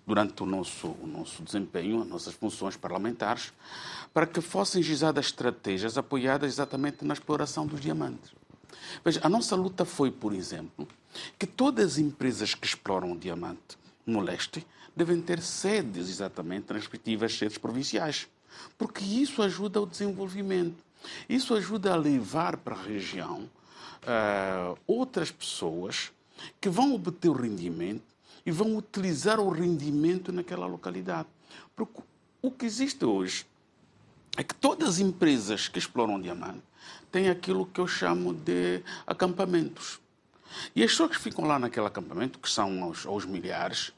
durante 0.06 0.42
o 0.42 0.46
nosso, 0.46 0.88
o 0.88 1.06
nosso 1.06 1.44
desempenho, 1.44 2.02
as 2.02 2.08
nossas 2.08 2.34
funções 2.34 2.76
parlamentares, 2.76 3.54
para 4.12 4.26
que 4.26 4.42
fossem 4.42 4.82
gizadas 4.82 5.28
estratégias 5.28 5.98
apoiadas 5.98 6.52
exatamente 6.52 7.06
na 7.06 7.14
exploração 7.14 7.68
dos 7.68 7.80
diamantes. 7.80 8.32
Veja, 9.06 9.20
a 9.24 9.30
nossa 9.30 9.56
luta 9.56 9.86
foi, 9.86 10.10
por 10.10 10.34
exemplo, 10.34 10.88
que 11.38 11.46
todas 11.46 11.94
as 11.94 11.98
empresas 12.00 12.56
que 12.56 12.66
exploram 12.66 13.12
o 13.12 13.18
diamante 13.18 13.78
no 14.06 14.20
leste 14.20 14.66
devem 14.96 15.22
ter 15.22 15.42
sedes 15.42 16.10
exatamente 16.10 16.72
nas 16.72 16.82
respectivas 16.82 17.38
sedes 17.38 17.58
provinciais, 17.58 18.28
porque 18.78 19.04
isso 19.04 19.42
ajuda 19.42 19.80
ao 19.80 19.86
desenvolvimento. 19.86 20.84
Isso 21.28 21.54
ajuda 21.54 21.94
a 21.94 21.96
levar 21.96 22.58
para 22.58 22.76
a 22.76 22.82
região 22.82 23.50
uh, 24.04 24.78
outras 24.86 25.32
pessoas 25.32 26.12
que 26.60 26.70
vão 26.70 26.94
obter 26.94 27.30
o 27.30 27.34
rendimento 27.34 28.04
e 28.46 28.52
vão 28.52 28.76
utilizar 28.76 29.40
o 29.40 29.50
rendimento 29.50 30.32
naquela 30.32 30.66
localidade. 30.66 31.28
Porque 31.76 32.02
o 32.42 32.52
que 32.52 32.66
existe 32.66 33.06
hoje 33.06 33.46
é 34.38 34.44
que 34.44 34.56
todas 34.56 34.90
as 34.90 35.00
empresas 35.00 35.68
que 35.68 35.80
exploram 35.80 36.20
diamante 36.20 36.64
têm 37.12 37.30
aquilo 37.30 37.66
que 37.66 37.80
eu 37.80 37.88
chamo 37.88 38.34
de 38.34 38.82
acampamentos. 39.06 40.00
E 40.76 40.84
as 40.84 40.92
pessoas 40.92 41.12
que 41.12 41.22
ficam 41.22 41.46
lá 41.46 41.60
naquele 41.60 41.86
acampamento, 41.86 42.40
que 42.40 42.50
são 42.50 42.92
aos 43.06 43.26
milhares, 43.26 43.92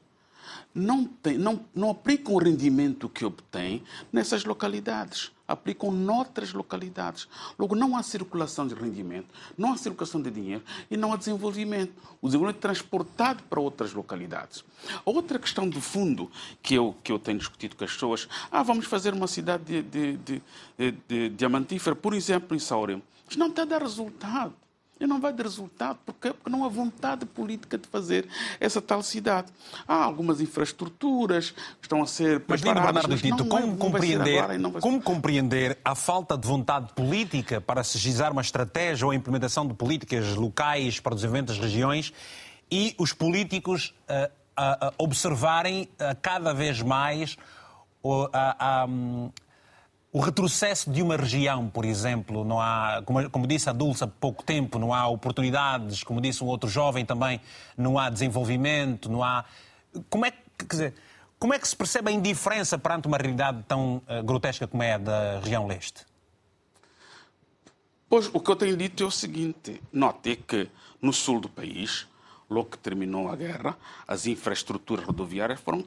não, 0.74 1.06
tem, 1.06 1.38
não, 1.38 1.66
não 1.76 1.90
aplicam 1.90 2.34
o 2.34 2.38
rendimento 2.38 3.10
que 3.10 3.26
obtêm 3.26 3.84
nessas 4.12 4.46
localidades, 4.46 5.32
aplicam 5.48 5.92
noutras 5.92 6.54
localidades. 6.54 7.28
Logo, 7.60 7.76
não 7.76 7.96
há 7.96 8.04
circulação 8.04 8.66
de 8.66 8.74
rendimento, 8.74 9.28
não 9.58 9.74
há 9.74 9.78
circulação 9.78 10.22
de 10.22 10.32
dinheiro 10.32 10.64
e 10.90 10.96
não 10.96 11.12
há 11.12 11.18
desenvolvimento. 11.18 11.94
O 12.22 12.28
desenvolvimento 12.28 12.58
é 12.58 12.62
transportado 12.62 13.44
para 13.44 13.60
outras 13.60 13.94
localidades. 13.94 14.64
Outra 15.04 15.38
questão 15.38 15.70
de 15.70 15.82
fundo 15.82 16.32
que 16.62 16.76
eu, 16.76 16.96
que 17.04 17.12
eu 17.12 17.20
tenho 17.20 17.38
discutido 17.38 17.76
com 17.76 17.84
as 17.84 17.92
pessoas, 17.92 18.28
ah, 18.52 18.64
vamos 18.64 18.86
fazer 18.86 19.14
uma 19.14 19.28
cidade 19.28 19.64
de, 19.64 19.82
de, 19.82 20.18
de, 20.18 20.42
de, 20.78 20.92
de 21.08 21.30
diamantífera, 21.30 21.96
por 21.96 22.14
exemplo, 22.14 22.56
em 22.56 22.60
Saurem. 22.60 23.04
Isto 23.28 23.40
não 23.40 23.48
está 23.48 23.64
a 23.64 23.66
dar 23.66 23.82
resultado 23.82 24.54
e 25.02 25.08
não 25.08 25.20
vai 25.20 25.34
dar 25.34 25.44
resultado. 25.44 26.00
Porque 26.06 26.34
não 26.48 26.64
há 26.64 26.70
vontade 26.70 27.26
política 27.26 27.78
de 27.78 27.88
fazer 27.88 28.28
essa 28.60 28.82
tal 28.82 29.02
cidade. 29.02 29.52
Há 29.88 29.96
algumas 29.96 30.40
infraestruturas 30.40 31.52
que 31.52 31.86
estão 31.86 32.02
a 32.02 32.08
ser 32.08 32.44
mas, 32.48 32.62
preparadas. 32.62 33.08
Mas, 33.08 33.22
Bernardo 33.22 33.44
Tito, 33.44 33.46
como, 33.50 33.78
compreender, 33.78 34.44
como 34.80 35.02
compreender 35.02 35.78
a 35.84 35.96
falta 35.96 36.38
de 36.38 36.48
vontade 36.48 36.94
política 36.94 37.60
para 37.60 37.84
se 37.84 37.98
gizar 37.98 38.32
uma 38.32 38.42
estratégia 38.42 39.06
ou 39.06 39.12
a 39.12 39.16
implementação 39.16 39.68
de 39.68 39.74
políticas 39.74 40.36
locais 40.36 41.00
para 41.00 41.14
o 41.14 41.16
desenvolvimento 41.16 41.48
das 41.48 41.58
regiões 41.58 42.14
e 42.70 42.96
os 42.98 43.12
políticos 43.12 43.94
uh, 44.10 44.32
uh, 44.58 44.94
observarem 44.98 45.84
uh, 45.84 46.16
cada 46.22 46.54
vez 46.54 46.82
mais 46.82 47.38
a, 48.34 48.88
o 50.14 50.20
retrocesso 50.20 50.92
de 50.92 51.02
uma 51.02 51.16
região, 51.16 51.70
por 51.70 51.86
exemplo, 51.86 52.44
não 52.44 52.60
há, 52.60 53.02
como, 53.06 53.30
como 53.30 53.48
disse 53.48 53.70
a 53.70 53.74
Dulce 53.74 54.04
há 54.04 54.08
pouco 54.08 54.44
tempo, 54.44 54.78
não 54.78 54.94
há 54.94 55.08
oportunidades, 55.08 56.04
como 56.04 56.20
disse 56.20 56.44
um 56.44 56.48
outro 56.48 56.70
jovem 56.70 57.06
também, 57.06 57.40
não 57.78 57.98
há 57.98 58.10
desenvolvimento, 58.10 59.10
não 59.10 59.24
há. 59.24 59.46
Como 60.10 60.26
é 60.26 60.32
que, 60.32 60.38
quer 60.60 60.68
dizer, 60.68 60.94
como 61.40 61.54
é 61.54 61.60
que 61.60 61.68
se 61.68 61.76
percebe 61.76 62.10
a 62.10 62.12
indiferença 62.12 62.78
perante 62.78 63.08
uma 63.08 63.18
realidade 63.18 63.64
tão 63.68 63.98
uh, 63.98 64.22
grotesca 64.24 64.68
como 64.68 64.84
é 64.84 64.94
a 64.94 64.98
da 64.98 65.40
região 65.40 65.66
leste? 65.66 66.06
Pois, 68.10 68.30
o 68.34 68.42
que 68.42 68.52
eu 68.52 68.56
tenho 68.58 68.76
dito 68.76 69.02
é 69.04 69.06
o 69.06 69.12
seguinte: 69.12 69.82
note 69.94 70.36
que 70.36 70.70
no 71.02 71.14
sul 71.14 71.40
do 71.40 71.48
país, 71.48 72.06
logo 72.50 72.72
que 72.72 72.78
terminou 72.78 73.30
a 73.30 73.36
guerra, 73.38 73.78
as 74.06 74.28
infraestruturas 74.28 75.06
rodoviárias 75.06 75.62
foram 75.62 75.86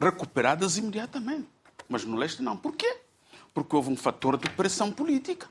recuperadas 0.00 0.78
imediatamente. 0.78 1.46
Mas 1.90 2.06
no 2.06 2.16
leste 2.16 2.42
não. 2.42 2.56
Por 2.56 2.74
quê? 2.74 3.05
Porque 3.56 3.74
houve 3.74 3.88
um 3.90 3.96
fator 3.96 4.36
de 4.36 4.50
pressão 4.50 4.92
política. 4.92 5.48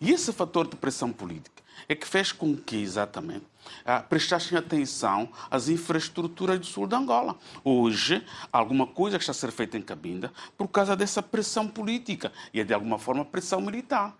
E 0.00 0.10
esse 0.10 0.32
fator 0.32 0.66
de 0.66 0.74
pressão 0.74 1.12
política 1.12 1.62
é 1.86 1.94
que 1.94 2.08
fez 2.08 2.32
com 2.32 2.56
que, 2.56 2.76
exatamente, 2.76 3.44
ah, 3.84 4.00
prestassem 4.00 4.56
atenção 4.56 5.28
às 5.50 5.68
infraestruturas 5.68 6.58
do 6.58 6.64
sul 6.64 6.86
de 6.86 6.94
Angola. 6.96 7.36
Hoje, 7.62 8.24
alguma 8.50 8.86
coisa 8.86 9.18
está 9.18 9.32
a 9.32 9.34
ser 9.34 9.52
feita 9.52 9.76
em 9.76 9.82
Cabinda 9.82 10.32
por 10.56 10.66
causa 10.66 10.96
dessa 10.96 11.22
pressão 11.22 11.68
política 11.68 12.32
e 12.54 12.60
é, 12.60 12.64
de 12.64 12.72
alguma 12.72 12.98
forma, 12.98 13.22
pressão 13.22 13.60
militar. 13.60 14.16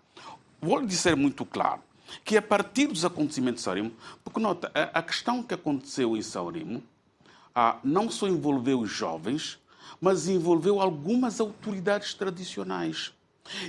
Vou 0.61 0.77
lhe 0.77 0.85
dizer 0.85 1.15
muito 1.15 1.43
claro 1.43 1.81
que 2.23 2.37
a 2.37 2.41
partir 2.41 2.85
dos 2.85 3.03
acontecimentos 3.03 3.61
de 3.61 3.65
Saurimo, 3.65 3.91
porque 4.23 4.39
nota, 4.39 4.71
a, 4.75 5.01
questão 5.01 5.41
que 5.41 5.55
aconteceu 5.55 6.15
em 6.15 6.21
Saurimo 6.21 6.83
ah, 7.55 7.79
não 7.83 8.11
só 8.11 8.27
envolveu 8.27 8.81
os 8.81 8.91
jovens, 8.91 9.57
mas 9.99 10.27
envolveu 10.27 10.79
algumas 10.79 11.39
autoridades 11.39 12.13
tradicionais. 12.13 13.11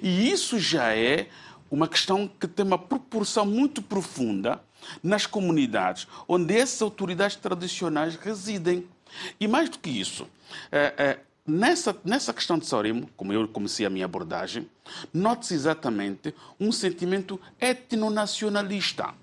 E 0.02 0.30
isso 0.30 0.58
já 0.58 0.94
é 0.94 1.28
uma 1.70 1.88
questão 1.88 2.28
que 2.28 2.46
tem 2.46 2.64
uma 2.64 2.78
proporção 2.78 3.44
muito 3.44 3.82
profunda 3.82 4.60
nas 5.02 5.26
comunidades 5.26 6.06
onde 6.28 6.56
essas 6.56 6.82
autoridades 6.82 7.36
tradicionais 7.36 8.16
residem. 8.16 8.86
E 9.40 9.46
mais 9.48 9.68
do 9.68 9.78
que 9.78 9.90
isso, 9.90 10.26
é, 10.70 10.94
é, 10.96 11.20
nessa, 11.46 11.96
nessa 12.04 12.32
questão 12.32 12.58
de 12.58 12.66
Saurimo, 12.66 13.08
como 13.16 13.32
eu 13.32 13.46
comecei 13.48 13.86
a 13.86 13.90
minha 13.90 14.04
abordagem, 14.04 14.68
note-se 15.12 15.54
exatamente 15.54 16.34
um 16.58 16.72
sentimento 16.72 17.40
etnonacionalista 17.60 19.14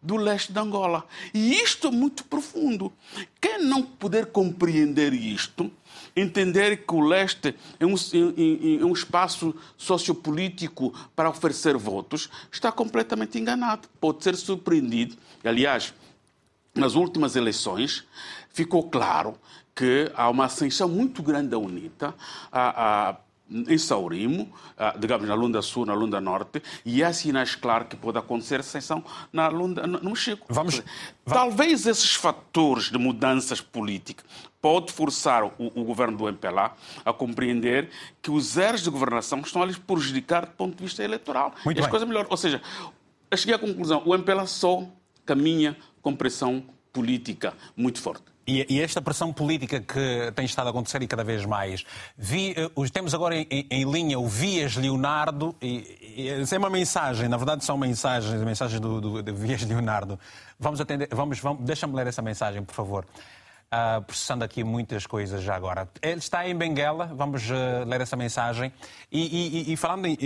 do 0.00 0.16
leste 0.16 0.52
de 0.52 0.58
Angola. 0.58 1.04
E 1.34 1.54
isto 1.54 1.88
é 1.88 1.90
muito 1.90 2.24
profundo. 2.24 2.92
Quem 3.40 3.62
não 3.64 3.82
puder 3.82 4.26
compreender 4.26 5.12
isto, 5.12 5.70
entender 6.16 6.86
que 6.86 6.94
o 6.94 7.00
leste 7.00 7.54
é 7.78 7.84
um, 7.84 7.94
é 7.94 8.84
um 8.84 8.92
espaço 8.92 9.54
sociopolítico 9.76 10.94
para 11.14 11.28
oferecer 11.28 11.76
votos, 11.76 12.30
está 12.50 12.72
completamente 12.72 13.38
enganado. 13.38 13.86
Pode 14.00 14.24
ser 14.24 14.34
surpreendido. 14.34 15.16
Aliás, 15.44 15.92
nas 16.74 16.94
últimas 16.94 17.36
eleições, 17.36 18.04
ficou 18.48 18.88
claro 18.88 19.38
que 19.74 20.10
há 20.14 20.30
uma 20.30 20.46
ascensão 20.46 20.88
muito 20.88 21.22
grande 21.22 21.48
da 21.48 21.58
UNITA. 21.58 22.14
A, 22.50 23.10
a, 23.10 23.16
em 23.48 23.78
Saurimo, 23.78 24.52
digamos, 24.98 25.28
na 25.28 25.34
Lunda 25.34 25.62
Sul, 25.62 25.86
na 25.86 25.94
Lunda 25.94 26.20
Norte, 26.20 26.60
e 26.84 27.04
há 27.04 27.12
sinais 27.12 27.54
claros 27.54 27.88
que 27.88 27.94
pode 27.94 28.18
acontecer 28.18 28.58
ascensão 28.58 29.04
na 29.32 29.46
Lunda, 29.46 29.86
no 29.86 30.16
Chico. 30.16 30.46
Vamos, 30.48 30.82
Talvez 31.24 31.86
esses 31.86 32.14
fatores 32.14 32.90
de 32.90 32.98
mudanças 32.98 33.60
políticas 33.60 34.24
pode 34.66 34.92
forçar 34.92 35.44
o, 35.44 35.52
o, 35.58 35.84
governo 35.84 36.18
do 36.18 36.28
MPLA 36.28 36.72
a 37.04 37.12
compreender 37.12 37.88
que 38.20 38.32
os 38.32 38.56
erros 38.56 38.82
de 38.82 38.90
governação 38.90 39.38
estão 39.38 39.62
a 39.62 39.64
lhes 39.64 39.78
prejudicar 39.78 40.44
do 40.44 40.50
ponto 40.50 40.76
de 40.76 40.82
vista 40.82 41.04
eleitoral. 41.04 41.54
Muito 41.64 41.78
e 41.78 41.80
as 41.80 41.86
bem. 41.86 41.90
coisas 41.90 42.08
melhor. 42.08 42.26
Ou 42.28 42.36
seja, 42.36 42.60
eu 43.30 43.36
cheguei 43.36 43.54
à 43.54 43.58
conclusão, 43.60 44.02
o 44.04 44.12
MPLA 44.12 44.44
só 44.44 44.82
caminha 45.24 45.76
com 46.02 46.16
pressão 46.16 46.64
política 46.92 47.54
muito 47.76 48.02
forte. 48.02 48.24
E, 48.44 48.80
esta 48.80 49.00
pressão 49.00 49.32
política 49.32 49.80
que 49.80 50.32
tem 50.34 50.44
estado 50.44 50.66
a 50.66 50.70
acontecer 50.70 51.00
e 51.02 51.06
cada 51.06 51.22
vez 51.22 51.44
mais. 51.44 51.84
Vi, 52.16 52.54
uh, 52.76 52.90
temos 52.90 53.14
agora 53.14 53.36
em, 53.36 53.46
em, 53.50 53.84
linha 53.90 54.18
o 54.18 54.26
Vias 54.26 54.76
Leonardo, 54.76 55.54
e, 55.62 56.14
e, 56.16 56.28
essa 56.28 56.56
é 56.56 56.58
uma 56.58 56.70
mensagem, 56.70 57.28
na 57.28 57.36
verdade 57.36 57.64
são 57.64 57.76
mensagens, 57.76 58.40
mensagens 58.42 58.80
do, 58.80 59.00
do, 59.00 59.22
do 59.22 59.34
Vias 59.34 59.62
Leonardo. 59.62 60.18
Vamos 60.58 60.80
atender, 60.80 61.08
vamos, 61.10 61.40
vamos 61.40 61.64
deixa-me 61.64 61.94
ler 61.94 62.06
essa 62.06 62.22
mensagem, 62.22 62.62
por 62.62 62.74
favor. 62.74 63.04
Uh, 63.66 64.00
processando 64.02 64.44
aqui 64.44 64.62
muitas 64.62 65.06
coisas 65.06 65.42
já 65.42 65.56
agora. 65.56 65.88
Ele 66.00 66.20
está 66.20 66.48
em 66.48 66.54
Benguela, 66.54 67.10
vamos 67.12 67.50
uh, 67.50 67.84
ler 67.84 68.00
essa 68.00 68.14
mensagem. 68.16 68.72
E, 69.10 69.72
e 69.72 69.76
falando 69.76 70.06
em, 70.06 70.16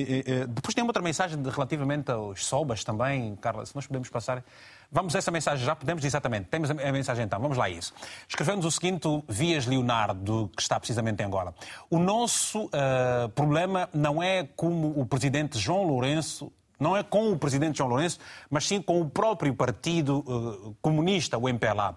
Depois 0.46 0.74
tem 0.74 0.84
outra 0.84 1.02
mensagem 1.02 1.40
de, 1.40 1.48
relativamente 1.48 2.10
aos 2.10 2.44
Sobas 2.44 2.84
também, 2.84 3.34
Carla, 3.36 3.64
se 3.64 3.74
nós 3.74 3.86
podemos 3.86 4.10
passar. 4.10 4.44
Vamos 4.92 5.14
a 5.14 5.18
essa 5.18 5.30
mensagem 5.30 5.64
já? 5.64 5.74
Podemos, 5.74 6.04
exatamente. 6.04 6.48
Temos 6.48 6.70
a 6.70 6.74
mensagem 6.74 7.24
então. 7.24 7.40
Vamos 7.40 7.56
lá 7.56 7.64
a 7.64 7.70
isso. 7.70 7.94
Escreveu-nos 8.28 8.66
o 8.66 8.70
seguinte, 8.70 9.08
Vias 9.26 9.64
Leonardo, 9.64 10.50
que 10.54 10.60
está 10.60 10.78
precisamente 10.78 11.22
em 11.22 11.26
Angola. 11.26 11.54
O 11.88 11.98
nosso 11.98 12.64
uh, 12.66 13.28
problema 13.34 13.88
não 13.94 14.22
é 14.22 14.46
como 14.54 15.00
o 15.00 15.06
presidente 15.06 15.58
João 15.58 15.84
Lourenço 15.84 16.52
não 16.80 16.96
é 16.96 17.02
com 17.02 17.30
o 17.30 17.38
presidente 17.38 17.76
João 17.76 17.90
Lourenço, 17.90 18.18
mas 18.48 18.66
sim 18.66 18.80
com 18.80 19.02
o 19.02 19.10
próprio 19.10 19.54
partido 19.54 20.20
uh, 20.20 20.74
comunista, 20.80 21.36
o 21.36 21.46
MPLA. 21.46 21.94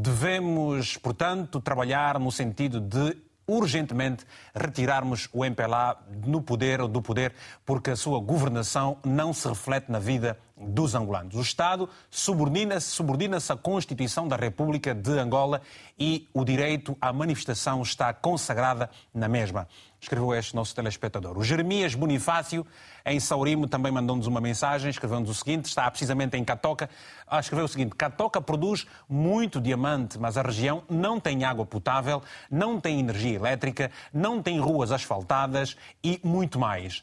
Devemos, 0.00 0.96
portanto, 0.96 1.60
trabalhar 1.60 2.20
no 2.20 2.30
sentido 2.30 2.80
de 2.80 3.16
urgentemente 3.48 4.24
retirarmos 4.54 5.28
o 5.32 5.44
MPLA 5.44 5.98
no 6.24 6.40
poder 6.40 6.80
ou 6.80 6.86
do 6.86 7.02
poder, 7.02 7.32
porque 7.66 7.90
a 7.90 7.96
sua 7.96 8.20
governação 8.20 8.98
não 9.04 9.32
se 9.32 9.48
reflete 9.48 9.90
na 9.90 9.98
vida 9.98 10.38
dos 10.60 10.94
angolanos. 10.94 11.34
O 11.34 11.40
Estado 11.40 11.88
subordina-se 12.10 12.88
subordina 12.88 13.38
à 13.38 13.56
Constituição 13.56 14.26
da 14.26 14.36
República 14.36 14.94
de 14.94 15.18
Angola 15.18 15.62
e 15.98 16.28
o 16.32 16.44
direito 16.44 16.96
à 17.00 17.12
manifestação 17.12 17.82
está 17.82 18.12
consagrada 18.12 18.90
na 19.14 19.28
mesma. 19.28 19.68
Escreveu 20.00 20.34
este 20.34 20.54
nosso 20.54 20.74
telespectador. 20.74 21.36
O 21.36 21.42
Jeremias 21.42 21.94
Bonifácio, 21.94 22.64
em 23.04 23.18
Saurimo, 23.18 23.66
também 23.66 23.90
mandou-nos 23.90 24.26
uma 24.26 24.40
mensagem, 24.40 24.90
escreveu-nos 24.90 25.28
o 25.28 25.34
seguinte, 25.34 25.66
está 25.66 25.90
precisamente 25.90 26.36
em 26.36 26.44
Catoca. 26.44 26.88
Ah, 27.26 27.40
escreveu 27.40 27.64
o 27.64 27.68
seguinte, 27.68 27.96
Catoca 27.96 28.40
produz 28.40 28.86
muito 29.08 29.60
diamante, 29.60 30.18
mas 30.18 30.36
a 30.36 30.42
região 30.42 30.82
não 30.88 31.18
tem 31.18 31.44
água 31.44 31.66
potável, 31.66 32.22
não 32.50 32.80
tem 32.80 33.00
energia 33.00 33.34
elétrica, 33.34 33.90
não 34.12 34.40
tem 34.40 34.60
ruas 34.60 34.92
asfaltadas 34.92 35.76
e 36.02 36.20
muito 36.22 36.58
mais. 36.58 37.02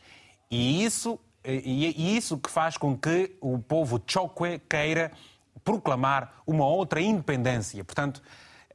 E 0.50 0.84
isso 0.84 1.20
e 1.46 2.18
isso 2.18 2.38
que 2.38 2.50
faz 2.50 2.78
com 2.78 2.98
que 2.98 3.36
o 3.40 3.60
povo 3.60 4.02
Chokwe 4.06 4.60
queira 4.60 5.12
proclamar 5.64 6.34
uma 6.46 6.66
outra 6.66 7.02
independência. 7.02 7.84
Portanto, 7.84 8.22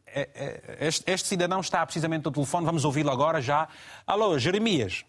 é, 0.06 0.28
é, 0.34 0.86
este, 0.86 1.08
este 1.10 1.28
cidadão 1.28 1.60
está 1.60 1.84
precisamente 1.84 2.26
ao 2.26 2.32
telefone, 2.32 2.66
vamos 2.66 2.84
ouvi-lo 2.84 3.10
agora 3.10 3.40
já. 3.40 3.68
Alô, 4.06 4.38
Jeremias. 4.38 5.04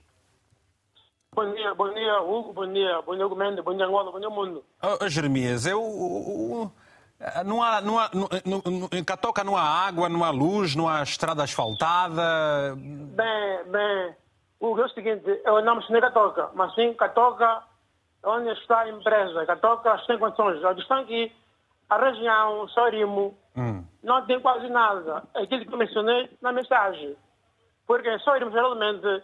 Bom 1.33 1.53
dia, 1.53 1.73
bom 1.73 1.93
dia, 1.93 2.21
Hugo, 2.21 2.53
bom 2.53 2.71
dia, 2.71 3.01
bom 3.01 3.15
dia, 3.15 3.25
Gomes, 3.25 3.63
bom 3.63 3.75
dia, 3.75 3.85
Angola, 3.85 4.11
bom 4.11 4.19
dia, 4.19 4.29
mundo. 4.29 4.63
Oh, 4.83 5.07
Jeremias, 5.07 5.65
eu. 5.65 6.71
Não 7.45 7.61
há, 7.61 7.81
não 7.81 7.99
há, 7.99 8.09
não, 8.13 8.89
em 8.91 9.03
Catoca 9.03 9.43
não 9.43 9.55
há 9.55 9.61
água, 9.61 10.09
não 10.09 10.23
há 10.23 10.31
luz, 10.31 10.75
não 10.75 10.89
há 10.89 11.03
estrada 11.03 11.43
asfaltada. 11.43 12.75
Bem, 12.75 13.71
bem, 13.71 14.15
o 14.61 14.79
é 14.79 14.85
o 14.85 14.89
seguinte, 14.89 15.41
eu 15.43 15.61
não 15.63 15.75
mencionei 15.75 16.01
Catoca, 16.01 16.51
mas 16.53 16.73
sim 16.75 16.93
Catoca 16.93 17.63
é 18.23 18.27
onde 18.27 18.49
está 18.51 18.81
a 18.81 18.89
empresa. 18.89 19.45
Catoca 19.45 19.97
tem 20.05 20.19
condições. 20.19 20.63
A 20.63 20.75
questão 20.75 20.99
aqui, 20.99 21.31
a 21.89 21.97
região, 21.97 22.67
Sorimo, 22.67 23.35
hum. 23.57 23.83
não 24.03 24.23
tem 24.27 24.39
quase 24.39 24.69
nada. 24.69 25.23
Aquilo 25.33 25.65
que 25.65 25.73
eu 25.73 25.77
mencionei 25.77 26.29
na 26.41 26.51
mensagem. 26.51 27.17
Porque 27.87 28.19
Sorimo, 28.19 28.51
geralmente, 28.51 29.23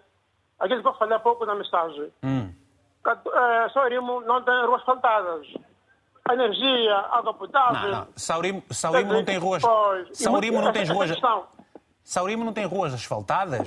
aquilo 0.59 0.81
que 0.81 0.87
eu 0.87 0.95
falei 0.95 1.15
há 1.15 1.19
pouco 1.19 1.45
na 1.45 1.53
mensagem, 1.53 2.11
hum. 2.23 2.51
Eh, 3.05 3.69
Sorimo 3.69 4.21
não 4.21 4.41
tem 4.41 4.65
ruas 4.65 4.81
asfaltadas. 4.81 5.47
Energia, 6.29 6.97
água 7.11 7.33
potável. 7.33 7.89
Não, 7.89 7.99
não. 7.99 8.07
Saurimo, 8.17 8.63
Saurimo 8.69 9.13
não 9.13 9.23
tem 9.23 9.37
ruas. 9.37 9.63
Saurimo 10.11 10.61
não 10.61 10.73
tem 10.73 10.83
ruas. 10.83 11.11
Saurimo 12.03 12.43
não 12.43 12.51
tem 12.51 12.65
ruas 12.65 12.93
asfaltadas? 12.93 13.65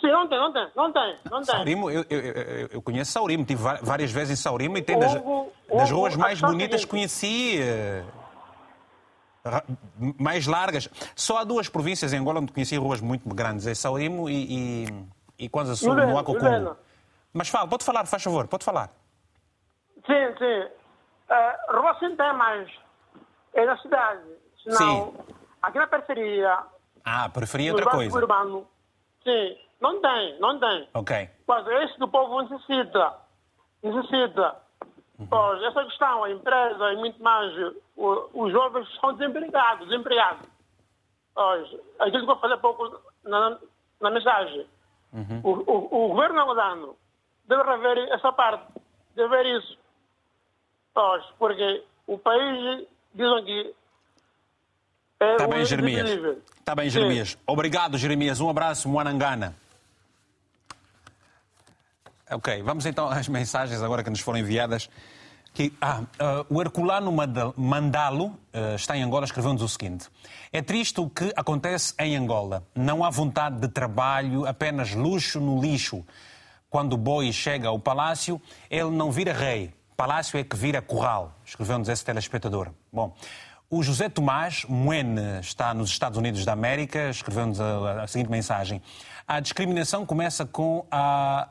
Sim, 0.00 0.08
não 0.08 0.28
tem, 0.28 0.38
não 0.38 0.52
tem, 0.52 0.68
não 0.76 0.92
tem, 0.92 1.16
não 1.30 1.38
tem. 1.38 1.44
Saurimo, 1.44 1.90
eu, 1.90 2.04
eu, 2.08 2.68
eu, 2.72 2.82
conheço 2.82 3.10
Saurimo, 3.10 3.42
estive 3.42 3.62
várias 3.82 4.12
vezes 4.12 4.38
em 4.38 4.40
Saurimo 4.40 4.78
e 4.78 4.82
tem 4.82 4.98
das, 4.98 5.12
das 5.68 5.90
ruas 5.90 6.14
mais 6.14 6.40
bonitas 6.40 6.84
que 6.84 6.90
conheci. 6.90 7.60
Eh, 7.60 8.04
mais 10.18 10.46
largas. 10.46 10.88
Só 11.16 11.38
há 11.38 11.44
duas 11.44 11.68
províncias 11.68 12.12
em 12.12 12.18
Angola 12.18 12.40
onde 12.40 12.52
conheci 12.52 12.76
ruas 12.76 13.00
muito 13.00 13.28
grandes, 13.34 13.66
é 13.66 13.74
Saurimo 13.74 14.28
e, 14.28 14.84
e, 14.86 14.86
e 15.38 15.48
Kwanza 15.48 15.74
Sul, 15.74 15.94
no 15.94 16.18
Acocumbo. 16.18 16.76
Mas 17.32 17.48
fala, 17.48 17.68
pode 17.68 17.84
falar, 17.84 18.06
faz 18.06 18.22
favor, 18.22 18.46
pode 18.46 18.64
falar. 18.64 18.90
Sim, 20.06 20.34
sim. 20.38 20.68
Uh, 21.28 21.76
rua 21.76 21.96
sim 21.98 22.16
tem 22.16 22.32
mais. 22.34 22.70
É 23.54 23.66
na 23.66 23.76
cidade. 23.78 24.22
Senão, 24.62 25.12
sim. 25.12 25.34
aqui 25.62 25.78
na 25.78 25.86
periferia. 25.86 26.58
Ah, 27.04 27.28
periferia 27.28 27.70
é 27.70 27.72
outra 27.72 27.90
coisa. 27.90 28.16
Urbano, 28.16 28.66
sim. 29.24 29.56
Não 29.80 30.00
tem, 30.00 30.38
não 30.40 30.58
tem. 30.58 30.88
Ok. 30.94 31.30
Mas 31.46 31.66
é 31.68 31.84
isso 31.84 31.94
que 31.94 32.04
o 32.04 32.08
povo 32.08 32.42
necessita. 32.42 33.14
Necessita. 33.82 34.56
Uhum. 35.18 35.26
Pois, 35.26 35.62
essa 35.62 35.84
questão, 35.84 36.24
a 36.24 36.30
empresa 36.30 36.92
e 36.92 36.96
muito 36.96 37.22
mais, 37.22 37.52
o, 37.96 38.30
os 38.34 38.52
jovens 38.52 38.88
são 39.00 39.12
desempregados, 39.14 39.88
desempregados. 39.88 40.48
Pois, 41.34 41.68
aquilo 42.00 42.24
que 42.24 42.32
eu 42.32 42.38
falei 42.38 42.56
há 42.56 42.60
pouco 42.60 43.00
na, 43.24 43.58
na 44.00 44.10
mensagem. 44.10 44.66
Uhum. 45.12 45.40
O, 45.42 45.50
o, 45.50 46.04
o, 46.04 46.08
governo 46.08 46.40
angolano 46.40 46.96
deve 47.46 47.62
rever 47.62 48.12
essa 48.12 48.32
parte, 48.32 48.64
deve 49.14 49.28
ver 49.28 49.58
isso. 49.58 49.78
Pois, 50.92 51.24
porque 51.38 51.84
o 52.06 52.18
país, 52.18 52.86
dizem 53.14 53.44
que 53.44 53.74
é 55.20 55.32
Está 55.32 55.48
bem, 55.48 55.64
Jeremias. 55.64 56.10
Está 56.58 56.74
bem, 56.74 56.90
Jeremias. 56.90 57.38
Obrigado, 57.46 57.98
Jeremias. 57.98 58.40
Um 58.40 58.50
abraço, 58.50 58.88
Moanangana. 58.88 59.56
Ok, 62.30 62.62
vamos 62.62 62.84
então 62.86 63.08
às 63.10 63.28
mensagens 63.28 63.82
agora 63.82 64.02
que 64.02 64.10
nos 64.10 64.20
foram 64.20 64.38
enviadas. 64.38 64.90
Que, 65.54 65.72
ah, 65.80 66.02
uh, 66.02 66.54
o 66.54 66.60
Herculano 66.60 67.10
Mandalo 67.56 68.26
uh, 68.26 68.74
está 68.76 68.96
em 68.96 69.02
Angola, 69.02 69.24
escreveu-nos 69.24 69.62
o 69.62 69.68
seguinte: 69.68 70.08
É 70.52 70.62
triste 70.62 71.00
o 71.00 71.08
que 71.08 71.32
acontece 71.34 71.94
em 71.98 72.16
Angola. 72.16 72.62
Não 72.74 73.02
há 73.02 73.10
vontade 73.10 73.58
de 73.58 73.68
trabalho, 73.68 74.46
apenas 74.46 74.94
luxo 74.94 75.40
no 75.40 75.60
lixo. 75.60 76.04
Quando 76.70 76.92
o 76.92 76.96
boi 76.98 77.32
chega 77.32 77.68
ao 77.68 77.78
palácio, 77.78 78.40
ele 78.70 78.90
não 78.90 79.10
vira 79.10 79.32
rei. 79.32 79.72
Palácio 79.96 80.38
é 80.38 80.44
que 80.44 80.54
vira 80.54 80.82
curral. 80.82 81.34
Escreveu-nos 81.44 81.88
esse 81.88 82.04
telespectador. 82.04 82.70
Bom, 82.92 83.16
o 83.70 83.82
José 83.82 84.08
Tomás 84.08 84.64
Moene 84.68 85.40
está 85.40 85.74
nos 85.74 85.90
Estados 85.90 86.18
Unidos 86.18 86.44
da 86.44 86.52
América, 86.52 87.08
escreveu-nos 87.08 87.60
a, 87.60 88.02
a 88.02 88.06
seguinte 88.06 88.30
mensagem: 88.30 88.82
A 89.26 89.40
discriminação 89.40 90.06
começa 90.06 90.44
com 90.46 90.86
a 90.90 91.48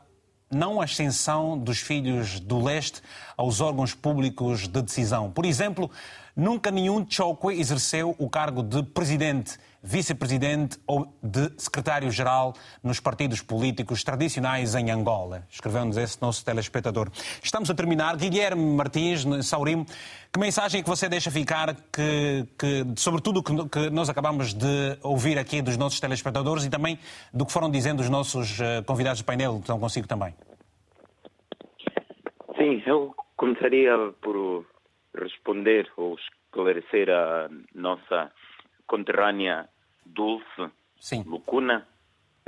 não 0.49 0.79
ascensão 0.81 1.57
dos 1.57 1.79
filhos 1.79 2.39
do 2.39 2.63
leste 2.63 3.01
aos 3.35 3.59
órgãos 3.59 3.93
públicos 3.93 4.67
de 4.67 4.81
decisão. 4.81 5.29
Por 5.31 5.45
exemplo, 5.45 5.91
nunca 6.35 6.71
nenhum 6.71 7.05
Chokwe 7.07 7.59
exerceu 7.59 8.15
o 8.17 8.29
cargo 8.29 8.63
de 8.63 8.81
presidente, 8.83 9.57
vice-presidente 9.81 10.77
ou 10.85 11.07
de 11.21 11.49
secretário-geral 11.57 12.53
nos 12.83 12.99
partidos 12.99 13.41
políticos 13.41 14.03
tradicionais 14.03 14.75
em 14.75 14.91
Angola. 14.91 15.43
Escreveu-nos 15.49 15.97
esse 15.97 16.21
nosso 16.21 16.43
telespectador. 16.43 17.09
Estamos 17.41 17.69
a 17.69 17.75
terminar. 17.75 18.15
Guilherme 18.17 18.75
Martins, 18.75 19.25
Saurimo, 19.43 19.85
que 20.31 20.39
mensagem 20.39 20.81
é 20.81 20.83
que 20.83 20.89
você 20.89 21.07
deixa 21.07 21.31
ficar, 21.31 21.75
que, 21.75 22.45
que, 22.57 22.85
sobretudo 22.95 23.41
que, 23.41 23.53
que 23.69 23.89
nós 23.89 24.09
acabamos 24.09 24.53
de 24.53 24.97
ouvir 25.01 25.37
aqui 25.37 25.61
dos 25.61 25.77
nossos 25.77 25.99
telespectadores 25.99 26.65
e 26.65 26.69
também 26.69 26.99
do 27.33 27.45
que 27.45 27.51
foram 27.51 27.69
dizendo 27.69 27.99
os 27.99 28.09
nossos 28.09 28.59
eh, 28.59 28.81
convidados 28.85 29.21
do 29.21 29.25
painel, 29.25 29.55
que 29.55 29.61
estão 29.61 29.79
consigo 29.79 30.07
também? 30.07 30.33
Sim, 32.57 32.81
eu 32.85 33.15
começaria 33.35 33.91
por 34.21 34.65
responder 35.15 35.87
ou 35.95 36.15
esclarecer 36.15 37.09
a 37.09 37.49
nossa 37.73 38.31
conterrânea 38.87 39.69
Dulce 40.05 40.71
Sim. 40.99 41.23
Lucuna 41.27 41.85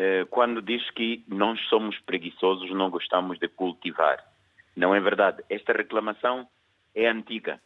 eh, 0.01 0.25
quando 0.29 0.61
diz 0.61 0.89
que 0.91 1.25
nós 1.27 1.59
somos 1.67 1.99
preguiçosos, 1.99 2.71
não 2.71 2.89
gostamos 2.89 3.37
de 3.37 3.49
cultivar. 3.49 4.23
Não 4.73 4.95
é 4.95 4.99
verdade. 5.01 5.43
Esta 5.49 5.73
reclamação 5.73 6.47
é 6.95 7.05
antiga. 7.05 7.61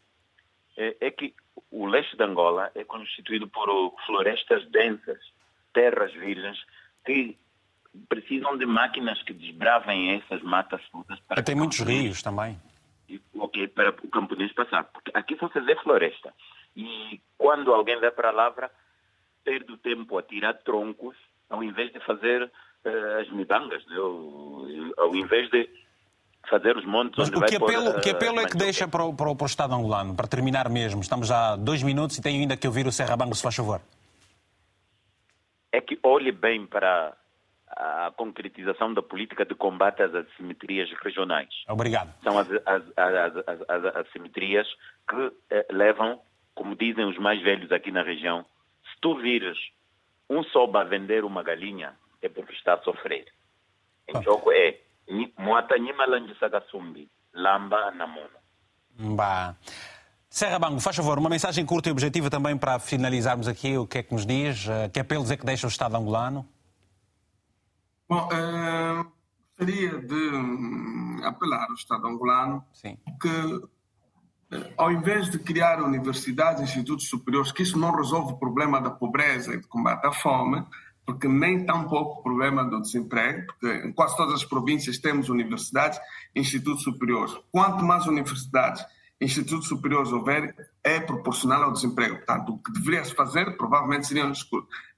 É, 0.76 0.98
é 1.00 1.12
que 1.12 1.36
o 1.70 1.86
leste 1.86 2.18
de 2.18 2.24
Angola 2.24 2.72
é 2.74 2.84
constituído 2.84 3.48
por 3.48 3.68
florestas 4.08 4.68
densas, 4.72 5.20
terras 5.72 6.12
virgens, 6.14 6.58
que 7.06 7.38
precisam 8.10 8.58
de 8.58 8.66
máquinas 8.66 9.22
que 9.22 9.34
desbravem 9.34 10.14
essas 10.16 10.42
matas 10.42 10.82
todas. 10.92 11.20
Para 11.28 11.44
Tem 11.44 11.54
muitos 11.54 11.82
rios 11.82 12.24
também. 12.24 12.58
Ok, 13.36 13.68
para 13.68 13.92
o 13.92 14.08
camponês 14.08 14.52
passar. 14.54 14.86
Porque 14.86 15.12
aqui 15.14 15.38
só 15.38 15.48
fazer 15.50 15.80
floresta. 15.84 16.34
E 16.76 17.22
quando 17.38 17.74
alguém 17.74 18.00
vai 18.00 18.12
para 18.12 18.30
a 18.30 18.32
lavra, 18.32 18.72
perde 19.44 19.72
o 19.72 19.78
tempo 19.78 20.18
a 20.18 20.24
tirar 20.24 20.54
troncos, 20.64 21.16
ao 21.50 21.64
invés 21.64 21.92
de 21.92 22.00
fazer 22.00 22.44
uh, 22.44 23.22
as 23.22 23.30
mibangas, 23.32 23.86
né? 23.86 23.96
ao, 23.98 25.16
invés 25.16 25.50
de 25.50 25.70
fazer 26.50 26.76
os 26.76 26.86
montes 26.86 27.18
Mas 27.18 27.30
onde 27.30 27.38
o 27.38 27.40
vai 27.40 27.50
que 27.50 27.56
apelo, 27.56 27.92
pôr, 27.94 28.02
que 28.02 28.10
apelo 28.10 28.40
é 28.40 28.46
que 28.46 28.58
deixa 28.58 28.88
para 28.88 29.04
o, 29.04 29.14
para, 29.14 29.30
o, 29.30 29.36
para 29.36 29.46
o 29.46 29.48
Estado 29.48 29.74
angolano, 29.74 30.16
para 30.16 30.28
terminar 30.28 30.70
mesmo? 30.70 31.02
Estamos 31.02 31.32
há 31.32 31.56
dois 31.56 31.84
minutos 31.84 32.18
e 32.18 32.22
tenho 32.22 32.42
ainda 32.42 32.58
que 32.58 32.68
ouvir 32.68 32.88
o 32.88 32.92
Serra 32.92 33.16
Bango, 33.16 33.36
se 33.36 33.44
faz 33.44 33.56
favor. 33.56 33.82
É 35.72 35.82
que 35.82 35.98
olhe 36.04 36.32
bem 36.32 36.66
para 36.66 37.16
a 37.76 38.12
concretização 38.16 38.94
da 38.94 39.02
política 39.02 39.46
de 39.46 39.56
combate 39.56 40.04
às 40.04 40.14
assimetrias 40.14 40.90
regionais. 41.04 41.50
Obrigado. 41.68 42.14
São 42.24 42.38
as, 42.38 42.48
as, 42.66 42.84
as, 42.98 43.70
as 43.70 43.96
assimetrias 43.96 44.68
que 45.10 45.32
eh, 45.50 45.66
levam, 45.72 46.20
como 46.56 46.76
dizem 46.76 47.06
os 47.06 47.18
mais 47.18 47.42
velhos 47.42 47.72
aqui 47.72 47.92
na 47.92 48.04
região, 48.04 48.46
se 48.84 49.00
tu 49.02 49.16
vires 49.18 49.58
um 50.30 50.44
soba 50.44 50.82
a 50.82 50.84
vender 50.84 51.24
uma 51.24 51.44
galinha, 51.44 51.98
é 52.22 52.30
porque 52.30 52.54
está 52.54 52.76
a 52.76 52.82
sofrer. 52.82 53.26
Em 54.08 54.22
jogo 54.24 54.52
é 54.52 54.80
moata 55.38 55.76
lamba 57.34 57.92
namuno. 57.92 58.30
Bah. 59.16 59.56
Serra 60.30 60.58
Bango, 60.58 60.80
faz 60.80 60.96
favor, 60.96 61.20
uma 61.20 61.30
mensagem 61.30 61.64
curta 61.66 61.90
e 61.90 61.92
objetiva 61.92 62.30
também 62.30 62.58
para 62.58 62.80
finalizarmos 62.80 63.48
aqui 63.48 63.78
o 63.78 63.86
que 63.86 64.00
é 64.00 64.04
que 64.04 64.14
nos 64.14 64.26
diz, 64.26 64.66
que 64.92 65.00
apelos 65.00 65.30
é 65.30 65.38
que 65.38 65.46
deixa 65.46 65.68
o 65.68 65.70
Estado 65.70 65.96
angolano? 65.96 66.48
Bom, 68.10 68.28
uh, 68.28 69.12
gostaria 69.50 69.98
de 70.00 70.36
um, 70.36 71.22
apelar 71.24 71.68
ao 71.70 71.76
Estado 71.76 72.08
angolano 72.08 72.66
Sim. 72.74 72.98
que, 73.22 73.62
ao 74.78 74.92
invés 74.92 75.30
de 75.30 75.40
criar 75.40 75.82
universidades, 75.82 76.62
institutos 76.62 77.08
superiores, 77.08 77.52
que 77.52 77.64
isso 77.64 77.78
não 77.78 77.96
resolve 77.96 78.34
o 78.34 78.38
problema 78.38 78.82
da 78.82 78.90
pobreza 78.90 79.54
e 79.54 79.62
de 79.62 79.68
combate 79.68 80.06
à 80.06 80.12
fome, 80.12 80.66
porque 81.06 81.28
nem 81.28 81.66
tampouco 81.66 82.20
o 82.20 82.24
problema 82.24 82.64
do 82.64 82.82
desemprego, 82.82 83.46
porque 83.48 83.88
em 83.88 83.92
quase 83.92 84.16
todas 84.16 84.36
as 84.36 84.46
províncias 84.46 84.98
temos 84.98 85.30
universidades 85.30 86.00
e 86.34 86.40
institutos 86.40 86.84
superiores. 86.84 87.34
Quanto 87.52 87.84
mais 87.84 88.06
universidades 88.06 88.84
e 89.20 89.26
institutos 89.26 89.68
superiores 89.68 90.12
houver, 90.12 90.56
é 90.84 91.00
proporcional 91.00 91.64
ao 91.64 91.74
desemprego. 91.74 92.18
Portanto, 92.18 92.54
o 92.54 92.58
que 92.58 92.72
deveria 92.72 93.04
se 93.04 93.14
fazer, 93.14 93.58
provavelmente, 93.58 94.08
seria 94.08 94.32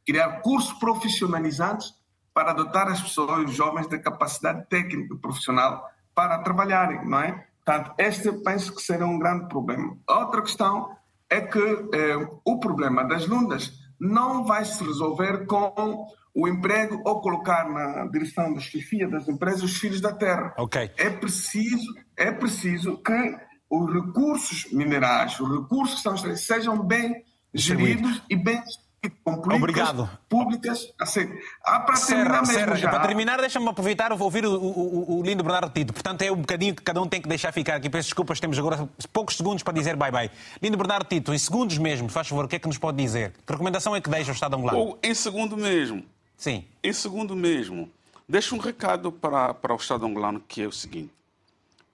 criar 0.06 0.42
cursos 0.42 0.74
profissionalizantes 0.74 1.94
para 2.34 2.54
dotar 2.54 2.88
as 2.88 3.02
pessoas, 3.02 3.50
os 3.50 3.56
jovens, 3.56 3.88
da 3.88 3.98
capacidade 3.98 4.68
técnica 4.68 5.16
e 5.16 5.18
profissional 5.18 5.90
para 6.14 6.38
trabalharem, 6.40 7.08
não 7.08 7.20
é? 7.20 7.48
Portanto, 7.66 7.96
este 7.98 8.28
eu 8.28 8.44
penso 8.44 8.76
que 8.76 8.82
será 8.82 9.08
um 9.08 9.18
grande 9.18 9.48
problema. 9.48 9.98
Outra 10.08 10.42
questão 10.44 10.96
é 11.30 11.42
que 11.42 11.60
eh, 11.60 12.28
o 12.46 12.60
problema 12.60 13.04
das 13.04 13.26
lundas 13.26 13.74
não 14.00 14.46
vai 14.46 14.64
se 14.64 14.84
resolver 14.84 15.46
com 15.48 16.06
o 16.34 16.48
emprego 16.48 17.02
ou 17.06 17.22
colocar 17.22 17.68
na 17.68 18.06
direção 18.08 18.54
da 18.54 18.60
chefia 18.60 19.08
das 19.08 19.28
empresas 19.28 19.64
os 19.64 19.78
filhos 19.78 20.00
da 20.00 20.14
terra. 20.14 20.54
Ok. 20.58 20.92
É 20.98 21.10
preciso, 21.10 21.96
é 22.16 22.32
preciso 22.32 22.98
que 23.02 23.36
os 23.70 23.94
recursos 23.94 24.72
minerais, 24.72 25.40
os 25.40 25.62
recursos 25.62 25.96
que 25.96 26.02
são 26.02 26.36
sejam 26.36 26.86
bem 26.86 27.24
geridos 27.54 28.22
e 28.30 28.36
bem 28.36 28.62
com 29.10 29.38
políticas 29.38 29.90
Obrigado. 29.90 30.10
públicas 30.28 30.94
assim, 31.00 31.28
para 31.64 31.96
Serra, 31.96 32.24
terminar 32.24 32.42
mesmo 32.42 32.54
Serra, 32.54 32.76
já. 32.76 32.90
Para 32.90 33.08
terminar, 33.08 33.40
deixa-me 33.40 33.68
aproveitar 33.68 34.12
ouvir 34.14 34.46
o, 34.46 34.54
o, 34.54 35.20
o, 35.20 35.24
lindo 35.24 35.44
Bernardo 35.44 35.72
Tito. 35.72 35.94
Portanto, 35.94 36.22
é 36.22 36.32
um 36.32 36.38
bocadinho 36.38 36.76
que 36.76 36.82
cada 36.82 37.02
um 37.02 37.08
tem 37.08 37.22
que 37.22 37.28
deixar 37.28 37.52
ficar 37.52 37.76
aqui. 37.76 37.90
Peço 37.90 38.08
desculpas, 38.10 38.40
temos 38.40 38.58
agora 38.58 38.90
poucos 39.12 39.38
segundos 39.38 39.64
para 39.64 39.74
dizer 39.74 39.96
bye-bye. 39.96 40.30
Lindo 40.62 40.78
Bernardo 40.78 41.06
Tito, 41.06 41.34
em 41.34 41.38
segundos 41.38 41.78
mesmo, 41.78 42.10
faz 42.10 42.28
favor, 42.28 42.46
o 42.46 42.48
que 42.48 42.56
é 42.56 42.60
que 42.60 42.68
nos 42.68 42.78
pode 42.78 42.98
dizer? 42.98 43.34
Que 43.46 43.54
recomendação 43.54 43.96
é 43.96 44.02
que 44.02 44.10
deixa 44.10 44.32
o 44.32 44.34
Estado 44.34 44.56
angolano? 44.56 44.78
Ou 44.78 45.00
em 45.02 45.14
segundo 45.14 45.58
mesmo. 45.58 46.04
Sim. 46.38 46.66
Em 46.84 46.94
segundo 46.94 47.36
mesmo. 47.36 47.90
Deixa 48.28 48.56
um 48.56 48.58
recado 48.58 49.12
para, 49.12 49.54
para 49.54 49.74
o 49.74 49.78
Estado 49.78 50.06
angolano 50.06 50.42
que 50.48 50.62
é 50.62 50.68
o 50.68 50.72
seguinte. 50.72 51.12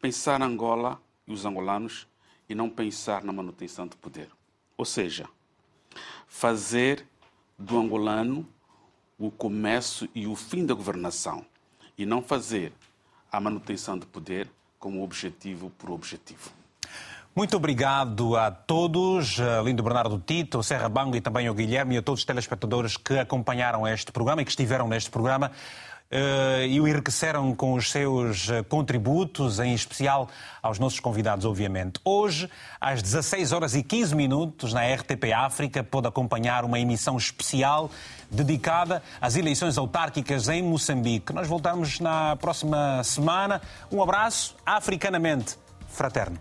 Pensar 0.01 0.39
na 0.39 0.45
Angola 0.45 0.99
e 1.27 1.33
os 1.33 1.45
angolanos 1.45 2.07
e 2.47 2.55
não 2.55 2.69
pensar 2.69 3.23
na 3.23 3.31
manutenção 3.31 3.87
do 3.87 3.95
poder. 3.97 4.29
Ou 4.77 4.85
seja, 4.85 5.25
fazer 6.31 7.05
do 7.59 7.77
angolano 7.77 8.47
o 9.19 9.29
começo 9.29 10.07
e 10.15 10.25
o 10.25 10.35
fim 10.35 10.65
da 10.65 10.73
governação 10.73 11.45
e 11.97 12.05
não 12.05 12.23
fazer 12.23 12.71
a 13.29 13.39
manutenção 13.39 13.97
do 13.97 14.07
poder 14.07 14.49
como 14.79 15.03
objetivo 15.03 15.69
por 15.77 15.91
objetivo. 15.91 16.49
Muito 17.35 17.55
obrigado 17.55 18.35
a 18.35 18.49
todos, 18.49 19.37
Lindo 19.63 19.83
Bernardo 19.83 20.21
Tito, 20.25 20.63
Serra 20.63 20.89
Bango 20.89 21.15
e 21.15 21.21
também 21.21 21.47
ao 21.47 21.53
Guilherme 21.53 21.95
e 21.95 21.97
a 21.97 22.01
todos 22.01 22.21
os 22.21 22.25
telespectadores 22.25 22.97
que 22.97 23.19
acompanharam 23.19 23.85
este 23.87 24.11
programa 24.11 24.41
e 24.41 24.45
que 24.45 24.51
estiveram 24.51 24.87
neste 24.87 25.11
programa 25.11 25.51
e 26.67 26.79
o 26.79 26.87
enriqueceram 26.87 27.55
com 27.55 27.73
os 27.73 27.89
seus 27.89 28.49
contributos, 28.67 29.59
em 29.59 29.73
especial 29.73 30.29
aos 30.61 30.77
nossos 30.77 30.99
convidados, 30.99 31.45
obviamente. 31.45 31.99
Hoje, 32.03 32.49
às 32.79 33.01
16 33.01 33.51
horas 33.51 33.75
e 33.75 33.81
15 33.81 34.15
minutos, 34.15 34.73
na 34.73 34.81
RTP 34.81 35.31
África, 35.33 35.83
pode 35.83 36.07
acompanhar 36.07 36.65
uma 36.65 36.79
emissão 36.79 37.17
especial 37.17 37.89
dedicada 38.29 39.01
às 39.19 39.35
eleições 39.35 39.77
autárquicas 39.77 40.47
em 40.49 40.61
Moçambique. 40.61 41.33
Nós 41.33 41.47
voltamos 41.47 41.99
na 41.99 42.35
próxima 42.35 43.03
semana. 43.03 43.61
Um 43.91 44.01
abraço 44.01 44.55
africanamente 44.65 45.57
fraterno. 45.87 46.37